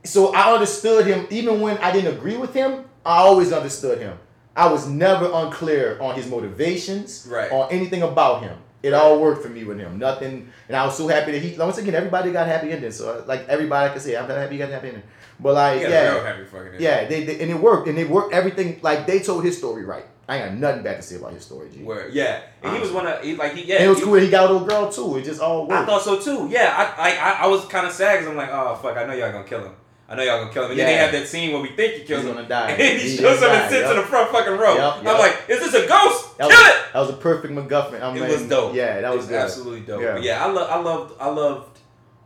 [0.04, 2.84] so I understood him even when I didn't agree with him.
[3.06, 4.18] I always understood him.
[4.56, 7.50] I was never unclear on his motivations Right.
[7.52, 8.56] or anything about him.
[8.82, 9.98] It all worked for me with him.
[9.98, 11.56] Nothing, and I was so happy that he.
[11.58, 12.90] Once again, everybody got happy ending.
[12.92, 15.02] So like everybody could say, I'm happy you got a happy ending.
[15.41, 17.89] But like, He got a yeah, real happy fucking yeah, they, they and it worked,
[17.89, 18.80] and it worked everything.
[18.82, 20.05] Like they told his story right.
[20.28, 21.86] I ain't got nothing bad to say about his story, G.
[22.12, 23.76] Yeah, and he was one of he like he yeah.
[23.76, 25.16] And it was he- cool he got a little girl too.
[25.16, 25.72] It just all worked.
[25.72, 26.49] I thought so too.
[26.51, 29.14] Yeah, I I, I, was kind of sad because I'm like, oh fuck, I know
[29.14, 29.72] y'all gonna kill him.
[30.07, 30.72] I know y'all gonna kill him.
[30.72, 32.70] And then they have that scene where we think he kills He's him, gonna die.
[32.72, 33.91] and he, He shows up and sits yup.
[33.93, 34.74] in the front fucking row.
[34.74, 36.36] Yup, I'm like, is this a ghost?
[36.36, 36.93] That Kill was, it!
[36.93, 38.03] That was a perfect MacGuffin.
[38.03, 38.74] I mean, It was dope.
[38.74, 39.36] Yeah, that was, good.
[39.36, 40.03] absolutely dope.
[40.03, 40.12] Yeah.
[40.14, 41.77] But yeah, I love I loved I loved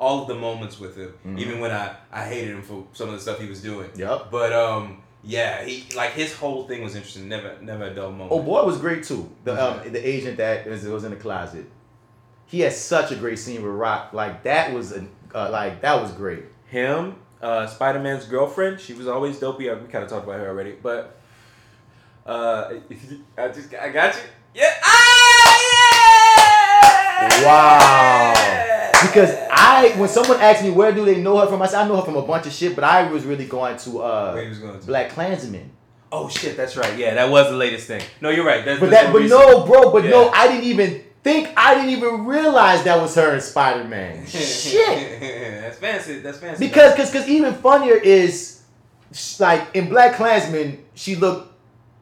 [0.03, 1.39] all of the moments with him, Mhm.
[1.43, 1.87] even when I
[2.21, 3.89] I hated him for some of the stuff he was doing.
[4.05, 4.19] Yep.
[4.37, 4.85] But um,
[5.37, 7.29] yeah, he like his whole thing was interesting.
[7.37, 8.31] Never never a dull moment.
[8.35, 9.23] Oh boy was great too.
[9.47, 11.67] The um, the agent that was, was in the closet.
[12.53, 14.13] He had such a great scene with Rock.
[14.13, 15.01] Like that was a
[15.35, 16.45] uh, like that was great.
[16.79, 18.81] him, uh, Spider Man's girlfriend.
[18.81, 19.65] She was always dopey.
[19.71, 21.01] We kind of talked about her already, but
[22.27, 22.63] uh,
[23.43, 24.23] I just I got you.
[24.61, 24.75] Yeah.
[24.83, 25.55] Ah,
[27.23, 27.45] yeah.
[27.47, 28.91] Wow.
[29.03, 29.33] Because
[29.63, 31.97] I when someone asked me where do they know her from, I said I know
[31.97, 34.49] her from a bunch of shit, but I was really going to uh Where he
[34.49, 34.87] was going to?
[34.87, 35.71] Black Klansman.
[36.11, 36.99] Oh shit, that's right.
[36.99, 38.03] Yeah, that was the latest thing.
[38.21, 38.65] No, you're right.
[38.65, 39.41] That's, But that but recent.
[39.41, 43.35] no, bro, but no, I didn't even think I didn't even realize that was her
[43.35, 44.27] in Spider Man.
[44.27, 45.21] shit.
[45.63, 46.19] that's fancy.
[46.21, 46.67] That's fancy.
[46.67, 48.63] Because cause, cause even funnier is
[49.39, 51.51] like in Black Klansman, she looked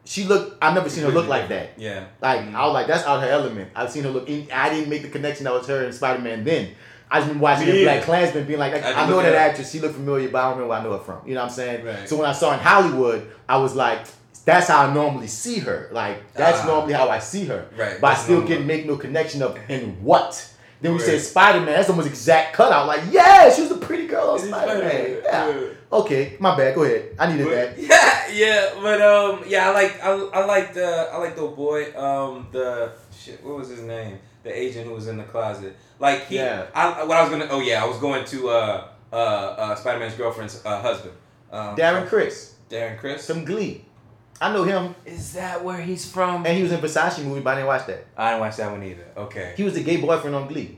[0.03, 1.77] she looked I've never seen her look like that.
[1.77, 2.05] Yeah.
[2.21, 2.55] Like Mhm.
[2.55, 3.69] I was like, that's out her element.
[3.75, 4.27] I've seen her look.
[4.27, 6.43] In, I didn't make the connection that was her in Spider Man.
[6.43, 6.71] Then
[7.11, 8.03] I just been watching the Black.
[8.03, 9.71] Klansman, being like, I I, know that actress.
[9.71, 11.27] She looked familiar, but I don't remember where I know her from.
[11.27, 11.85] You know what I'm saying?
[11.85, 12.07] Right.
[12.07, 14.07] So when I saw her in Hollywood, I was like,
[14.45, 15.89] that's how I normally see her.
[15.91, 16.67] Like that's Ah.
[16.67, 17.67] normally how I see her.
[17.77, 18.55] Right, But I still normal.
[18.57, 20.47] can make no connection of in what.
[20.81, 21.05] Then we Right.
[21.05, 21.75] said Spider Man.
[21.75, 22.87] That's almost exact cutout.
[22.87, 25.17] Like, yeah, she was a pretty girl on Spider Man.
[25.23, 25.47] Yeah.
[25.49, 25.61] yeah.
[25.93, 26.73] Okay, my bad.
[26.73, 27.09] Go ahead.
[27.19, 27.77] I needed that.
[27.77, 31.93] Yeah, yeah, but um, yeah, I like I, I liked uh, I like the boy
[31.95, 36.25] um the shit what was his name the agent who was in the closet like
[36.27, 36.65] he Yeah.
[36.75, 39.99] I what I was gonna oh yeah I was going to uh uh, uh Spider
[39.99, 41.13] Man's girlfriend's uh, husband
[41.51, 43.85] um, Darren Criss, Darren Criss some Glee.
[44.43, 47.51] I know him, is that where he's from and he was in Versace movie, but
[47.51, 48.05] I didn't watch that.
[48.17, 50.77] I didn't watch that one either okay He was the gay boyfriend on Glee.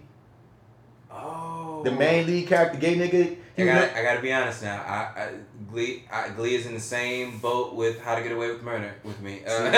[1.12, 3.38] oh The main lead character, gay nigga.
[3.56, 4.82] I gotta, I gotta be honest now.
[4.82, 5.30] I, I
[5.70, 8.96] Glee, I, Glee is in the same boat with How to Get Away with Murder
[9.04, 9.42] with me.
[9.48, 9.70] Uh,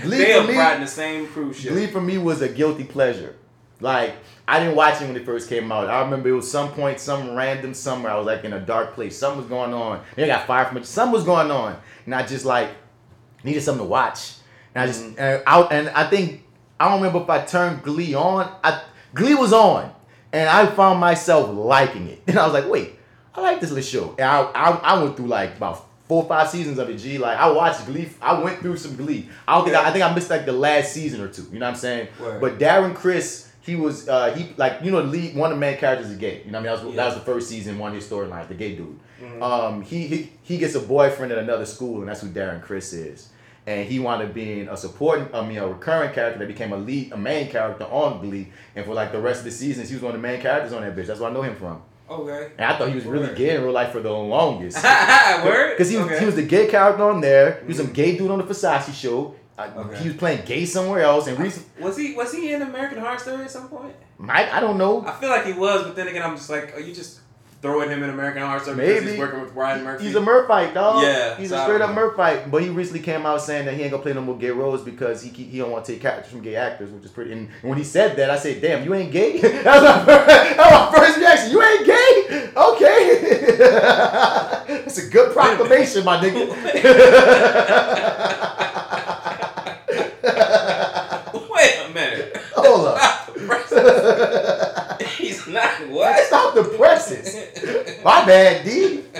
[0.00, 1.72] Glee- Glee they for are me- riding the same cruise ship.
[1.72, 3.36] Glee for me was a guilty pleasure.
[3.84, 4.14] Like
[4.48, 5.88] I didn't watch it when it first came out.
[5.88, 8.08] I remember it was some point, some random summer.
[8.08, 9.16] I was like in a dark place.
[9.16, 10.02] Something was going on.
[10.16, 10.86] They got fired from it.
[10.86, 11.76] Something was going on,
[12.06, 12.70] and I just like
[13.44, 14.32] needed something to watch.
[14.74, 15.20] And I just Mm-hmm.
[15.20, 16.42] and I and I think
[16.80, 18.50] I don't remember if I turned Glee on.
[18.64, 18.82] I
[19.14, 19.92] Glee was on,
[20.32, 22.22] and I found myself liking it.
[22.26, 22.98] And I was like, wait,
[23.34, 24.14] I like this little show.
[24.18, 26.96] And I I, I went through like about four or five seasons of it.
[26.96, 28.08] G like I watched Glee.
[28.20, 29.28] I went through some Glee.
[29.46, 31.46] I don't think I, I think I missed like the last season or two.
[31.52, 32.08] You know what I'm saying?
[32.20, 32.40] Word.
[32.40, 33.43] But Darren Criss.
[33.64, 36.16] He was uh he like you know the lead one of the main characters is
[36.18, 36.42] gay.
[36.44, 38.06] You know what I mean that was, that was the first season one of his
[38.08, 38.98] storylines the gay dude.
[39.42, 42.92] Um he, he he gets a boyfriend at another school and that's who Darren Criss
[42.92, 43.30] is.
[43.66, 46.76] And he wound up being a supporting, I mean, a recurring character that became a
[46.76, 48.52] lead, a main character on Glee.
[48.76, 50.74] And for like the rest of the seasons, he was one of the main characters
[50.74, 51.06] on that bitch.
[51.06, 51.80] That's where I know him from.
[52.10, 52.50] Okay.
[52.58, 54.76] And I thought he was really gay in real life for the longest.
[55.44, 55.70] Word.
[55.70, 56.18] Because he was, Okay.
[56.20, 57.60] he was the gay character on there.
[57.62, 59.34] He was some gay dude on the Versace show.
[59.56, 60.02] Uh, Okay.
[60.02, 61.28] He was playing gay somewhere else.
[61.28, 63.94] And recent, Was he was he in American Horror Story at some point?
[64.28, 65.04] I, I don't know.
[65.06, 67.20] I feel like he was, but then again, I'm just like, are you just
[67.64, 70.04] throwing him in American Horror Story because he's working with Ryan Murphy.
[70.04, 71.02] He's a Murphite, dog.
[71.02, 71.96] Yeah, he's so a I straight up know.
[71.96, 72.50] Murphite.
[72.50, 74.82] But he recently came out saying that he ain't gonna play no more gay roles
[74.82, 77.32] because he he don't want to take characters from gay actors, which is pretty.
[77.32, 80.26] And when he said that, I said, "Damn, you ain't gay." that, was my first,
[80.28, 81.50] that was my first reaction.
[81.52, 82.50] You ain't gay?
[82.54, 83.56] Okay,
[84.84, 86.50] that's a good proclamation, my nigga.
[91.50, 92.36] Wait a minute.
[92.56, 93.00] Hold up.
[95.02, 96.24] He's not what?
[96.26, 97.34] Stop the presses.
[98.04, 99.02] My bad, D.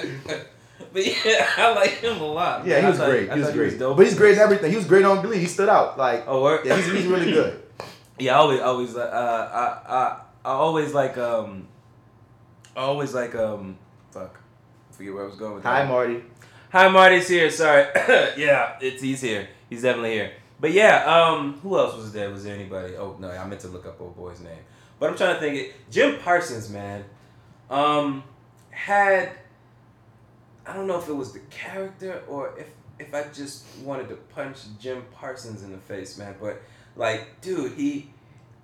[0.93, 2.65] But yeah, I like him a lot.
[2.65, 3.33] Yeah, he was thought- great.
[3.33, 3.79] He was great.
[3.81, 3.97] dope.
[3.97, 4.71] but he's great in everything.
[4.71, 5.39] He was great on Glee.
[5.41, 5.99] He stood out.
[5.99, 6.65] Like, Oh, word?
[6.65, 7.61] yeah, he's, he's really good.
[8.17, 9.01] Yeah, I always, always, uh,
[9.89, 11.67] I, I, I always like, um,
[12.77, 13.77] I always like, um,
[14.13, 14.39] fuck,
[14.89, 15.69] I forget where I was going with that.
[15.69, 16.23] Hi, Marty.
[16.71, 17.51] Hi, Marty's here.
[17.51, 17.87] Sorry.
[18.37, 19.49] yeah, it's he's here.
[19.69, 20.31] He's definitely here.
[20.61, 22.31] But yeah, um, who else was there?
[22.31, 22.95] Was there anybody?
[22.97, 24.63] Oh no, I meant to look up old boy's name.
[24.99, 25.57] But I'm trying to think.
[25.57, 27.05] It Jim Parsons, man,
[27.71, 28.23] um,
[28.71, 29.33] had
[30.67, 32.69] I don't know if it was the character or if
[32.99, 36.35] if I just wanted to punch Jim Parsons in the face, man.
[36.41, 36.63] But
[36.97, 38.11] like, dude, he,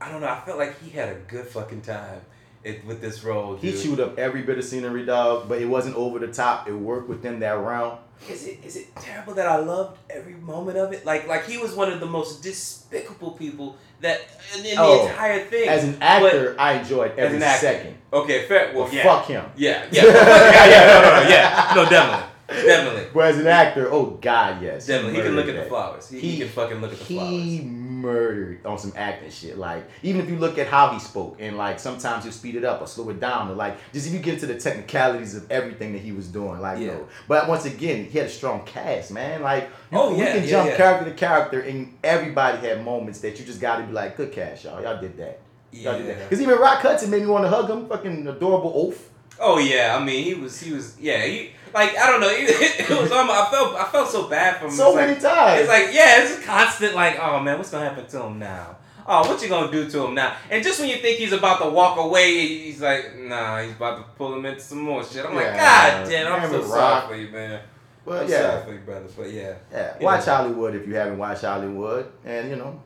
[0.01, 0.29] I don't know.
[0.29, 2.21] I felt like he had a good fucking time
[2.63, 3.57] it, with this role.
[3.57, 6.69] He chewed up every bit of scenery, dog, but it wasn't over the top.
[6.69, 7.99] It worked within that realm.
[8.29, 11.07] Is it is it terrible that I loved every moment of it?
[11.07, 14.21] Like like he was one of the most despicable people that
[14.59, 15.69] in, in Oh, the entire thing.
[15.69, 17.67] As an actor, I enjoyed every an actor.
[17.67, 17.95] second.
[18.13, 18.73] okay, fair.
[18.75, 19.45] Well, But yeah, fuck him.
[19.57, 23.89] yeah, yeah, yeah, yeah, no, no, no, yeah, no, definitely, definitely, But as an actor,
[23.93, 24.87] oh god, yes.
[24.87, 25.17] definitely.
[25.21, 26.09] He can look at murdered the flowers.
[26.09, 27.31] He, he, He- can fucking look at the He flowers.
[27.33, 29.59] He murdered on some acting shit.
[29.59, 32.65] Like even if you look at how he spoke, and like sometimes he'll speed it
[32.65, 35.51] up or slow it down, or like just if you get into the technicalities of
[35.51, 36.89] everything that he was doing, like Yeah.
[36.89, 37.09] no.
[37.29, 39.43] But once again, he had a strong cast, man.
[39.43, 40.77] Like you, Oh, we yeah, can yeah, jump yeah.
[40.77, 44.33] character to character, and everybody had moments that you just got to be like, good
[44.33, 44.83] cast, y'all.
[44.83, 45.41] Y'all did that.
[45.73, 46.17] Y'all did that.
[46.19, 46.23] Yeah.
[46.25, 47.87] Because even Rock Hudson made me want to hug him.
[47.89, 49.09] Fucking adorable oaf.
[49.43, 52.81] Oh yeah, I mean he was he was yeah he like I don't know it,
[52.81, 54.73] it was almost I felt I felt so bad for him.
[54.73, 55.61] So It's many like, times.
[55.61, 58.77] It's like yeah, it's just constant like oh man, what's gonna happen to him now?
[59.07, 60.37] Oh, what you gonna do to him now?
[60.51, 63.97] And just when you think he's about to walk away, he's like, nah, he's about
[63.99, 65.25] to pull him into some more shit.
[65.25, 67.61] I'm like, God damn, I'm so with sorry for you, man.
[68.05, 68.41] But I'm yeah.
[68.41, 69.09] sorry for you, brother.
[69.17, 69.55] But yeah.
[69.73, 70.25] Yeah, watch.
[70.25, 72.11] Hollywood if you haven't watched Hollywood.
[72.25, 72.83] And, you know,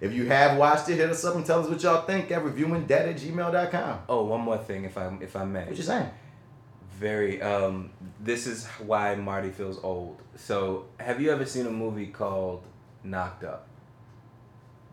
[0.00, 2.42] if you have watched it, hit us up and tell us what y'all think at
[2.42, 3.98] reviewingdat at gmail.com.
[4.08, 5.66] Oh, one more thing, if I if I may.
[5.66, 6.10] What you saying?
[7.00, 7.40] Very.
[7.40, 7.90] Um,
[8.22, 10.20] this is why Marty feels old.
[10.36, 12.62] So, have you ever seen a movie called
[13.02, 13.66] Knocked Up?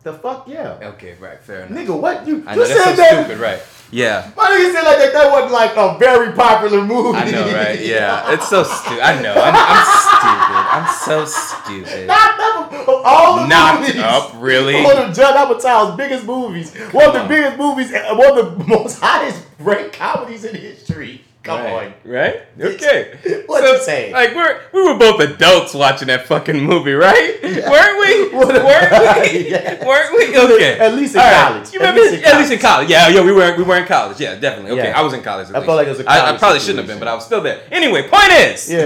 [0.04, 0.78] The fuck yeah.
[0.82, 1.78] Okay, right, fair enough.
[1.78, 2.26] Nigga, what?
[2.26, 3.26] You, I you know that's said so that?
[3.26, 3.62] stupid, right?
[3.92, 4.32] Yeah.
[4.38, 7.18] My you said like that, that wasn't like a very popular movie.
[7.18, 7.78] I know, right?
[7.86, 9.02] Yeah, it's so stupid.
[9.02, 9.34] I know.
[9.34, 10.64] I'm, I'm stupid.
[10.72, 12.08] I'm so stupid.
[12.08, 14.02] Knocked up all the Knocked movies.
[14.02, 14.82] Up, really?
[14.82, 16.74] One of Judd Apatow's biggest movies.
[16.94, 17.28] one of the on.
[17.28, 21.26] biggest movies, one of the most highest ranked comedies in history.
[21.48, 21.88] Come right.
[21.88, 22.12] on.
[22.12, 22.42] Right?
[22.60, 23.44] Okay.
[23.48, 24.12] What you saying?
[24.14, 27.40] Like we're we were both adults watching that fucking movie, right?
[27.42, 27.70] Yeah.
[27.72, 28.38] Weren't we?
[28.38, 29.50] Weren't we?
[29.50, 29.86] Yeah.
[29.88, 30.38] Weren't we?
[30.38, 30.78] Okay.
[30.80, 31.48] At least in All right.
[31.54, 31.74] college.
[31.74, 32.12] You At remember?
[32.12, 32.90] least At least in college.
[32.90, 33.24] Yeah, yeah.
[33.24, 34.20] We were we were in college.
[34.20, 34.72] Yeah, definitely.
[34.78, 35.00] Okay, Yeah.
[35.00, 35.48] I was in college.
[35.50, 35.66] at I least.
[35.66, 37.14] felt like it was a I- I, college I probably shouldn't have been, but I
[37.16, 37.62] was still there.
[37.72, 38.70] Anyway, point is.
[38.70, 38.84] Yeah.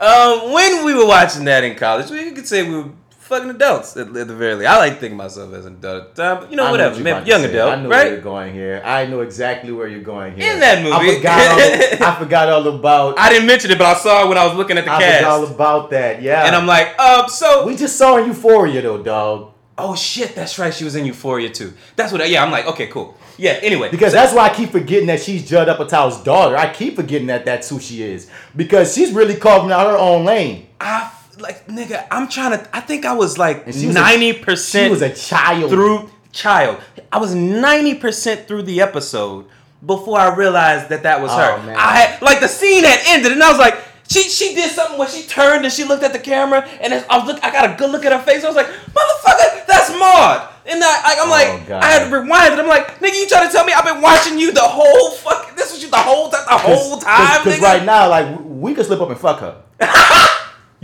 [0.00, 2.90] um, when we were watching that in college, we could say we were
[3.26, 4.70] fucking adults at, at the very least.
[4.70, 7.02] I like thinking myself as an adult at the time, but you know, I whatever,
[7.02, 8.82] what young adult, I know where you're going here.
[8.84, 10.52] I know exactly where you're going here.
[10.52, 10.94] In that movie.
[10.94, 11.50] I forgot.
[11.50, 13.18] All, I forgot all about.
[13.18, 15.02] I didn't mention it, but I saw it when I was looking at the cast.
[15.02, 16.22] I cast, forgot all about that.
[16.22, 16.46] Yeah.
[16.46, 19.52] and I'm like, um, so we just saw Euphoria though, dog.
[19.78, 20.72] Oh shit, that's right.
[20.72, 21.74] She was in Euphoria too.
[21.96, 22.28] That's what.
[22.30, 23.18] Yeah, I'm like, okay, cool.
[23.36, 23.58] Yeah.
[23.62, 26.56] Anyway, Because that's why I keep forgetting that she's Judd Apatow's daughter.
[26.56, 28.30] I keep forgetting that that's who she is.
[28.54, 30.68] Because she's really carving out her own lane.
[30.80, 32.06] I like nigga.
[32.10, 32.68] I'm trying to.
[32.76, 35.70] I think I was like And she was a- ninety She percent was a child.
[35.70, 36.80] through child.
[37.12, 39.46] I was ninety percent through the episode
[39.84, 41.62] before I realized that that was Oh, her.
[41.66, 41.76] man.
[41.78, 43.76] I had like the scene had ended, and I was like.
[44.08, 47.18] She, she did something where she turned and she looked at the camera and I
[47.18, 48.44] was look I got a good look at her face.
[48.44, 50.48] I was like, motherfucker, that's Maude.
[50.64, 51.68] And I, I'm Oh, like.
[51.82, 52.60] I had to rewind it.
[52.60, 55.56] I'm like, nigga, you trying to tell me I've been watching you the whole fucking
[55.56, 58.86] this was you the whole time, the whole time, Because right now, like, we could
[58.86, 59.60] slip up and fuck her.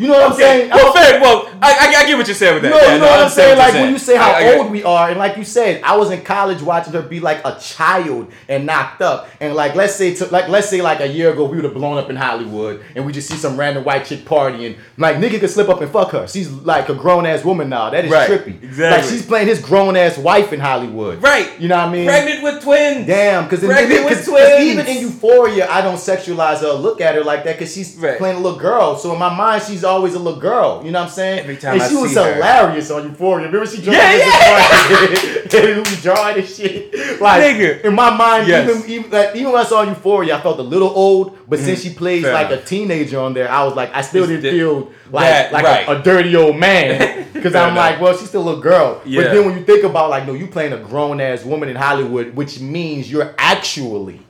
[0.03, 0.71] you know what I'm Okay, saying?
[0.71, 1.21] well, fair.
[1.21, 2.75] Well, I, I, I get what you're saying with that.
[2.75, 3.59] You know, you know what I'm saying?
[3.59, 6.11] Like when you say how I old we are, and like you said, I was
[6.11, 10.15] in college watching her be like a child and knocked up, and like let's say,
[10.17, 12.83] to, like let's say like a year ago we would have blown up in Hollywood,
[12.97, 15.91] and we just see some random white chick partying, like nigga could slip up and
[15.91, 16.27] fuck her.
[16.27, 17.91] She's like a grown ass woman now.
[17.91, 18.63] That is Right, trippy.
[18.63, 19.03] exactly.
[19.03, 21.23] Like she's playing his grown ass wife in Hollywood.
[21.23, 21.59] Right.
[21.61, 22.07] You know what I mean?
[22.07, 23.07] Pregnant with twins.
[23.07, 24.63] Damn, because Pregnant with twins.
[24.65, 28.19] even in Euphoria, I don't sexualize her, look at her like that, because she's Right.
[28.19, 28.97] playing a little girl.
[28.97, 30.83] So in my mind, she's always a little girl.
[30.85, 31.39] You know what I'm saying?
[31.41, 32.35] Every time and I she was her.
[32.35, 33.47] hilarious on Euphoria.
[33.47, 35.79] Remember she drawing Yeah, yeah, yeah.
[35.89, 37.21] was drawing and shit.
[37.21, 37.85] Like Nigga.
[37.85, 38.69] in my mind, Yes.
[38.69, 41.39] even even, like, even when I saw Euphoria, I felt a little old.
[41.49, 42.35] But since she plays Mm-hmm.
[42.37, 44.91] Fair like a teenager on there, I was like, I still It's didn't di- feel
[45.11, 45.89] like That- like right.
[45.89, 47.29] a, a dirty old man.
[47.33, 49.01] Because I'm like, well, she's still a little girl.
[49.05, 49.23] Yeah.
[49.23, 51.75] But then when you think about like, no, you playing a grown ass woman in
[51.77, 54.21] Hollywood, which means you're actually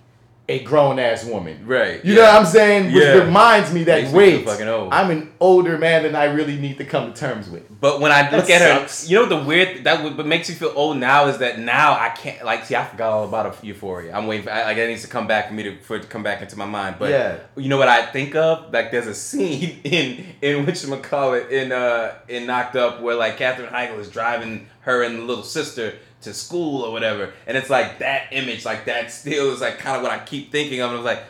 [0.48, 1.64] a grown ass woman.
[1.66, 2.22] Right, You yeah.
[2.22, 2.92] know what I'm saying?
[2.92, 3.12] Which Yeah.
[3.24, 4.92] reminds me that me wait, fucking old.
[4.92, 7.62] I'm an older man than I really need to come to terms with.
[7.80, 10.56] But when I look That at her, you know the weird that what makes you
[10.56, 14.12] feel old now is that now I can't like see I forgot all about Euphoria.
[14.16, 16.02] I'm waiting for I, like it needs to come back for me to for it
[16.02, 16.96] to come back into my mind.
[16.98, 17.36] But Yeah.
[17.56, 18.72] you know what I think of?
[18.72, 23.14] Like there's a scene in in which call it in uh in Knocked Up where
[23.14, 27.56] like Katherine Heigl is driving her and the little sister to school or whatever, and
[27.56, 30.80] it's like that image, like that still is like kind of what I keep thinking
[30.80, 30.90] of.
[30.90, 31.24] And I was like.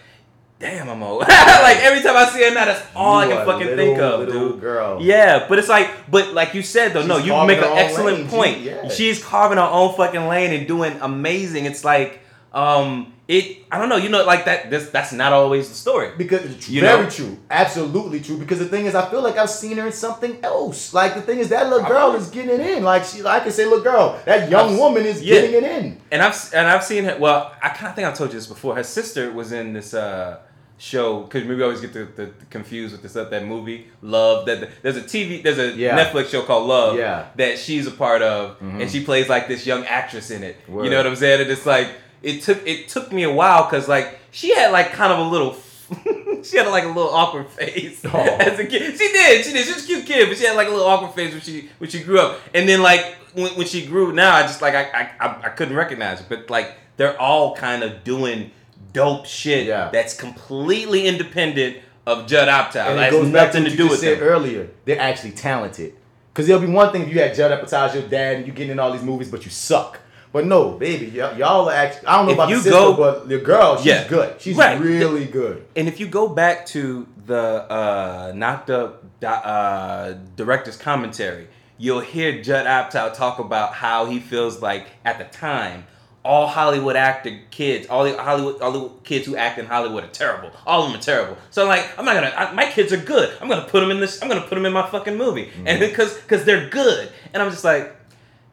[0.59, 1.23] Damn, I'm old.
[1.23, 4.29] like every time I see her now, that's all I can fucking little, think of,
[4.29, 4.61] dude.
[4.61, 5.03] girl.
[5.03, 8.29] Yeah, but it's like, but like you said though, no, you make an excellent lane,
[8.29, 8.61] point.
[8.61, 8.89] yeah.
[8.89, 11.65] She's carving her own fucking lane and doing amazing.
[11.65, 12.21] It's like,
[12.53, 13.65] um, it.
[13.73, 14.71] I don't know, you know, like that.
[14.71, 16.09] This that's not always the story.
[16.17, 17.11] Because it's You very know?
[17.11, 18.37] true, absolutely true.
[18.37, 20.93] Because the thing is, I feel like I've seen her in something else.
[20.95, 22.85] Like the thing is, that little girl is getting it in.
[22.85, 25.35] Like she, like I can say, little girl, that young I've- woman is yeah.
[25.41, 26.01] getting it in.
[26.11, 27.17] And I've and I've seen her.
[27.19, 28.75] Well, I kind of think I told you this before.
[28.77, 30.39] Her sister was in this uh
[30.79, 33.87] show because maybe I always get the, the, the confused with this uh, that movie
[34.03, 34.47] Love.
[34.47, 35.97] That there's a TV, there's a Yeah.
[36.05, 36.97] Netflix show called Love.
[36.99, 37.21] Yeah.
[37.23, 37.37] Mm-hmm.
[37.39, 40.57] That she's a part of, and she plays like this young actress in it.
[40.69, 40.85] Word.
[40.85, 41.41] You know what I'm saying?
[41.43, 41.89] And it's like
[42.23, 45.29] it took it took me a while because like she had like kind of a
[45.29, 45.57] little.
[46.43, 48.19] she had like a little awkward face Oh.
[48.19, 48.97] as a kid.
[48.97, 49.45] She did.
[49.45, 49.67] She did.
[49.67, 51.69] She was a cute kid, but she had like a little awkward face when she
[51.79, 52.39] when she grew up.
[52.55, 53.05] And then like
[53.35, 56.27] when, when she grew now, I just like I, I I couldn't recognize her.
[56.29, 58.53] But like they're all kind of doing
[58.93, 59.89] dope shit Yeah.
[59.91, 62.87] that's completely independent of Judd Apatow.
[62.91, 64.19] And It it has goes back to nothing what to you do just with said
[64.21, 64.29] them.
[64.29, 64.69] earlier.
[64.87, 65.95] They're actually talented.
[66.33, 68.73] Because there'll be one thing if you had Judd Apatow's your dad and you getting
[68.73, 70.01] in all these movies, but you suck.
[70.33, 72.07] But no, baby, y- y'all are actually.
[72.07, 74.09] I don't know If about you the sister, go- but the girl, she's Yeah.
[74.09, 74.35] good.
[74.41, 74.81] She's Right.
[74.81, 75.65] really good.
[75.77, 77.39] And if you go back to the
[77.71, 81.49] uh, knocked up uh, director's commentary,
[81.79, 85.85] you'll hear Judd Apatow talk about how he feels like at the time
[86.25, 90.09] all Hollywood actor kids, all the Hollywood, all the kids who act in Hollywood are
[90.09, 90.51] terrible.
[90.67, 91.37] All of them are terrible.
[91.51, 92.33] So like, I'm not gonna.
[92.37, 93.31] I, my kids are good.
[93.41, 94.23] I'm gonna put them in this.
[94.23, 97.11] I'm gonna put them in my fucking movie, and because because they're good.
[97.35, 97.97] And I'm just like,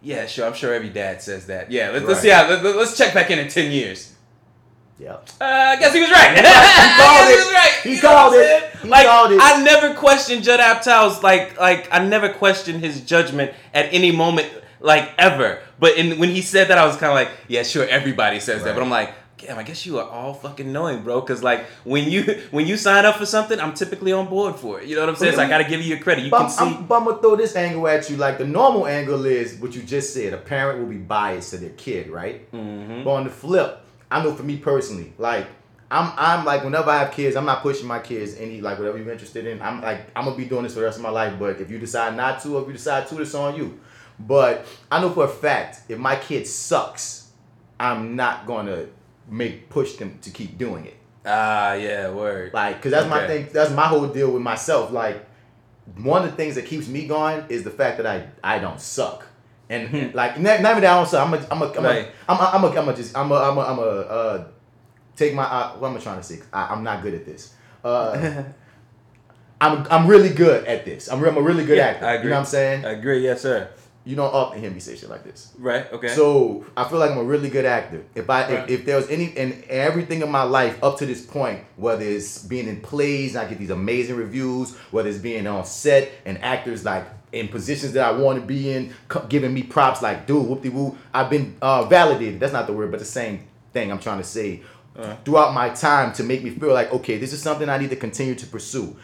[0.02, 0.46] yeah, sure.
[0.46, 1.72] I'm sure every dad says that.
[1.72, 2.22] Yeah, let's, let's Right.
[2.22, 2.50] see how.
[2.50, 4.14] Let, let's check back in in ten years.
[5.00, 5.30] Yep.
[5.40, 6.36] Uh, I guess he was right.
[6.38, 7.36] He I called it.
[7.38, 7.80] was right.
[7.84, 8.64] He You called it.
[8.82, 9.40] He like called it.
[9.42, 14.52] I never questioned Judd Apatow's like like I never questioned his judgment at any moment
[14.82, 15.60] like ever.
[15.80, 18.64] But in, when he said that, I was kind of like, yeah, sure, everybody says
[18.64, 18.76] that.
[18.76, 19.14] But I'm like.
[19.42, 21.22] Damn, I guess you are all fucking knowing, bro.
[21.22, 24.82] Cause like when you when you sign up for something, I'm typically on board for
[24.82, 24.88] it.
[24.88, 25.36] You know what I'm saying?
[25.36, 26.26] So I gotta give you your credit.
[26.26, 26.66] You But can see.
[26.66, 28.18] I'm, but I'm gonna throw this angle at you.
[28.18, 30.34] Like the normal angle is what you just said.
[30.34, 32.52] A parent will be biased to their kid, right?
[32.52, 33.04] Mm-hmm.
[33.04, 35.48] But on the flip, I know for me personally, like
[35.92, 38.98] I'm, I'm like whenever I have kids, I'm not pushing my kids any like whatever
[38.98, 39.62] you're interested in.
[39.62, 41.40] I'm like I'm gonna be doing this for the rest of my life.
[41.40, 43.80] But if you decide not to, or if you decide to, it's on you.
[44.20, 47.32] But I know for a fact, if my kid sucks,
[47.80, 48.88] I'm not gonna
[49.30, 50.96] make push them to keep doing it.
[51.26, 52.54] Ah, yeah, word.
[52.54, 53.48] Like, cause that's my thing.
[53.52, 54.92] That's my whole deal with myself.
[54.92, 55.26] Like,
[55.98, 58.80] one of the things that keeps me going is the fact that I I don't
[58.80, 59.26] suck.
[59.70, 61.28] And like, not, not even that I don't suck.
[61.28, 62.10] I'm a, I'm a, I'm a, Hmm.
[62.28, 64.48] I'm a, I'm a, I'm a just, I'm a, I'm a, I'm a, uh,
[65.16, 66.40] take my, uh, what am I trying to say?
[66.52, 67.54] I, I'm not good at this.
[67.84, 68.44] Uh,
[69.62, 71.12] I'm, I'm really good at this.
[71.12, 72.06] I'm, re- I'm a really good Yeah, actor.
[72.06, 72.24] I agree.
[72.26, 72.86] You know what I'm saying?
[72.86, 73.70] I agree, yes, sir.
[74.10, 75.54] You don't often hear me say shit like this.
[75.60, 76.08] Right, okay.
[76.08, 78.04] So I feel like I'm a really good actor.
[78.16, 78.70] If I Right.
[78.70, 82.04] if, if there was any and everything in my life up to this point, whether
[82.04, 86.12] it's being in plays and I get these amazing reviews, whether it's being on set
[86.26, 88.92] and actors like in positions that I want to be in,
[89.30, 90.98] giving me props like dude, whoop de woo.
[91.14, 92.40] I've been uh, validated.
[92.40, 94.64] That's not the word, but the same thing I'm trying to say.
[95.24, 97.96] Throughout my time to make me feel like okay, this is something I need to
[97.96, 98.98] continue to pursue.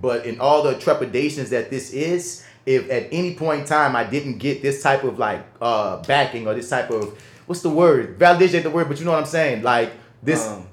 [0.00, 4.04] But in all the trepidations that this is, if at any point in time I
[4.04, 7.02] didn't get this type of like uh backing or this type of
[7.46, 8.18] what's the word?
[8.18, 9.62] Validation the word but you know what I'm saying?
[9.62, 9.90] Like
[10.22, 10.66] this Um,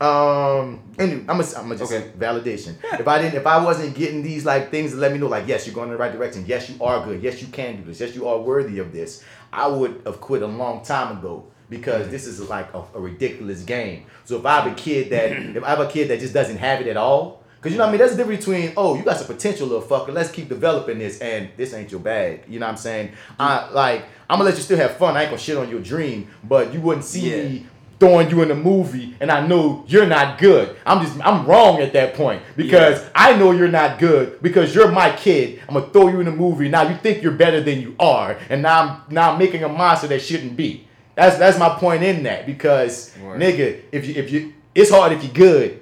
[0.00, 2.02] um anyway, I'm gonna I'm gonna just Okay.
[2.06, 2.74] say validation.
[2.98, 5.46] If I didn't if I wasn't getting these like things that let me know like
[5.46, 6.44] yes you're going in the right direction.
[6.46, 7.22] Yes you are good.
[7.22, 8.00] Yes you can do this.
[8.00, 9.22] Yes you are worthy of this.
[9.52, 13.62] I would have quit a long time ago because this is like a, a ridiculous
[13.62, 14.06] game.
[14.24, 16.56] So if I have a kid that if I have a kid that just doesn't
[16.58, 17.98] have it at all Cause you know what I mean?
[18.00, 20.12] That's the difference between, oh, you got some potential, little fucker.
[20.12, 22.42] Let's keep developing this, and this ain't your bag.
[22.48, 23.12] You know what I'm saying?
[23.38, 25.16] I like, I'm gonna let you still have fun.
[25.16, 27.42] I ain't gonna shit on your dream, but you wouldn't see Yeah.
[27.48, 27.66] me
[28.00, 30.74] throwing you in a movie and I know you're not good.
[30.84, 33.08] I'm just I'm wrong at that point because Yeah.
[33.14, 35.60] I know you're not good because you're my kid.
[35.68, 36.68] I'm gonna throw you in a movie.
[36.68, 39.68] Now you think you're better than you are, and now I'm now I'm making a
[39.68, 40.88] monster that shouldn't be.
[41.14, 43.40] That's that's my point in that because Word.
[43.40, 45.78] nigga, if you if you it's hard if you're good.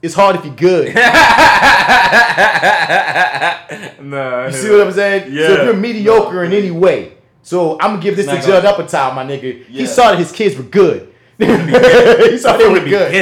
[0.00, 0.94] It's hard if you're good.
[4.00, 5.32] no, You see what I'm saying?
[5.32, 5.48] Yeah.
[5.48, 9.14] So if you're mediocre in any way, so I'm gonna give this to Judd Apatow,
[9.14, 9.64] my nigga.
[9.66, 11.12] He saw that his kids were good.
[11.38, 13.14] he saw they were good.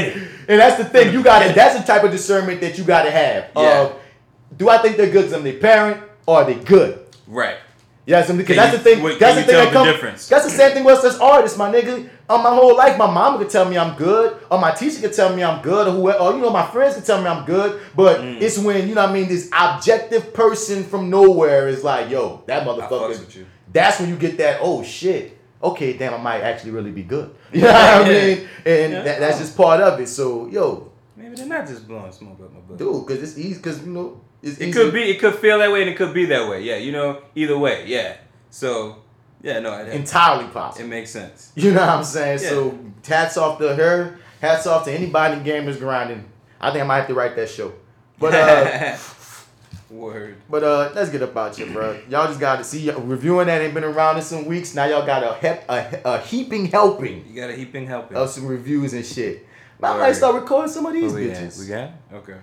[0.48, 1.12] And that's the thing.
[1.12, 3.51] You got to That's the type of discernment that you got to have.
[3.57, 3.62] Yeah.
[3.62, 3.93] Uh,
[4.57, 7.05] do I think they're good because I'm their parent, or are they good?
[7.27, 7.57] right.
[8.06, 9.02] Yeah, because that's you- the thing.
[9.02, 9.90] wait, that's the you thing that comes.
[9.90, 10.28] difference?
[10.28, 12.08] That's the same thing with us as artists, my nigga.
[12.28, 15.12] Um, my whole life, my mom could tell me I'm good, or my teacher could
[15.12, 17.44] tell me I'm good, or whoever, or you know, my friends could tell me I'm
[17.44, 17.80] good.
[17.96, 18.40] But Mm.
[18.40, 22.42] it's when you know, what I mean, this objective person from nowhere is like, yo,
[22.46, 23.34] that motherfucker.
[23.34, 23.46] you.
[23.72, 24.60] That's when you get that.
[24.62, 25.36] Oh shit.
[25.62, 27.34] Okay, damn, I might actually really be good.
[27.52, 28.48] You know what I mean?
[28.64, 29.02] And Yeah.
[29.02, 30.08] that, that's just part of it.
[30.08, 32.76] So, yo, Maybe they're not just blowing smoke up my butt.
[32.78, 33.54] dude, because it's easy.
[33.54, 34.72] Because you know, it's It easy.
[34.72, 35.02] could be.
[35.02, 36.62] It could feel that way, and it could be that way.
[36.62, 37.22] Yeah, you know.
[37.34, 38.16] Either way, yeah.
[38.50, 39.02] So,
[39.42, 40.84] yeah, no, it, entirely possible.
[40.84, 41.52] it makes sense.
[41.56, 42.40] You know what I'm saying?
[42.42, 42.48] Yeah.
[42.48, 44.18] So hats off to her.
[44.40, 46.24] Hats off to anybody in gamers grinding.
[46.60, 47.72] I think I might have to write that show.
[48.18, 48.96] But uh,
[49.90, 50.36] Word.
[50.50, 51.92] but uh, let's get up out here, bro.
[52.08, 54.74] Y'all just got to see reviewing that ain't been around in some weeks.
[54.74, 58.16] Now y'all got a hep, a, a heaping helping You got a heaping helping.
[58.16, 59.46] of some reviews and shit.
[59.78, 61.60] But I might start recording some of these Oh, bitches.
[61.60, 61.90] We got.
[62.14, 62.36] Okay.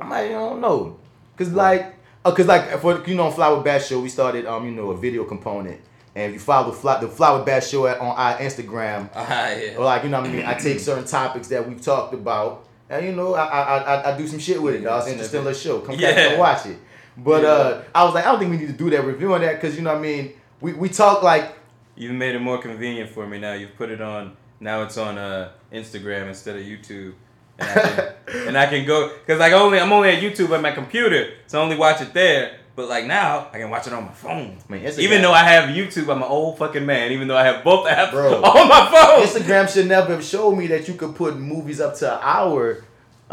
[0.00, 0.98] I might, I don't know,
[1.36, 1.94] cause like,
[2.24, 4.90] uh, cause like for you know, Fly with Bats Show, we started um, you know,
[4.90, 5.80] a video component,
[6.14, 9.08] and if you follow the Fly, the Fly with Bats Show at, on our Instagram,
[9.14, 9.76] Ah, yeah.
[9.76, 12.66] or like you know, what I mean, I take certain topics that we've talked about,
[12.88, 14.82] and you know, I I, I, I do some shit with it.
[14.84, 15.02] Dog.
[15.02, 15.80] It's interesting little show.
[15.80, 16.78] Come back and watch it.
[17.16, 17.48] But Yeah.
[17.48, 19.60] uh, I was like, I don't think we need to do that review on that,
[19.60, 21.56] cause you know, what I mean, we we talk like
[21.96, 23.52] You've made it more convenient for me now.
[23.52, 24.36] You've put it on.
[24.58, 27.12] Now it's on uh, Instagram instead of YouTube.
[27.58, 28.14] And I can,
[28.48, 31.60] and I can go because like only I'm only at YouTube on my computer, so
[31.60, 32.58] I only watch it there.
[32.76, 34.58] But like now, I can watch it on my phone.
[34.68, 37.12] I mean, Instagram- Even though I have YouTube, I'm an old fucking man.
[37.12, 38.34] Even though I have both apps Bro.
[38.42, 39.24] on my phone.
[39.24, 42.82] Instagram should never have showed me that you could put movies up to an hour.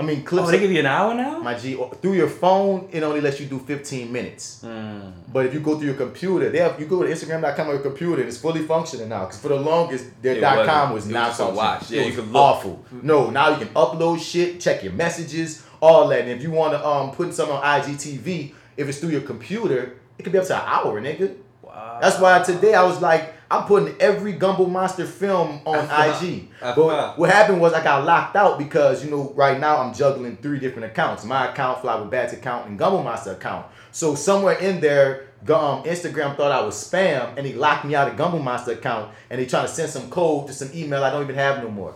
[0.01, 0.47] I mean, clips.
[0.47, 1.39] Oh, they give you an hour now.
[1.39, 4.61] my G, through your phone, it only lets you do 15 minutes.
[4.65, 5.13] Mm.
[5.31, 7.83] But if you go through your computer, they have you go to Instagram.com on your
[7.83, 9.25] computer and it's fully functioning now.
[9.25, 10.93] Because for the longest, their It dot com wasn't.
[10.93, 11.55] was It not just a functioning.
[11.57, 11.91] watch.
[11.91, 12.43] Yeah, it you was could look.
[12.43, 12.85] awful.
[13.03, 16.21] No, now you can upload shit, check your messages, all that.
[16.21, 19.97] And if you want to um put something on IGTV, if it's through your computer,
[20.17, 21.35] it could be up to an hour, nigga.
[21.61, 21.99] Wow.
[22.01, 26.47] That's why today I was like, I'm putting every Gumbo Monster film on felt- IG.
[26.61, 29.93] I But what happened was I got locked out because, you know, right now I'm
[29.93, 31.25] juggling three different accounts.
[31.25, 33.65] My account, Fly with Bats account, and Gumbo Monster account.
[33.91, 38.07] So somewhere in there, um, Instagram thought I was spam and he locked me out
[38.07, 41.09] of Gumbo Monster account and they trying to send some code to some email I
[41.09, 41.95] don't even have no more.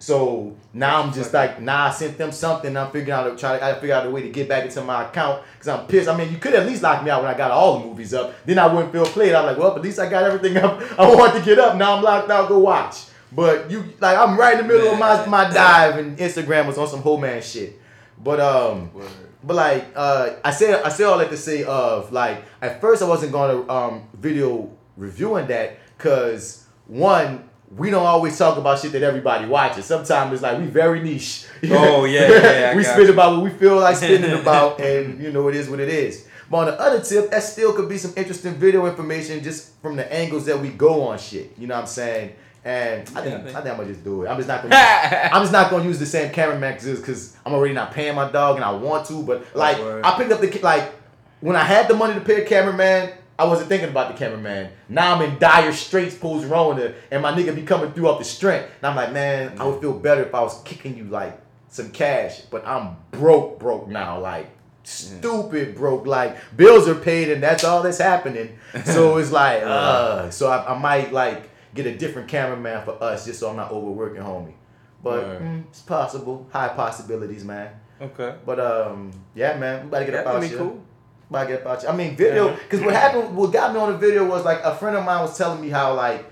[0.00, 2.76] So now I'm just like, nah, I sent them something.
[2.76, 5.08] I'm figuring out, trying to, I figure out a way to get back into my
[5.08, 6.08] account because I'm pissed.
[6.08, 8.14] I mean, you could at least lock me out when I got all the movies
[8.14, 8.34] up.
[8.46, 9.34] Then I wouldn't feel played.
[9.34, 10.80] I'm like, well, at least I got everything up.
[10.98, 11.76] I want to get up.
[11.76, 12.48] Now I'm locked out.
[12.48, 13.06] Go watch.
[13.32, 16.78] But you, like, I'm right in the middle of my, my dive, and Instagram was
[16.78, 17.78] on some whole man shit.
[18.22, 19.08] But um, Word.
[19.44, 23.02] but like uh, I said, I say all that to say of like at first
[23.02, 28.92] I wasn't gonna um video reviewing that because one we don't always talk about shit
[28.92, 29.84] that everybody watches.
[29.84, 31.46] Sometimes it's like we very niche.
[31.70, 33.12] Oh, yeah, yeah, we spit you.
[33.12, 36.26] about what we feel like spitting about, and you know it is what it is.
[36.50, 39.96] But on the other tip, that still could be some interesting video information just from
[39.96, 41.52] the angles that we go on shit.
[41.58, 42.32] You know what I'm saying?
[42.64, 44.28] And I think Yeah, I think I'm gonna just do it.
[44.28, 44.74] I'm just not gonna.
[44.74, 48.30] use, I'm just not gonna use the same cameraman because I'm already not paying my
[48.30, 49.22] dog and I want to.
[49.22, 50.04] But like word.
[50.04, 50.92] I picked up the like
[51.40, 53.12] when I had the money to pay a cameraman.
[53.38, 54.72] I wasn't thinking about the cameraman.
[54.88, 58.24] Now I'm in dire straits post Rona, and my nigga be coming through off the
[58.24, 58.68] strength.
[58.78, 61.90] And I'm like, man, I would feel better if I was kicking you like some
[61.90, 64.50] cash, but I'm broke, broke now, like
[64.82, 66.06] stupid broke.
[66.06, 68.58] Like bills are paid, and that's all that's happening.
[68.84, 73.24] So it's like, uh, so I, I might like get a different cameraman for us,
[73.24, 74.54] just so I'm not overworking, homie.
[75.02, 75.42] But Word.
[75.42, 77.70] mm, it's possible, high possibilities, man.
[78.00, 78.34] Okay.
[78.44, 80.58] But um, yeah, man, we gotta get That up out would be here.
[80.58, 80.82] cool.
[81.30, 81.90] About to get up out here.
[81.90, 82.56] I mean, video, Yeah.
[82.56, 85.20] because what happened, what got me on the video was like a friend of mine
[85.20, 86.24] was telling me how like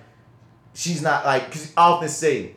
[0.75, 2.53] she's not like, because I often say,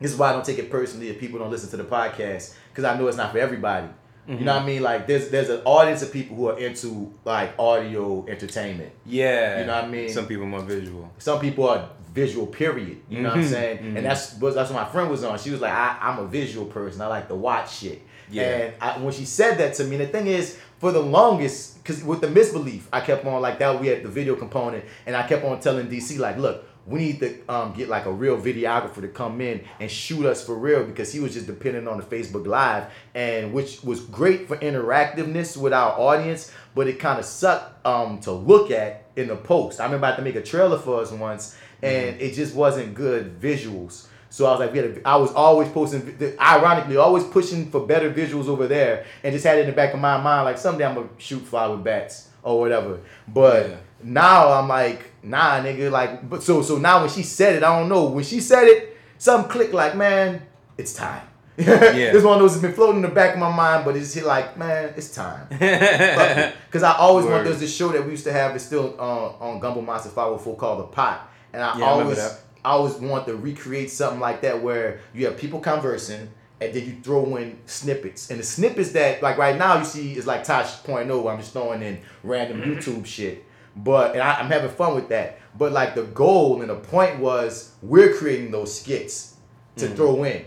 [0.00, 2.54] this is why I don't take it personally if people don't listen to the podcast,
[2.70, 3.88] because I know it's not for everybody.
[4.28, 4.82] You know what I mean?
[4.82, 8.92] Like there's there's an audience of people who are into like audio entertainment.
[9.04, 9.58] Yeah.
[9.60, 10.08] You know what I mean?
[10.10, 11.10] Some people more visual.
[11.18, 12.98] Some people are visual, period.
[13.08, 13.78] You know what I'm Mhm, saying?
[13.78, 13.96] mhm.
[13.96, 15.36] And that's what that's what my friend was on.
[15.40, 17.00] She was like, I, I'm a visual person.
[17.00, 18.00] I like to watch shit.
[18.30, 18.42] Yeah.
[18.44, 22.04] And I, when she said that to me, the thing is, for the longest, because
[22.04, 23.80] with the misbelief, I kept on like that.
[23.80, 27.20] We had the video component, and I kept on telling DC like, look, we need
[27.20, 30.84] to um, get like a real videographer to come in and shoot us for real
[30.84, 35.56] because he was just depending on the Facebook Live, and which was great for interactiveness
[35.56, 39.80] with our audience, but it kind of sucked um, to look at in the post.
[39.80, 42.94] I remember I had to make a trailer for us once, and it just wasn't
[42.94, 44.06] good visuals.
[44.32, 47.86] So I was like, we had a, I was always posting, ironically, always pushing for
[47.86, 50.56] better visuals over there, and just had it in the back of my mind, like
[50.56, 53.00] someday I'm gonna shoot fly with bats or whatever.
[53.28, 53.76] But Yeah.
[54.02, 57.78] now I'm like, nah, nigga, like, but so so now when she said it, I
[57.78, 58.06] don't know.
[58.06, 60.40] When she said it, something clicked, like, man,
[60.78, 61.28] it's time.
[61.58, 62.10] yeah.
[62.12, 64.14] This one of those has been floating in the back of my mind, but it's
[64.14, 65.46] hit like, man, it's time.
[65.50, 68.56] Because I always want there's this show that we used to have.
[68.56, 72.40] It's still uh, on Gumbo Monster 504 called The Pot, and I Yeah, always that.
[72.64, 76.28] I always want to recreate something like that where you have people conversing
[76.60, 78.30] and then you throw in snippets.
[78.30, 81.38] And the snippets that like right now you see is like Tosh point oh, I'm
[81.38, 82.72] just throwing in random Mm-hmm.
[82.74, 83.44] YouTube shit.
[83.74, 85.38] But and I, I'm having fun with that.
[85.58, 89.34] But like the goal and the point was we're creating those skits
[89.76, 90.44] to throw in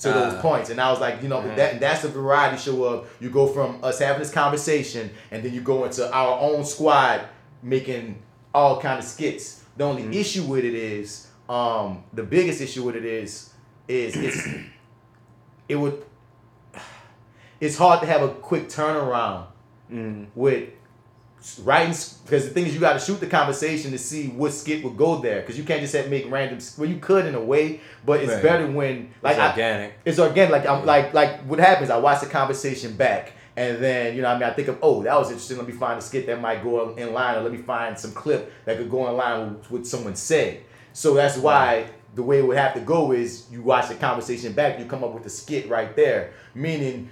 [0.00, 0.40] to those Ah.
[0.42, 0.70] points.
[0.70, 1.56] And I was like, you know, Mhm.
[1.56, 5.52] that that's a variety show of you go from us having this conversation and then
[5.52, 7.22] you go into our own squad
[7.62, 8.22] making
[8.54, 9.62] all kind of skits.
[9.76, 10.14] The only Mhm.
[10.14, 13.52] issue with it is, um, the biggest issue with it is,
[13.86, 14.48] is it's
[15.68, 16.02] it would
[17.60, 19.46] it's hard to have a quick turnaround
[19.90, 20.26] Mm.
[20.34, 20.68] with
[21.64, 21.94] writing
[22.24, 24.96] because the thing is you got to shoot the conversation to see what skit would
[24.98, 27.80] go there because you can't just have make random well you could in a way
[28.04, 28.42] but it's Right.
[28.42, 29.92] better when like It's I, organic.
[30.04, 30.50] it's organic.
[30.50, 31.88] Like I'm like like what happens?
[31.90, 35.02] I watch the conversation back, and then you know I mean I think of oh
[35.04, 35.56] that was interesting.
[35.56, 38.12] Let me find a skit that might go in line, or let me find some
[38.12, 40.64] clip that could go in line with what someone said.
[40.92, 44.52] So that's why the way it would have to go is you watch the conversation
[44.52, 46.32] back, you come up with a skit right there.
[46.54, 47.10] Meaning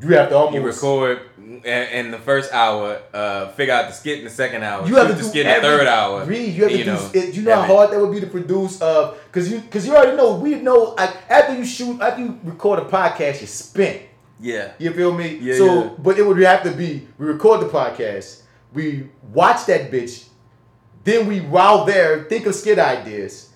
[0.00, 1.20] you have to almost You record
[1.64, 5.08] in, the first hour, uh, figure out the skit in the second hour, You have
[5.08, 6.24] to the skit in the third hour.
[6.24, 6.92] Reed, you have to you do.
[6.92, 8.80] know, it, you know how hard that would be to produce.
[8.80, 10.36] Uh, cause you, cause you already know.
[10.36, 10.94] We know.
[10.96, 14.02] Like after you shoot, after you record a podcast, you're spent.
[14.40, 14.72] Yeah.
[14.78, 15.36] You feel me?
[15.38, 15.90] Yeah, so, yeah.
[15.98, 18.42] but it would have to be we record the podcast,
[18.72, 20.27] we watch that bitch,
[21.08, 23.50] then we while there think of skit ideas.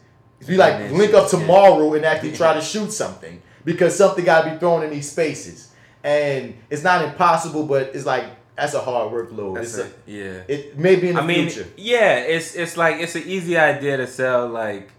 [0.49, 4.51] We like link up tomorrow and actually try to shoot something because something got to
[4.51, 5.73] be thrown in these spaces,
[6.03, 8.25] and it's not impossible, but it's like
[8.57, 9.55] that's a hard workload.
[9.57, 9.99] That's it's it.
[10.07, 10.43] Yeah.
[10.55, 11.69] it may be in the I mean, future.
[11.77, 14.91] yeah, it's it's like it's an easy idea to sell, like,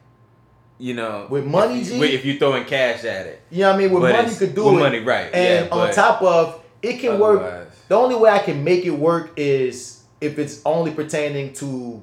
[0.77, 1.97] you know, With money, if, G?
[1.97, 3.41] you- if you throwing cash at it.
[3.51, 3.91] You know what I mean?
[3.91, 4.71] With But money, you could do it.
[4.71, 4.83] with it.
[4.83, 7.69] money, right, And yeah, on top of it, can work.
[7.89, 12.01] The only way I can make it work is if it's only pertaining to.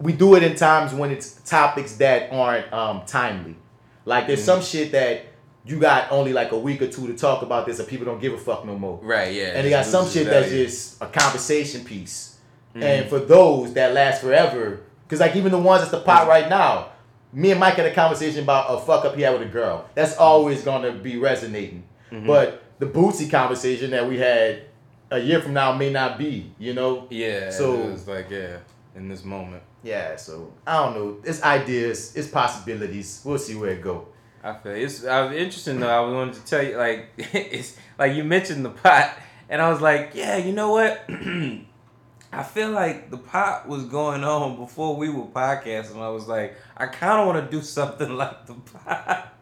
[0.00, 3.56] We do it in times when it's topics that aren't um, timely.
[4.04, 4.66] Like there's some Mm-hmm.
[4.66, 5.22] shit that
[5.64, 8.20] you got only like a week or two to talk about this, and people don't
[8.20, 8.98] give a fuck no more.
[9.02, 9.48] Right, yeah.
[9.54, 12.38] And they got some shit that's just a conversation piece.
[12.74, 12.82] Mhm.
[12.82, 16.48] And for those that last forever, because like even the ones that's the pot right
[16.48, 16.88] now,
[17.32, 19.84] me and Mike had a conversation about a fuck up he had with a girl.
[19.94, 21.82] That's always gonna be resonating.
[22.12, 22.26] Mhm.
[22.26, 24.62] But the Bootsy conversation that we had
[25.10, 27.06] a year from now may not be, you know?
[27.10, 27.50] Yeah.
[27.50, 28.58] So- So it's like yeah,
[28.96, 31.16] in this moment, Yeah, so I don't know.
[31.24, 33.22] It's ideas, it's possibilities.
[33.24, 34.08] We'll see where it go.
[34.42, 35.88] I feel it's I was interesting though.
[35.88, 39.16] I wanted to tell you like it's like you mentioned the pot,
[39.48, 41.04] and I was like, yeah, you know what?
[42.32, 45.96] I feel like the pot was going on before we were podcasting.
[45.96, 49.34] I was like, I kind of want to do something like the pot.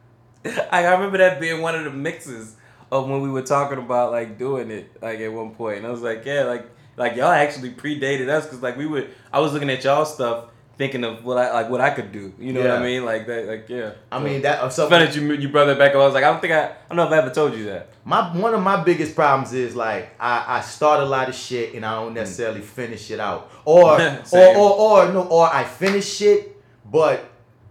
[0.45, 2.57] I I remember that being one of the mixes
[2.93, 5.91] of when we were talking about like doing it like at one point, and I
[5.91, 9.11] was like, yeah, like like y'all actually predated us because like we would.
[9.33, 10.47] I was looking at y'all stuff.
[10.79, 13.27] Thinking of what I like, what I could do, you know what I mean, like
[13.29, 13.93] that, like yeah.
[14.13, 14.91] I So- mean that it's something.
[14.99, 16.03] funny that you you brought that back up.
[16.03, 17.65] I was like, I don't think I, I don't know if I ever told you
[17.65, 17.89] that.
[18.05, 21.73] My one of my biggest problems is like I, I start a lot of shit
[21.75, 22.01] and I Mm.
[22.03, 23.51] don't necessarily finish it out.
[23.65, 23.99] Or
[24.33, 24.71] or, or
[25.07, 27.25] or no or I finish shit but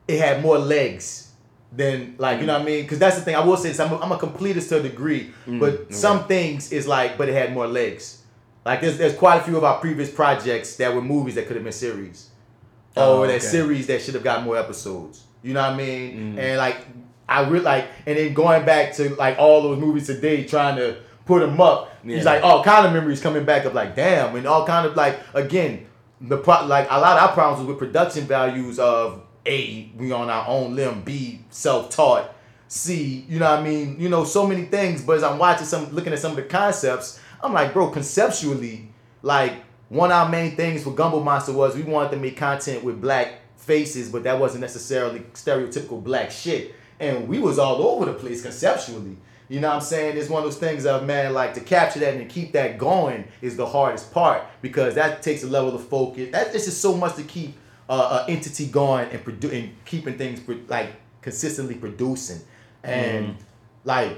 [0.08, 1.32] it had more legs
[1.72, 2.82] than like you know what I mean?
[2.86, 3.36] Because that's the thing.
[3.36, 3.70] I will say.
[3.84, 5.94] I'm a, I'm a completist to a degree, Mm, but okay.
[5.94, 8.24] some things is like but it had more legs.
[8.66, 11.56] Like there's there's quite a few of our previous projects that were movies that could
[11.56, 12.30] have been series.
[12.98, 13.46] Oh, or that okay.
[13.46, 15.24] series that should have got more episodes.
[15.44, 16.36] You know what I mean?
[16.36, 16.40] Mm.
[16.40, 16.78] And like
[17.28, 20.98] I really like, and then going back to like all those movies today, trying to
[21.26, 21.92] put them up.
[22.04, 22.16] Yeah.
[22.16, 24.96] He's like all kind of memories coming back up, like damn, and all kind of
[24.96, 25.88] like again
[26.22, 30.12] the pro- like a lot of our problems was with production values of a we
[30.12, 32.34] on our own limb, b self taught,
[32.68, 35.02] c you know what I mean, you know so many things.
[35.02, 38.90] But as I'm watching some, looking at some of the concepts, I'm like, bro, conceptually,
[39.22, 39.54] like
[39.90, 43.00] one of our main things for Gumbo Monster was we wanted to make content with
[43.02, 46.74] black faces, but that wasn't necessarily stereotypical black shit.
[47.00, 49.18] And we was all over the place conceptually.
[49.48, 50.18] You know what I'm saying?
[50.18, 52.78] It's one of those things of man, like to capture that and to keep that
[52.80, 56.30] going is the hardest part because that takes a level of focus.
[56.32, 57.54] That it's just so much to keep
[57.88, 62.40] uh, a entity going and produ- and keeping things pro- like consistently producing,
[62.84, 63.36] and Mm.
[63.84, 64.18] like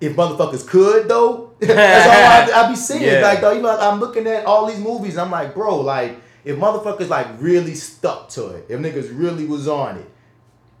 [0.00, 3.02] if motherfuckers could though, that's all I, I be seeing.
[3.04, 3.20] Yeah.
[3.20, 5.16] Like though, you know, I'm looking at all these movies.
[5.16, 9.68] I'm like, bro, like if motherfuckers like really stuck to it, if niggas really was
[9.68, 10.10] on it,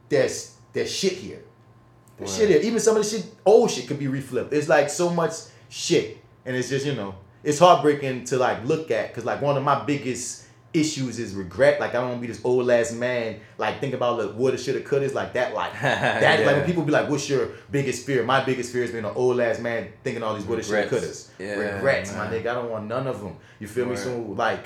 [0.08, 1.42] there's there's shit here.
[2.16, 2.60] There's shit here.
[2.60, 4.52] Even some of the shit, old shit, could be reflipped.
[4.52, 5.32] It's like so much
[5.68, 9.56] shit, and it's just you know, it's heartbreaking to like look at because like one
[9.56, 10.43] of my biggest
[10.74, 11.80] issues is regret.
[11.80, 13.40] Like I don't want to be this old ass man.
[13.56, 15.10] Like think about like woulda, shoulda, coulda.
[15.12, 15.54] Like that.
[15.54, 16.44] Like that.
[16.44, 19.12] Like when people be like, "What's your biggest fear?" My biggest fear is being an
[19.14, 21.06] old ass man thinking all these woulda, shoulda, Regrets.
[21.06, 21.30] couldas.
[21.38, 22.48] Yeah, Regrets, my nigga.
[22.48, 23.36] I don't want none of them.
[23.60, 23.96] You feel me?
[23.96, 24.64] So like,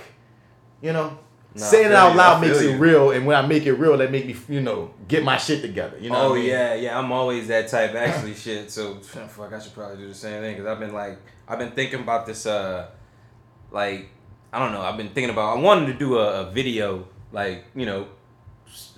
[0.80, 1.18] you know.
[1.54, 4.10] Nah, Saying it out loud makes it real, and when I make it real, that
[4.12, 5.96] make me, you know, get my shit together.
[5.98, 6.16] You know?
[6.16, 6.48] oh what I mean?
[6.50, 6.98] yeah, yeah.
[6.98, 7.94] I'm always that type.
[7.94, 8.70] Actually, shit.
[8.70, 11.18] So fuck, I should probably do the same thing because I've been like,
[11.48, 12.44] I've been thinking about this.
[12.44, 12.88] Uh,
[13.70, 14.10] like,
[14.52, 14.80] I don't know.
[14.80, 15.58] I've been thinking about.
[15.58, 18.08] I wanted to do a, a video, like you know,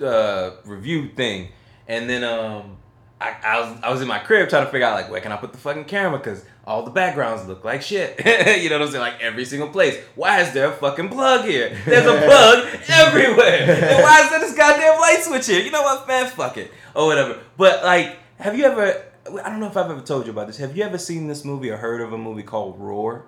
[0.03, 1.49] uh, review thing,
[1.89, 2.77] and then um,
[3.21, 5.33] I, I was I was in my crib trying to figure out like where can
[5.33, 8.19] I put the fucking camera because all the backgrounds look like shit.
[8.63, 9.03] you know what I'm saying?
[9.03, 9.99] Like every single place.
[10.15, 11.77] Why is there a fucking plug here?
[11.85, 13.63] There's a plug everywhere.
[13.63, 15.61] And why is there this goddamn light switch here?
[15.61, 16.31] You know what, man?
[16.31, 17.41] Fuck it or whatever.
[17.57, 19.05] But like, have you ever?
[19.45, 20.57] I don't know if I've ever told you about this.
[20.57, 23.27] Have you ever seen this movie or heard of a movie called Roar?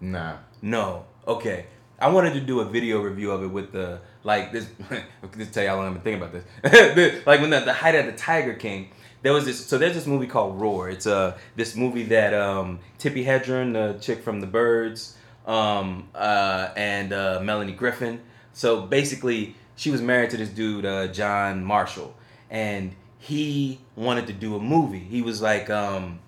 [0.00, 0.36] Nah.
[0.60, 1.06] No.
[1.26, 1.66] Okay.
[1.98, 4.66] I wanted to do a video review of it with the like this.
[5.38, 6.32] Just tell y'all long I've been thinking about
[6.62, 7.26] this.
[7.26, 8.90] Like when the, the height of the Tiger King,
[9.22, 9.64] there was this.
[9.64, 10.90] So there's this movie called Roar.
[10.90, 16.70] It's uh this movie that um Tippi Hedren, the chick from The Birds, um uh
[16.76, 18.20] and uh, Melanie Griffith.
[18.52, 22.14] So basically, she was married to this dude uh, John Marshall,
[22.50, 24.98] and he wanted to do a movie.
[24.98, 26.18] He was like um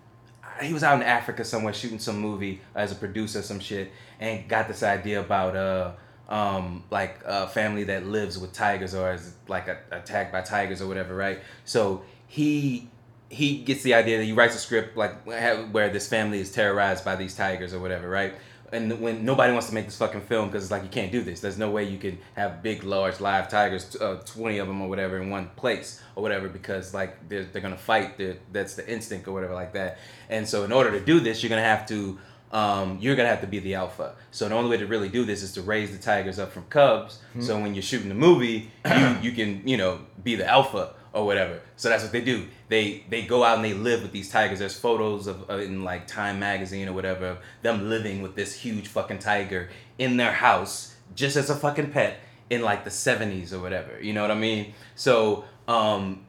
[0.63, 4.49] he was out in Africa somewhere shooting some movie as a producer, some shit, and
[4.49, 5.93] got this idea about uh
[6.29, 10.83] um like a family that lives with tigers or is like a, attacked by tigers
[10.83, 11.41] or whatever, right?
[11.65, 12.89] So he
[13.29, 17.05] he gets the idea that he writes a script like where this family is terrorized
[17.05, 18.35] by these tigers or whatever, right?
[18.73, 21.23] And when nobody wants to make this fucking film because it's like you can't do
[21.23, 21.41] this.
[21.41, 24.89] There's no way you can have big, large, live tigers, uh, twenty of them or
[24.89, 28.19] whatever, in one place or whatever because like they're, they're gonna fight.
[28.19, 29.99] They're, that's the instinct or whatever like that.
[30.29, 32.19] And so in order to do this, you're gonna have to
[32.53, 34.15] um, you're gonna have to be the alpha.
[34.31, 36.65] So the only way to really do this is to raise the tigers up from
[36.67, 37.19] cubs.
[37.41, 41.25] So when you're shooting the movie, you you can you know be the alpha or
[41.25, 41.61] whatever.
[41.77, 42.47] So that's what they do.
[42.69, 44.59] They they go out and they live with these tigers.
[44.59, 48.55] There's photos of uh, in like Time magazine or whatever of them living with this
[48.55, 49.69] huge fucking tiger
[49.99, 52.21] in their house just as a fucking pet
[52.51, 54.01] in like the 70s or whatever.
[54.01, 54.75] You know what I mean?
[54.95, 56.27] So um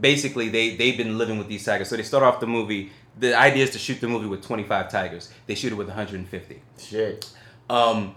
[0.00, 1.88] basically they they've been living with these tigers.
[1.88, 2.90] So they start off the movie.
[3.18, 5.30] The idea is to shoot the movie with 25 tigers.
[5.46, 6.62] They shoot it with 150.
[6.78, 7.30] Shit.
[7.70, 8.14] Um,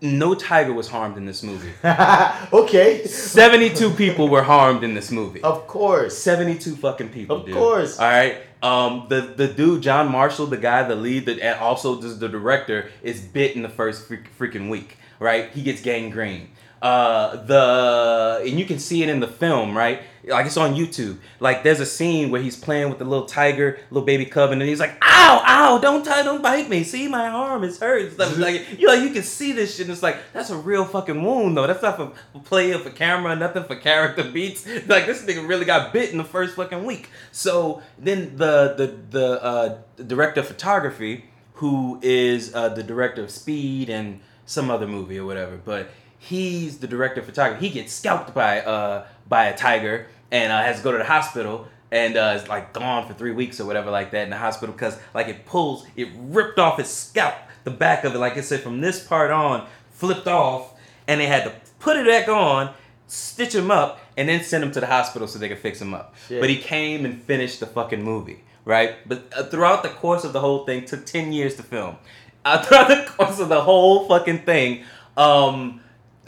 [0.00, 1.72] no tiger was harmed in this movie.
[2.52, 3.06] okay.
[3.06, 5.40] 72 people were harmed in this movie.
[5.42, 6.16] Of course.
[6.18, 7.54] 72 fucking people, Of dude.
[7.54, 7.98] course.
[7.98, 8.38] All right.
[8.62, 12.28] Um, the the dude John Marshall, the guy, the lead, the, and also just the
[12.28, 14.96] director, is bit in the first freak, freaking week.
[15.20, 15.50] Right.
[15.50, 16.48] He gets gangrene.
[16.80, 20.02] Uh, the and you can see it in the film, right?
[20.26, 21.18] Like it's on YouTube.
[21.40, 24.60] Like there's a scene where he's playing with the little tiger, little baby cub, and
[24.60, 25.78] then he's like, "Ow, ow!
[25.78, 26.82] Don't tie, don't bite me!
[26.82, 29.86] See my arm, it's hurt." Stuff like you know, you can see this shit.
[29.86, 31.66] And it's like that's a real fucking wound, though.
[31.66, 34.66] That's not for play for camera, nothing for character beats.
[34.86, 37.08] Like this nigga really got bit in the first fucking week.
[37.32, 41.24] So then the the the uh, director of photography,
[41.54, 45.88] who is uh, the director of Speed and some other movie or whatever, but
[46.18, 47.68] he's the director of photography.
[47.68, 51.04] He gets scalped by uh by a tiger and uh, has to go to the
[51.04, 54.36] hospital and uh, is like gone for three weeks or whatever like that in the
[54.36, 57.34] hospital because like it pulls it ripped off his scalp
[57.64, 58.18] the back of it.
[58.18, 60.74] Like I said from this part on flipped off
[61.06, 62.74] and they had to put it back on
[63.06, 65.94] stitch him up and then send him to the hospital so they could fix him
[65.94, 66.14] up.
[66.28, 66.40] Shit.
[66.40, 68.96] but he came and finished the fucking movie right?
[69.08, 71.96] But uh, throughout the course of the whole thing took 10 years to film.
[72.44, 74.84] Uh, throughout the course of the whole fucking thing
[75.16, 75.80] um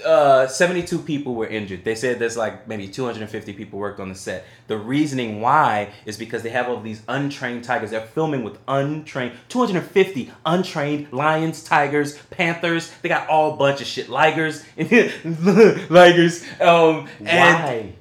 [0.04, 1.84] uh, 72 people were injured.
[1.84, 4.44] They said there's like maybe 250 people worked on the set.
[4.66, 7.90] The reasoning why is because they have all these untrained tigers.
[7.92, 12.92] They're filming with untrained, 250 untrained lions, tigers, panthers.
[13.02, 14.08] They got all bunch of shit.
[14.08, 14.64] Ligers,
[15.88, 16.60] ligers.
[16.60, 17.28] Um, and
[17.64, 17.92] Why?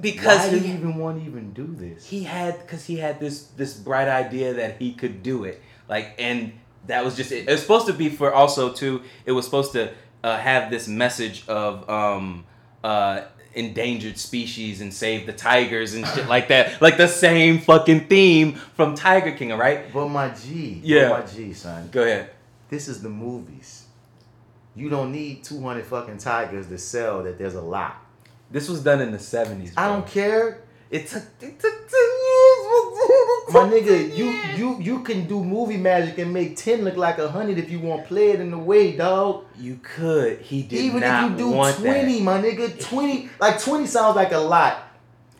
[0.00, 2.06] because Why did he- he even want to even do this?
[2.06, 6.14] he had because he had this this bright idea that he could do it like
[6.18, 6.52] and
[6.86, 9.72] that was just it, it was supposed to be for also too it was supposed
[9.72, 9.92] to
[10.24, 12.44] uh, have this message of um
[12.82, 13.20] uh
[13.54, 18.54] endangered species and save the tigers and shit like that like the same fucking theme
[18.74, 20.80] from tiger king all right But my G.
[20.82, 21.10] Yeah.
[21.10, 21.88] My G, son.
[21.92, 22.30] go ahead
[22.68, 23.84] This is the movies.
[24.74, 27.94] you don't need 200 fucking tigers to sell that there's a lot.
[28.50, 29.72] This was done in the seventies.
[29.76, 30.62] I don't care.
[30.90, 32.98] It took it took ten years.
[33.52, 34.26] My nigga, you
[34.56, 37.78] you you can do movie magic and make 10 look like a hundred if you
[37.78, 39.44] want play it in the way, dog.
[39.58, 40.40] You could.
[40.40, 42.22] He did Even not if you do want 20, that.
[42.22, 44.78] my nigga, 20 like 20 sounds like a lot.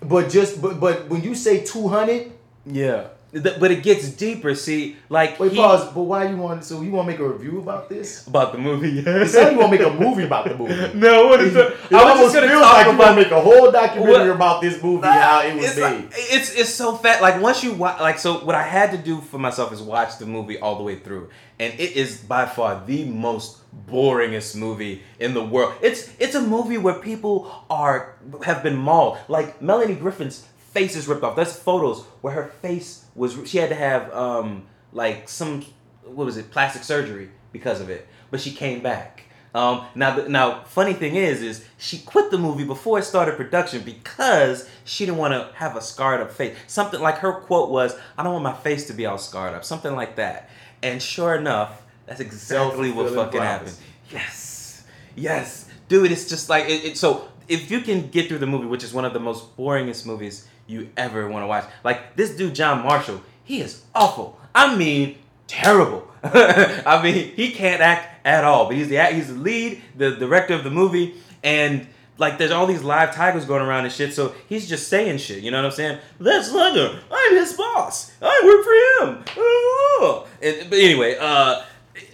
[0.01, 2.31] But just but but when you say 200,
[2.67, 4.55] Yeah, Th- but it gets deeper.
[4.55, 5.85] See, like wait, he- pause.
[5.93, 8.27] But why you want so you want to make a review about this?
[8.29, 8.91] about the movie.
[9.05, 9.33] Yes.
[9.33, 10.95] sounds you want to make a movie about the movie.
[10.99, 11.93] no, what is It it?
[11.93, 14.29] I was just gonna feels talk like you about want to make a whole documentary
[14.29, 14.37] What?
[14.37, 15.83] about this movie, how it was it's, made.
[16.05, 17.21] like- it's it's so fat.
[17.21, 20.19] Like once you watch, like so, what I had to do for myself is watch
[20.19, 21.29] the movie all the way through,
[21.59, 23.59] and it is by far the most
[23.91, 25.75] boringest movie in the world.
[25.83, 29.19] It's it's a movie where people are have been mauled.
[29.29, 31.37] Like Melanie Griffith's face is ripped off.
[31.37, 33.39] There's photos where her face was.
[33.47, 35.65] She had to have um like some
[36.05, 39.25] what was it plastic surgery because of it, but she came back.
[39.55, 43.37] Um, now, the, now, funny thing is, is she quit the movie before it started
[43.37, 46.57] production because she didn't want to have a scarred up face.
[46.67, 49.65] Something like her quote was, "I don't want my face to be all scarred up."
[49.65, 50.51] Something like that.
[50.83, 53.77] And sure enough, that's exactly what fucking happened.
[54.11, 54.85] Yes,
[55.15, 56.11] yes, dude.
[56.11, 56.99] It's just like it, it.
[56.99, 60.05] So if you can get through the movie, which is one of the most boringest
[60.05, 64.39] movies you ever want to watch, like this dude John Marshall, he is awful.
[64.55, 66.09] I mean, terrible.
[66.25, 68.67] I mean, he can't act at all.
[68.67, 71.87] But he's the he's the lead, the director of the movie, and
[72.17, 74.15] like there's all these live tigers going around and shit.
[74.15, 75.43] So he's just saying shit.
[75.43, 75.99] You know what I'm saying?
[76.21, 76.99] That's Slugger.
[77.11, 78.13] I'm his boss.
[78.23, 78.75] I work for
[79.07, 80.25] him.
[80.43, 81.63] And, but anyway, uh,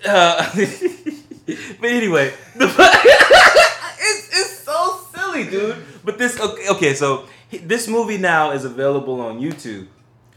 [0.08, 2.66] uh but anyway, the
[4.00, 5.76] it's it's so silly, dude.
[6.04, 9.88] But this okay, okay so this movie now is available on YouTube.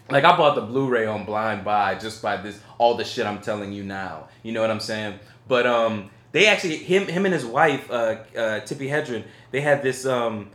[0.10, 3.42] Like I bought the Blu-ray on Blind Buy just by this all the shit I'm
[3.42, 4.28] telling you now.
[4.44, 5.20] You know what I'm saying?
[5.48, 7.94] But um, they actually him him and his wife uh,
[8.36, 10.50] uh Tippi Hedren they had this um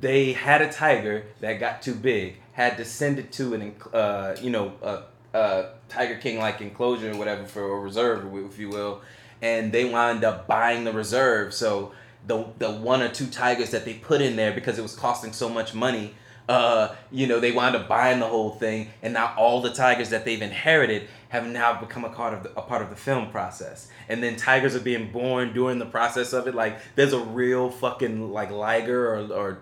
[0.00, 4.36] they had a tiger that got too big had to send it to an uh
[4.40, 5.02] you know a,
[5.36, 9.00] a Tiger King like enclosure or whatever for a reserve if you will
[9.42, 11.92] and they wound up buying the reserve so
[12.26, 15.32] the the one or two tigers that they put in there because it was costing
[15.32, 16.14] so much money
[16.48, 20.10] uh, you know, they wound up buying the whole thing, and now all the tigers
[20.10, 23.30] that they've inherited have now become a part of the, a part of the film
[23.30, 23.88] process.
[24.08, 26.54] And then tigers are being born during the process of it.
[26.54, 29.60] Like there's a real fucking like liger or or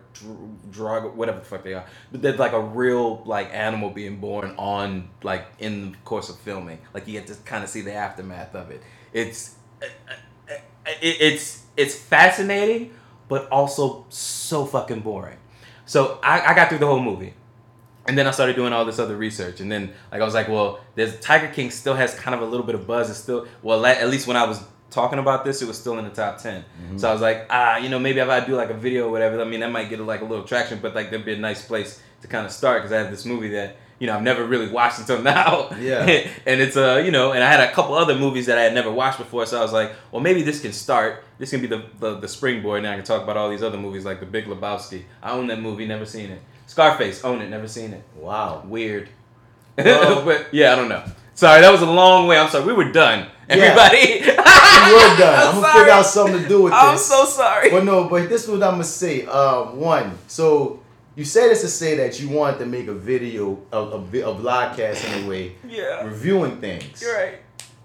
[0.70, 4.55] drug whatever the fuck they are, but there's like a real like animal being born
[4.59, 6.78] on like in the course of filming.
[6.93, 8.82] Like you get to kind of see the aftermath of it.
[9.12, 10.55] It's uh, uh, uh,
[11.01, 12.92] it, it's it's fascinating,
[13.28, 15.38] but also so fucking boring.
[15.86, 17.34] So I, I got through the whole movie.
[18.06, 20.48] And then I started doing all this other research, and then like I was like,
[20.48, 23.08] well, there's Tiger King still has kind of a little bit of buzz.
[23.08, 26.04] It's still well, at least when I was talking about this, it was still in
[26.04, 26.64] the top 10
[26.98, 29.10] So I was like, ah, you know, maybe if I do like a video or
[29.10, 31.38] whatever, I mean, that might get like a little traction, but like there'd be a
[31.38, 34.22] nice place to kind of start because I have this movie that you know I've
[34.22, 35.70] never really watched until now.
[35.78, 36.02] Yeah.
[36.46, 38.74] and it's uh you know, and I had a couple other movies that I had
[38.74, 41.22] never watched before, so I was like, well, maybe this can start.
[41.38, 43.78] This can be the the, the springboard, and I can talk about all these other
[43.78, 45.04] movies like The Big Lebowski.
[45.22, 46.42] I own that movie, never seen it.
[46.66, 48.02] Scarface, own it, never seen it.
[48.16, 48.64] Wow.
[48.66, 49.08] Weird.
[49.78, 51.04] Well- but yeah, I don't know.
[51.34, 52.38] Sorry, that was a long way.
[52.38, 52.64] I'm sorry.
[52.64, 53.28] We were done.
[53.48, 53.54] Yeah.
[53.54, 54.20] Everybody.
[54.20, 55.46] We were done.
[55.46, 56.82] I'm, I'm gonna figure out something to do with this.
[56.82, 57.70] I'm so sorry.
[57.70, 59.26] But no, but this is what I'm gonna say.
[59.26, 60.81] Um, one, so
[61.14, 64.34] you say this to say that you wanted to make a video, a, a, a
[64.34, 66.05] vlogcast in a way, Yeah.
[66.05, 67.01] reviewing things.
[67.02, 67.34] You're right.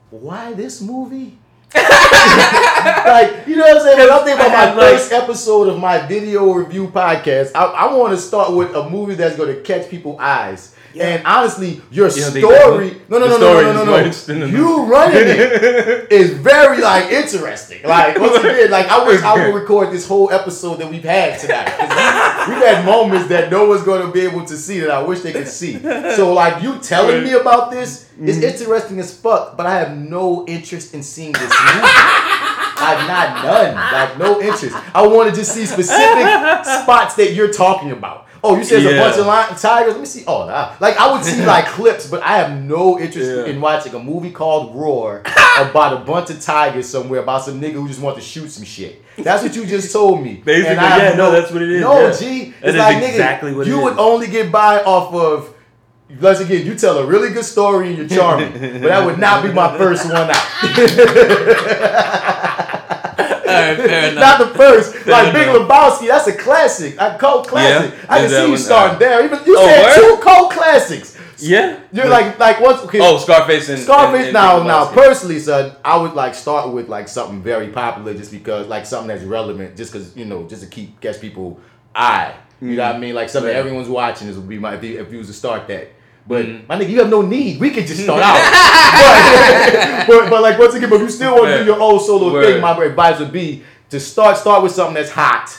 [0.09, 1.37] Why this movie?
[1.75, 3.97] like, you know what I'm saying?
[3.99, 7.65] When I think about I my like- first episode of my video review podcast, I,
[7.65, 10.75] I want to start with a movie that's going to catch people's eyes.
[11.01, 14.45] And honestly, your You don't story, that- no, no, the no, no, story no, no,
[14.45, 17.83] no, you running it is very like interesting.
[17.83, 21.39] Like once again, like I wish I would record this whole episode that we've had
[21.39, 21.67] tonight.
[21.67, 24.89] 'Cause we, we've had moments that no one's going to be able to see that
[24.91, 25.79] I wish they could see.
[26.15, 30.45] So like you telling me about this is interesting as fuck, but I have no
[30.47, 31.87] interest in seeing this movie.
[32.79, 34.75] Like not none, like no interest.
[34.93, 36.27] I want to just see specific
[36.83, 38.26] spots that you're talking about.
[38.43, 39.93] Oh, you said there's a bunch of lion, tigers.
[39.93, 40.23] Let me see.
[40.27, 40.75] Oh, nah.
[40.79, 43.45] like I would see like clips, but I have no interest Yeah.
[43.45, 45.21] in watching a movie called Roar
[45.59, 48.63] about a bunch of tigers somewhere about some nigga who just want to shoot some
[48.65, 49.01] shit.
[49.17, 50.35] That's what you just told me.
[50.45, 52.11] Basically, yeah, no, that's what it is, No, yeah.
[52.15, 53.99] G, That it's is like exactly nigga, you would is.
[53.99, 55.53] only get by off of.
[56.21, 59.43] Once again, you tell a really good story and you're charming, but that would not
[59.43, 60.43] be my first one out.
[63.47, 64.15] Enough.
[64.15, 65.05] Not the first.
[65.07, 65.47] Like Big.
[65.47, 66.95] Lebowski, that's a classic.
[66.99, 67.93] A cult classic.
[67.93, 68.05] Yeah?
[68.09, 69.23] I can see you one- starting there.
[69.23, 70.17] Even you Oh, said word?
[70.17, 71.17] two cult classics.
[71.39, 71.77] Yeah.
[71.93, 72.99] You're like like what's okay?
[73.01, 74.17] Oh, Scarface and Scarface.
[74.17, 78.13] and- and now, now, personally, son, I would like start with like something very popular,
[78.15, 81.59] just because like something that's relevant, just because you know, just to keep catch people
[81.95, 82.33] eye.
[82.59, 83.13] You know what I mean?
[83.13, 83.55] Like something Right.
[83.57, 84.25] everyone's watching.
[84.27, 85.89] This would be my if you, if you was to start that.
[86.27, 86.67] But Mhm.
[86.67, 87.59] my nigga, you have no need.
[87.59, 88.41] We could just start out.
[89.07, 91.99] but, but but like once again, but if you still want to do your own
[91.99, 92.45] solo Word.
[92.45, 95.49] thing, my advice would be to start start with something that's hot.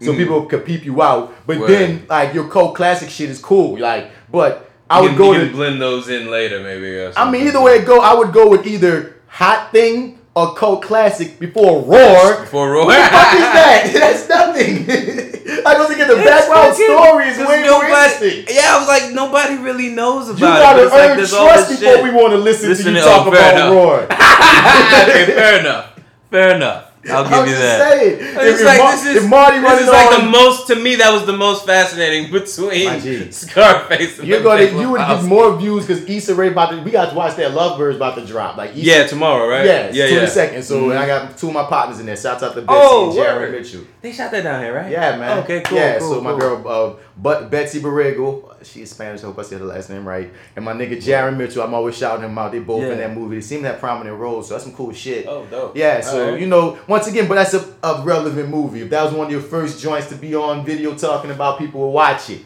[0.00, 0.16] So Mhm.
[0.16, 1.70] people can peep you out, but Word.
[1.70, 3.78] then like your cold classic shit is cool.
[3.78, 7.10] Like, but I You would can- go you to can blend those in later, maybe.
[7.16, 10.82] I mean, either way it go, I would go with either hot thing or cult
[10.82, 12.46] classic before roar.
[12.46, 13.90] For roar, What the fuck is that?
[13.92, 14.86] That's nothing.
[15.66, 18.44] I don't think the background story is way interesting.
[18.54, 20.50] Yeah, I was like, nobody really knows about You it.
[20.50, 22.04] but gotta it's like earn all trust before shit.
[22.04, 23.72] we want to listen, Listen to you to- talk oh, about enough.
[23.72, 24.02] roar.
[24.02, 25.86] okay, fair enough.
[26.30, 26.84] Fair enough.
[27.10, 27.90] I'll give I'm you that.
[27.92, 28.16] saying.
[28.20, 30.96] It's like, Mar- this is, if Marty this is like on, the most to me.
[30.96, 34.18] That was the most fascinating between Scarface.
[34.18, 36.82] And you're gonna you would get more views because Issa Rae about to.
[36.82, 38.56] We got to watch that Lovebirds about to drop.
[38.56, 39.64] Like Issa, Yeah, tomorrow, right?
[39.64, 40.20] yeah yeah, to yeah.
[40.20, 40.62] the second.
[40.62, 40.96] So Mhm.
[40.98, 42.16] I got two of my partners in there.
[42.16, 43.52] Shouts out to Betsy Oh, and word.
[43.52, 43.80] Mitchell.
[44.00, 44.90] They shot that down here, right?
[44.92, 45.38] Yeah, man.
[45.38, 45.76] Okay, cool.
[45.76, 49.22] Yeah, cool, so my girl, uh, but Betsy Borrego, she's Spanish.
[49.22, 50.32] I hope I said her last name right.
[50.54, 52.52] And my nigga Jaron Mitchell, I'm always shouting him out.
[52.52, 52.92] They both Yeah.
[52.92, 53.34] in that movie.
[53.36, 55.26] They seem to have prominent roles, so that's some cool shit.
[55.26, 55.76] Oh, dope.
[55.76, 56.40] Yeah, so Alright.
[56.40, 58.82] you know, once again, but that's a, a relevant movie.
[58.82, 61.80] If that was one of your first joints to be on video talking about, people
[61.80, 62.42] will watch it.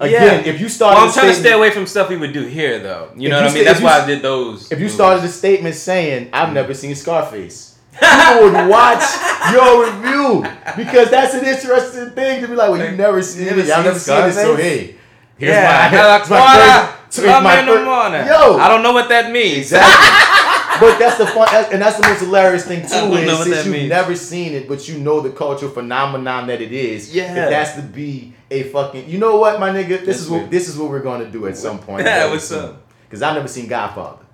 [0.00, 2.42] Again, if you started, Well, I'm trying to stay away from stuff we would do
[2.46, 3.10] here, though.
[3.16, 3.62] You know you what I mean?
[3.62, 4.64] stay- That's you why I did those.
[4.70, 4.94] If you movies.
[4.94, 7.67] started a statement saying, "I've never seen Scarface,"
[8.00, 9.04] people would watch
[9.52, 10.44] your review
[10.76, 13.70] because that's an interesting thing to be like, "Well, you've never seen never it.
[13.70, 14.94] I've never seen it." So hey,
[15.36, 18.26] here's yeah, my, I here's my first- here's my no morning.
[18.26, 19.72] Yo, I don't know what that means.
[19.72, 20.78] Exactly.
[20.80, 23.16] but that's the fun, and that's the most hilarious thing too.
[23.16, 23.88] Is since you've means.
[23.88, 27.14] never seen it, but you know the cultural phenomenon that it is.
[27.14, 27.34] Yeah.
[27.48, 30.50] That's to be a fucking, you know what, my nigga, this That's is what weird.
[30.50, 32.02] this is what we're gonna do at some point.
[32.06, 32.82] Yeah, what's up?
[33.06, 34.24] Because I've never seen Godfather.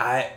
[0.00, 0.30] I,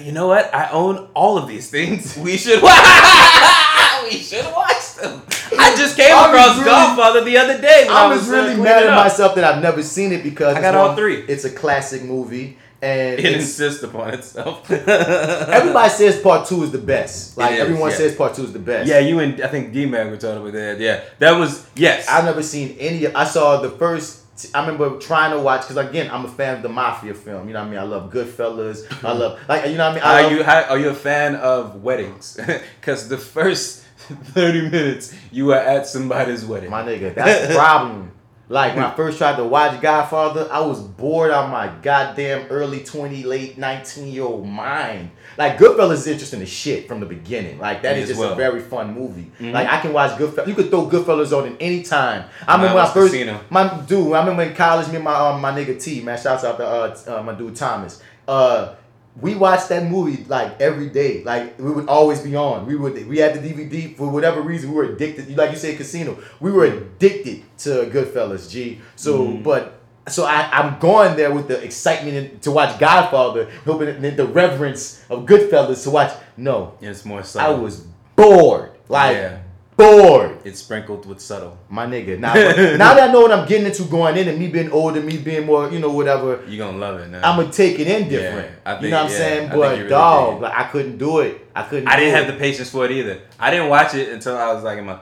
[0.00, 0.52] you know what?
[0.52, 2.16] I own all of these things.
[2.26, 2.60] We should.
[4.02, 5.22] we should watch them.
[5.58, 7.86] I just came I across really- Godfather the other day.
[7.88, 10.58] I, I was uh, really mad at myself that I've never seen it because I
[10.58, 11.20] it's got all one- three.
[11.22, 14.68] It's a classic movie, and It insists upon itself.
[14.70, 17.36] everybody says part two is the best.
[17.38, 17.96] Like is, everyone yeah.
[17.96, 18.88] says part two is the best.
[18.88, 20.80] Yeah, you and I think D Mag were talking about that.
[20.80, 22.08] Yeah, that was yes.
[22.08, 23.06] I've never seen any.
[23.06, 24.24] I saw the first.
[24.54, 27.46] I remember trying to watch because again, I'm a fan of the mafia film.
[27.48, 27.78] You know what I mean?
[27.78, 29.04] I love Goodfellas.
[29.04, 30.02] I love like you know what I mean.
[30.04, 32.38] I Are love, you are you a fan of weddings?
[32.80, 36.70] Because the first thirty minutes you were at somebody's wedding.
[36.70, 37.14] my nigga?
[37.14, 38.12] That's the problem.
[38.48, 42.84] Like when I first tried to watch Godfather, I was bored on my goddamn early
[42.84, 45.10] 20, late 19 year old mind.
[45.38, 47.58] Like Goodfellas is interesting as shit from the beginning.
[47.58, 48.32] Like that Me is just well.
[48.32, 49.30] a very fun movie.
[49.40, 49.52] Mhm.
[49.52, 50.46] Like I can watch Goodfellas.
[50.46, 52.24] You could throw Goodfellas on at any time.
[52.46, 53.40] I remember when I first Casino.
[53.50, 54.12] my dude.
[54.14, 56.18] I remember in college, me and my um, my nigga T man.
[56.18, 58.02] Shouts out to uh, uh, my dude Thomas.
[58.26, 58.74] Uh,
[59.18, 61.22] we watched that movie like every day.
[61.24, 62.66] Like we would always be on.
[62.66, 64.70] We would we had the DVD for whatever reason.
[64.70, 65.34] We were addicted.
[65.36, 66.18] Like you said, Casino.
[66.40, 68.50] We were addicted to Goodfellas.
[68.50, 68.80] G.
[68.94, 69.42] So, Mhm.
[69.42, 69.75] but
[70.08, 75.04] so I I'm going there with the excitement to watch Godfather, hoping that the reverence
[75.10, 76.12] of Goodfellas to watch.
[76.36, 77.56] No, it's more subtle.
[77.56, 78.72] I was bored.
[78.88, 79.38] Like yeah,
[79.76, 80.38] bored.
[80.44, 81.58] it's sprinkled with subtle.
[81.68, 82.18] My nigga.
[82.18, 82.34] Now,
[82.76, 85.16] now that I know what I'm getting into going in and me being older, me
[85.16, 87.28] being more, you know, whatever, You are gonna love it now.
[87.28, 88.50] I'm gonna take it in different.
[88.64, 89.48] Yeah, I you know what I'm yeah, saying?
[89.48, 90.42] But really dog, did.
[90.42, 91.48] like I couldn't do it.
[91.54, 91.88] I couldn't.
[91.88, 92.16] I didn't it.
[92.16, 93.22] have the patience for it either.
[93.40, 95.00] I didn't watch it until I was like in my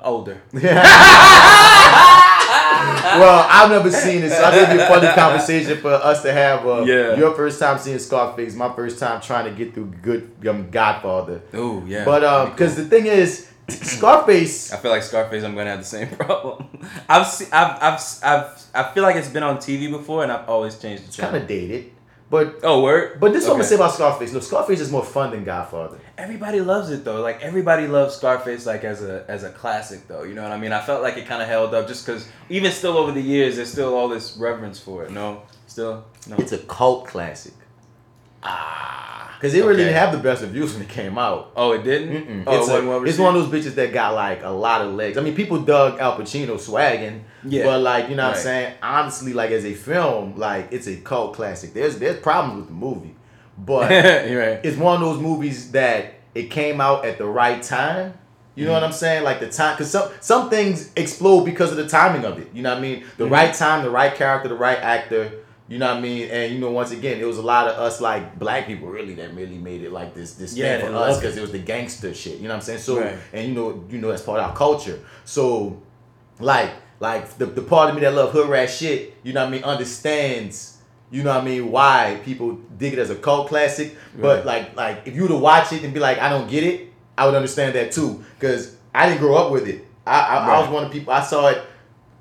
[0.00, 0.40] older.
[3.02, 6.22] well, I've never seen it, so I think it'd be a funny conversation for us
[6.22, 6.66] to have.
[6.66, 7.16] Uh, Yeah.
[7.16, 11.42] Your first time seeing Scarface, my first time trying to get through good um, Godfather.
[11.54, 12.04] Oh yeah.
[12.04, 14.72] But um, because the thing is, Scarface.
[14.72, 15.44] I feel like Scarface.
[15.44, 16.66] I'm gonna have the same problem.
[17.08, 20.48] I've, se- I've, I've, I've, I feel like it's been on TV before, and I've
[20.48, 21.92] always changed the It's kind of dated,
[22.30, 23.20] but Oh, word.
[23.20, 24.32] but this is what I'm gonna say about Scarface.
[24.32, 25.98] No, Scarface is more fun than Godfather.
[26.20, 27.20] Everybody loves it though.
[27.22, 30.22] Like everybody loves Scarface like as a as a classic though.
[30.24, 30.72] You know what I mean?
[30.72, 33.56] I felt like it kind of held up just because even still over the years,
[33.56, 35.10] there's still all this reverence for it.
[35.10, 36.36] No, still no.
[36.36, 37.54] It's a cult classic.
[38.42, 41.52] ah, Because it really didn't have the best reviews when it came out.
[41.56, 42.10] Oh, it didn't.
[42.26, 42.44] Mm-mm.
[42.46, 44.94] Oh, it's, it a- it's one of those bitches that got like a lot of
[44.94, 45.16] legs.
[45.16, 47.64] I mean, people dug Al Pacino swagging, Yeah.
[47.64, 48.74] but like you know what I'm saying.
[48.82, 51.72] Honestly, like as a film, like it's a cult classic.
[51.74, 53.14] There's there's problems with the movie,
[53.66, 54.60] but right.
[54.64, 58.14] it's one of those movies that it came out at the right time.
[58.56, 59.22] You know what I'm saying?
[59.24, 62.48] Like the time, because some some things explode because of the timing of it.
[62.52, 63.04] You know what I mean?
[63.16, 63.30] The Mhm.
[63.30, 65.32] right time, the right character, the right actor.
[65.68, 66.28] You know what I mean?
[66.30, 69.14] And you know, once again, it was a lot of us like black people really
[69.14, 71.58] that really made it like this this Yeah, thing for us because it was the
[71.60, 72.36] gangster shit.
[72.38, 72.80] You know what I'm saying?
[72.80, 73.16] So Right.
[73.32, 74.98] and you know you know that's part of our culture.
[75.24, 75.80] So
[76.40, 79.48] like like the, the part of me that love hood rat shit, you know what
[79.48, 80.78] I mean, understands,
[81.10, 83.96] you know what I mean, why people dig it as a cult classic.
[84.18, 86.64] But like like if you were to watch it and be like, I don't get
[86.64, 88.24] it, I would understand that too.
[88.38, 89.84] Cause I didn't grow up with it.
[90.06, 91.62] I I, I was one of the people I saw it.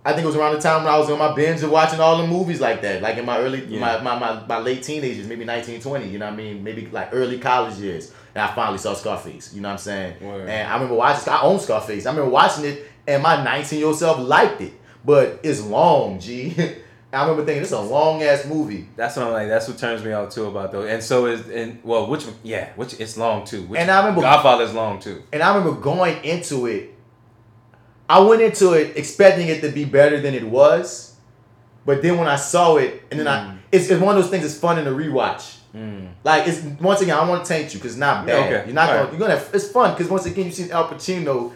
[0.06, 1.99] I think it was around the time when I was on my binge of watching
[1.99, 3.82] all the movies like that, like in my early, Yeah.
[3.82, 6.64] my, my, my, my late teenagers, maybe 19, 20, you know what I mean?
[6.64, 8.14] Maybe like early college years.
[8.34, 10.14] And I finally saw Scarface, you know what I'm saying?
[10.22, 12.06] And I remember watching, I own Scarface.
[12.06, 14.74] I remember watching it and my 19 year old self liked it.
[15.03, 16.56] But it's long, G.
[17.11, 18.88] I remember thinking, this is a long ass movie.
[18.95, 19.48] That's what I'm like.
[19.48, 20.90] That's what turns me off too about those.
[20.90, 23.64] And so is and well, which yeah, which it's long too.
[23.64, 25.23] Which, And I remember- Godfather's long too.
[25.34, 26.94] And I remember going into it,
[28.07, 31.15] I went into it expecting it to be better than it was.
[31.86, 33.57] But then when I saw it, and then I, mm.
[33.72, 35.57] it's, it's one of those things that's fun in a rewatch.
[35.76, 36.10] Mm.
[36.23, 38.53] Like it's once again, I want to taint you because it's not bad.
[38.53, 38.65] Okay.
[38.65, 39.19] You're not All gonna, right.
[39.19, 39.44] you're gonna.
[39.53, 41.53] It's fun because once again, you see Al Pacino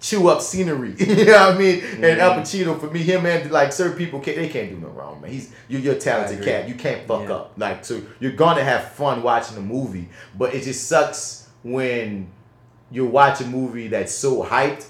[0.00, 0.94] chew up scenery.
[0.98, 1.82] you know what I mean?
[1.96, 4.88] And Al Pacino, for me, him and like certain people, can't, they can't do no
[4.88, 5.30] wrong, man.
[5.30, 6.68] He's you're, you're a talented cat.
[6.68, 7.34] You can't fuck Yeah.
[7.34, 7.52] up.
[7.56, 12.30] Like so, you're gonna have fun watching a movie, but it just sucks when
[12.90, 14.86] you watch a movie that's so hyped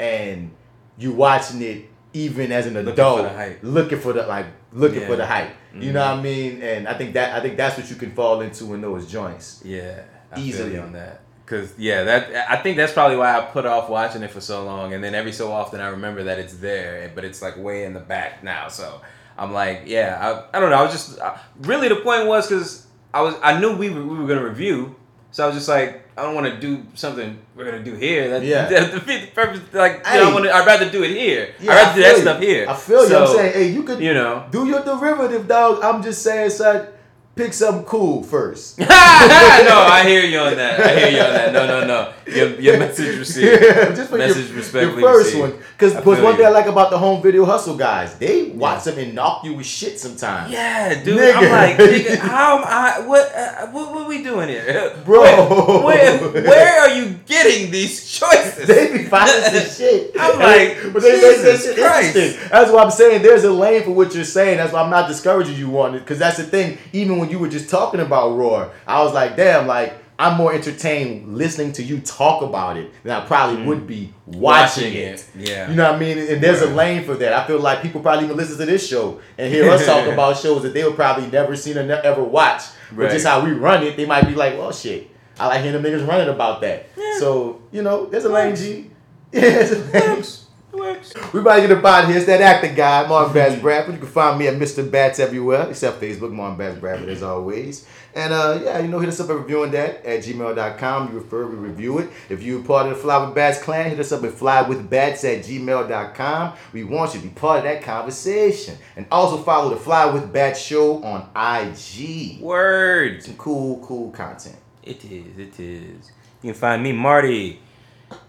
[0.00, 0.50] and
[0.98, 5.00] you're watching it even as an Looking adult for the looking for the like looking
[5.00, 5.06] Yeah.
[5.08, 5.50] for the hype.
[5.74, 6.60] You know what I mean?
[6.62, 9.62] And I think that I think that's what you can fall into in those joints.
[9.64, 10.74] Yeah, I Easily.
[10.74, 11.21] you on that.
[11.46, 14.64] Cause yeah, that I think that's probably why I put off watching it for so
[14.64, 17.84] long, and then every so often I remember that it's there, but it's like way
[17.84, 18.68] in the back now.
[18.68, 19.00] So
[19.36, 20.18] I'm like, yeah,
[20.52, 20.76] I, I don't know.
[20.76, 24.02] I was just uh, really the point was because I was I knew we were,
[24.04, 24.94] we were gonna review,
[25.32, 28.30] so I was just like, I don't want to do something we're gonna do here.
[28.30, 28.68] That, Yeah.
[28.68, 29.60] that the purpose.
[29.72, 30.30] Like, you know, Hey.
[30.30, 30.54] I want to.
[30.54, 31.54] I'd rather do it here.
[31.60, 32.22] Yeah, I'd rather I do that you.
[32.22, 32.66] stuff here.
[32.68, 33.16] I feel you.
[33.16, 34.46] I'm saying, hey, you could you know.
[34.50, 35.82] do your derivative, dog.
[35.82, 36.86] I'm just saying, son,
[37.34, 38.78] pick something cool first.
[38.78, 40.80] no, I hear you on that.
[40.80, 41.52] I hear you on that.
[41.52, 42.12] No, no, no.
[42.26, 43.60] Your, your message received.
[43.96, 45.54] just for Message your, your respectfully first received.
[45.54, 45.62] one.
[45.72, 46.46] Because one feel thing.
[46.46, 49.66] I like about the home video hustle guys, they watch them and knock you with
[49.66, 50.52] shit sometimes.
[50.52, 51.18] Yeah, dude.
[51.18, 51.34] Nigga.
[51.34, 53.06] I'm like, nigga, how am I?
[53.06, 53.32] What?
[53.34, 53.92] Uh, what?
[53.92, 55.22] What we doing here, Bro.
[55.22, 58.66] Where, where, where are you getting these choices?
[58.66, 60.12] They be finding some shit.
[60.18, 62.16] I'm like, but they, Jesus shit Christ.
[62.16, 62.48] interesting.
[62.50, 63.22] That's what I'm saying.
[63.22, 64.58] There's a lane for what you're saying.
[64.58, 66.00] That's why I'm not discouraging you on it.
[66.00, 66.78] Because that's the thing.
[66.92, 70.52] Even when you were just talking about Roar, I was like, damn, like I'm more
[70.52, 73.68] entertained listening to you talk about it than I probably mm-hmm.
[73.68, 74.40] would be watching.
[74.40, 75.28] Watching it.
[75.34, 75.70] it, yeah.
[75.70, 76.18] You know what I mean?
[76.18, 77.32] And there's a lane for that.
[77.32, 80.36] I feel like people probably even listen to this show and hear us talk about
[80.36, 82.62] shows that they would probably never seen or ne- ever watch.
[82.90, 85.08] But just how we run it, they might be like, well, shit.
[85.38, 86.88] I like hearing them niggas running about that.
[87.18, 88.90] So, you know, there's a lane, G.
[89.32, 90.24] Yeah, there's a lane.
[90.72, 91.12] Works.
[91.34, 92.16] We about to get up out here.
[92.16, 93.94] It's that acting guy, Martin Bass Bradford.
[93.94, 94.88] You can find me at Mr.
[94.90, 97.86] Bats everywhere, except Facebook, Martin Bass Bradford, as always.
[98.14, 101.12] And uh, yeah, you know, hit us up at reviewingdat at gmail.com.
[101.12, 102.10] You refer, we review it.
[102.28, 105.44] If you're part of the Fly with Bats clan, hit us up at flywithbats at
[105.44, 106.52] gmail.com.
[106.72, 108.76] We want you to be part of that conversation.
[108.96, 112.40] And also follow the Fly with Bats show on IG.
[112.40, 113.22] Word.
[113.22, 114.56] Some cool, cool content.
[114.82, 115.38] It is.
[115.38, 116.10] It is.
[116.42, 117.60] You can find me, Marty,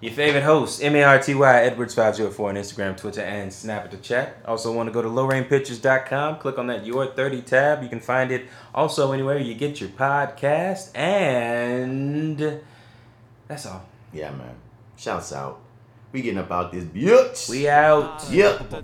[0.01, 3.22] your favorite host, M A R T Y Edwards five zero four on Instagram, Twitter,
[3.22, 4.38] and Snap at the chat.
[4.45, 6.38] Also, want to go to lowrainpictures.com.
[6.39, 7.84] Click on that Your Thirty tab.
[7.84, 10.95] You can find it also anywhere you get your podcast.
[10.95, 12.61] And
[13.47, 13.85] that's all.
[14.11, 14.55] Yeah, man.
[14.97, 15.62] Shouts out.
[16.14, 17.49] We getting about out this bitch.
[17.49, 18.23] We out.
[18.30, 18.84] Yep